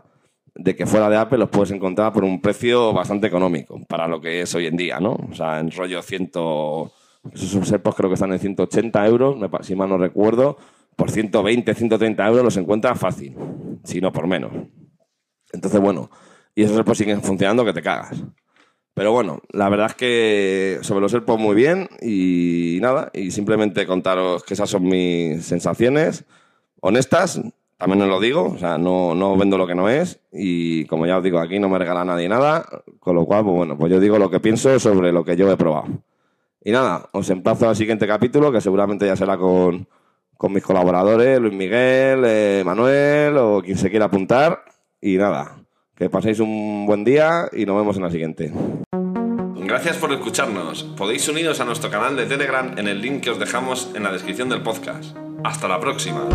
de 0.56 0.76
que 0.76 0.86
fuera 0.86 1.10
de 1.10 1.18
Apple 1.18 1.38
los 1.38 1.50
puedes 1.50 1.72
encontrar 1.72 2.14
por 2.14 2.24
un 2.24 2.42
precio 2.42 2.94
bastante 2.94 3.28
económico 3.28 3.82
para 3.88 4.08
lo 4.08 4.22
que 4.22 4.42
es 4.42 4.56
hoy 4.56 4.68
en 4.68 4.78
día, 4.78 5.00
¿no? 5.00 5.18
O 5.32 5.34
sea, 5.34 5.60
en 5.60 5.72
rollo 5.72 6.02
ciento. 6.02 6.92
Esos 7.34 7.72
AirPods 7.72 7.96
creo 7.96 8.10
que 8.10 8.16
están 8.16 8.34
en 8.34 8.40
180 8.40 9.08
euros, 9.08 9.38
si 9.62 9.76
mal 9.76 9.90
no 9.90 9.98
recuerdo 9.98 10.58
por 11.02 11.10
120, 11.10 11.74
130 11.74 12.28
euros 12.28 12.44
los 12.44 12.58
encuentras 12.58 13.00
fácil, 13.00 13.36
si 13.84 14.00
no 14.00 14.12
por 14.12 14.28
menos. 14.28 14.52
Entonces, 15.52 15.82
bueno, 15.82 16.12
y 16.54 16.62
esos 16.62 16.78
AirPods 16.78 17.00
siguen 17.00 17.24
funcionando 17.24 17.66
que 17.66 17.74
te 17.74 17.82
cagas. 17.82 18.24
Pero 18.94 19.12
bueno, 19.12 19.42
la 19.50 19.68
verdad 19.70 19.88
es 19.88 19.96
que 19.96 20.78
sobre 20.84 21.02
los 21.02 21.12
AirPods 21.12 21.42
muy 21.42 21.56
bien 21.56 21.90
y 22.04 22.78
nada, 22.84 23.10
y 23.16 23.32
simplemente 23.32 23.88
contaros 23.88 24.44
que 24.44 24.54
esas 24.54 24.70
son 24.70 24.84
mis 24.84 25.44
sensaciones 25.44 26.24
honestas, 26.82 27.42
también 27.78 28.04
os 28.04 28.08
lo 28.08 28.20
digo, 28.20 28.52
o 28.52 28.60
sea, 28.60 28.78
no, 28.78 29.16
no 29.16 29.36
vendo 29.36 29.58
lo 29.58 29.66
que 29.66 29.74
no 29.74 29.90
es 29.90 30.20
y 30.32 30.86
como 30.86 31.08
ya 31.08 31.18
os 31.18 31.24
digo, 31.24 31.40
aquí 31.40 31.58
no 31.58 31.68
me 31.68 31.80
regala 31.80 32.06
nadie 32.06 32.30
nada, 32.30 32.64
con 33.00 33.16
lo 33.16 33.26
cual, 33.26 33.44
pues 33.44 33.56
bueno, 33.56 33.76
pues 33.76 33.92
yo 33.92 34.00
digo 34.00 34.20
lo 34.20 34.30
que 34.30 34.40
pienso 34.40 34.80
sobre 34.80 35.12
lo 35.12 35.26
que 35.26 35.36
yo 35.36 35.52
he 35.52 35.58
probado. 35.58 35.88
Y 36.64 36.70
nada, 36.70 37.10
os 37.12 37.28
emplazo 37.32 37.68
al 37.68 37.76
siguiente 37.76 38.06
capítulo, 38.06 38.52
que 38.52 38.62
seguramente 38.62 39.08
ya 39.08 39.16
será 39.16 39.36
con 39.36 39.88
con 40.42 40.54
mis 40.54 40.64
colaboradores, 40.64 41.40
Luis 41.40 41.54
Miguel, 41.54 42.24
eh, 42.26 42.64
Manuel 42.66 43.38
o 43.38 43.62
quien 43.62 43.78
se 43.78 43.92
quiera 43.92 44.06
apuntar. 44.06 44.64
Y 45.00 45.18
nada, 45.18 45.58
que 45.96 46.10
paséis 46.10 46.40
un 46.40 46.88
buen 46.88 47.04
día 47.04 47.48
y 47.54 47.68
nos 47.68 47.78
vemos 47.78 47.96
en 47.98 48.02
la 48.02 48.10
siguiente. 48.10 48.52
Gracias 49.56 49.98
por 49.98 50.12
escucharnos. 50.12 50.84
Podéis 50.98 51.30
uniros 51.30 51.60
a 51.60 51.66
nuestro 51.66 51.92
canal 51.92 52.16
de 52.16 52.26
Telegram 52.26 52.76
en 52.76 52.88
el 52.88 53.04
link 53.04 53.22
que 53.22 53.30
os 53.30 53.38
dejamos 53.38 53.92
en 53.94 54.02
la 54.02 54.12
descripción 54.12 54.50
del 54.50 54.64
podcast. 54.64 55.16
Hasta 55.44 55.68
la 55.68 55.80
próxima. 55.80 56.28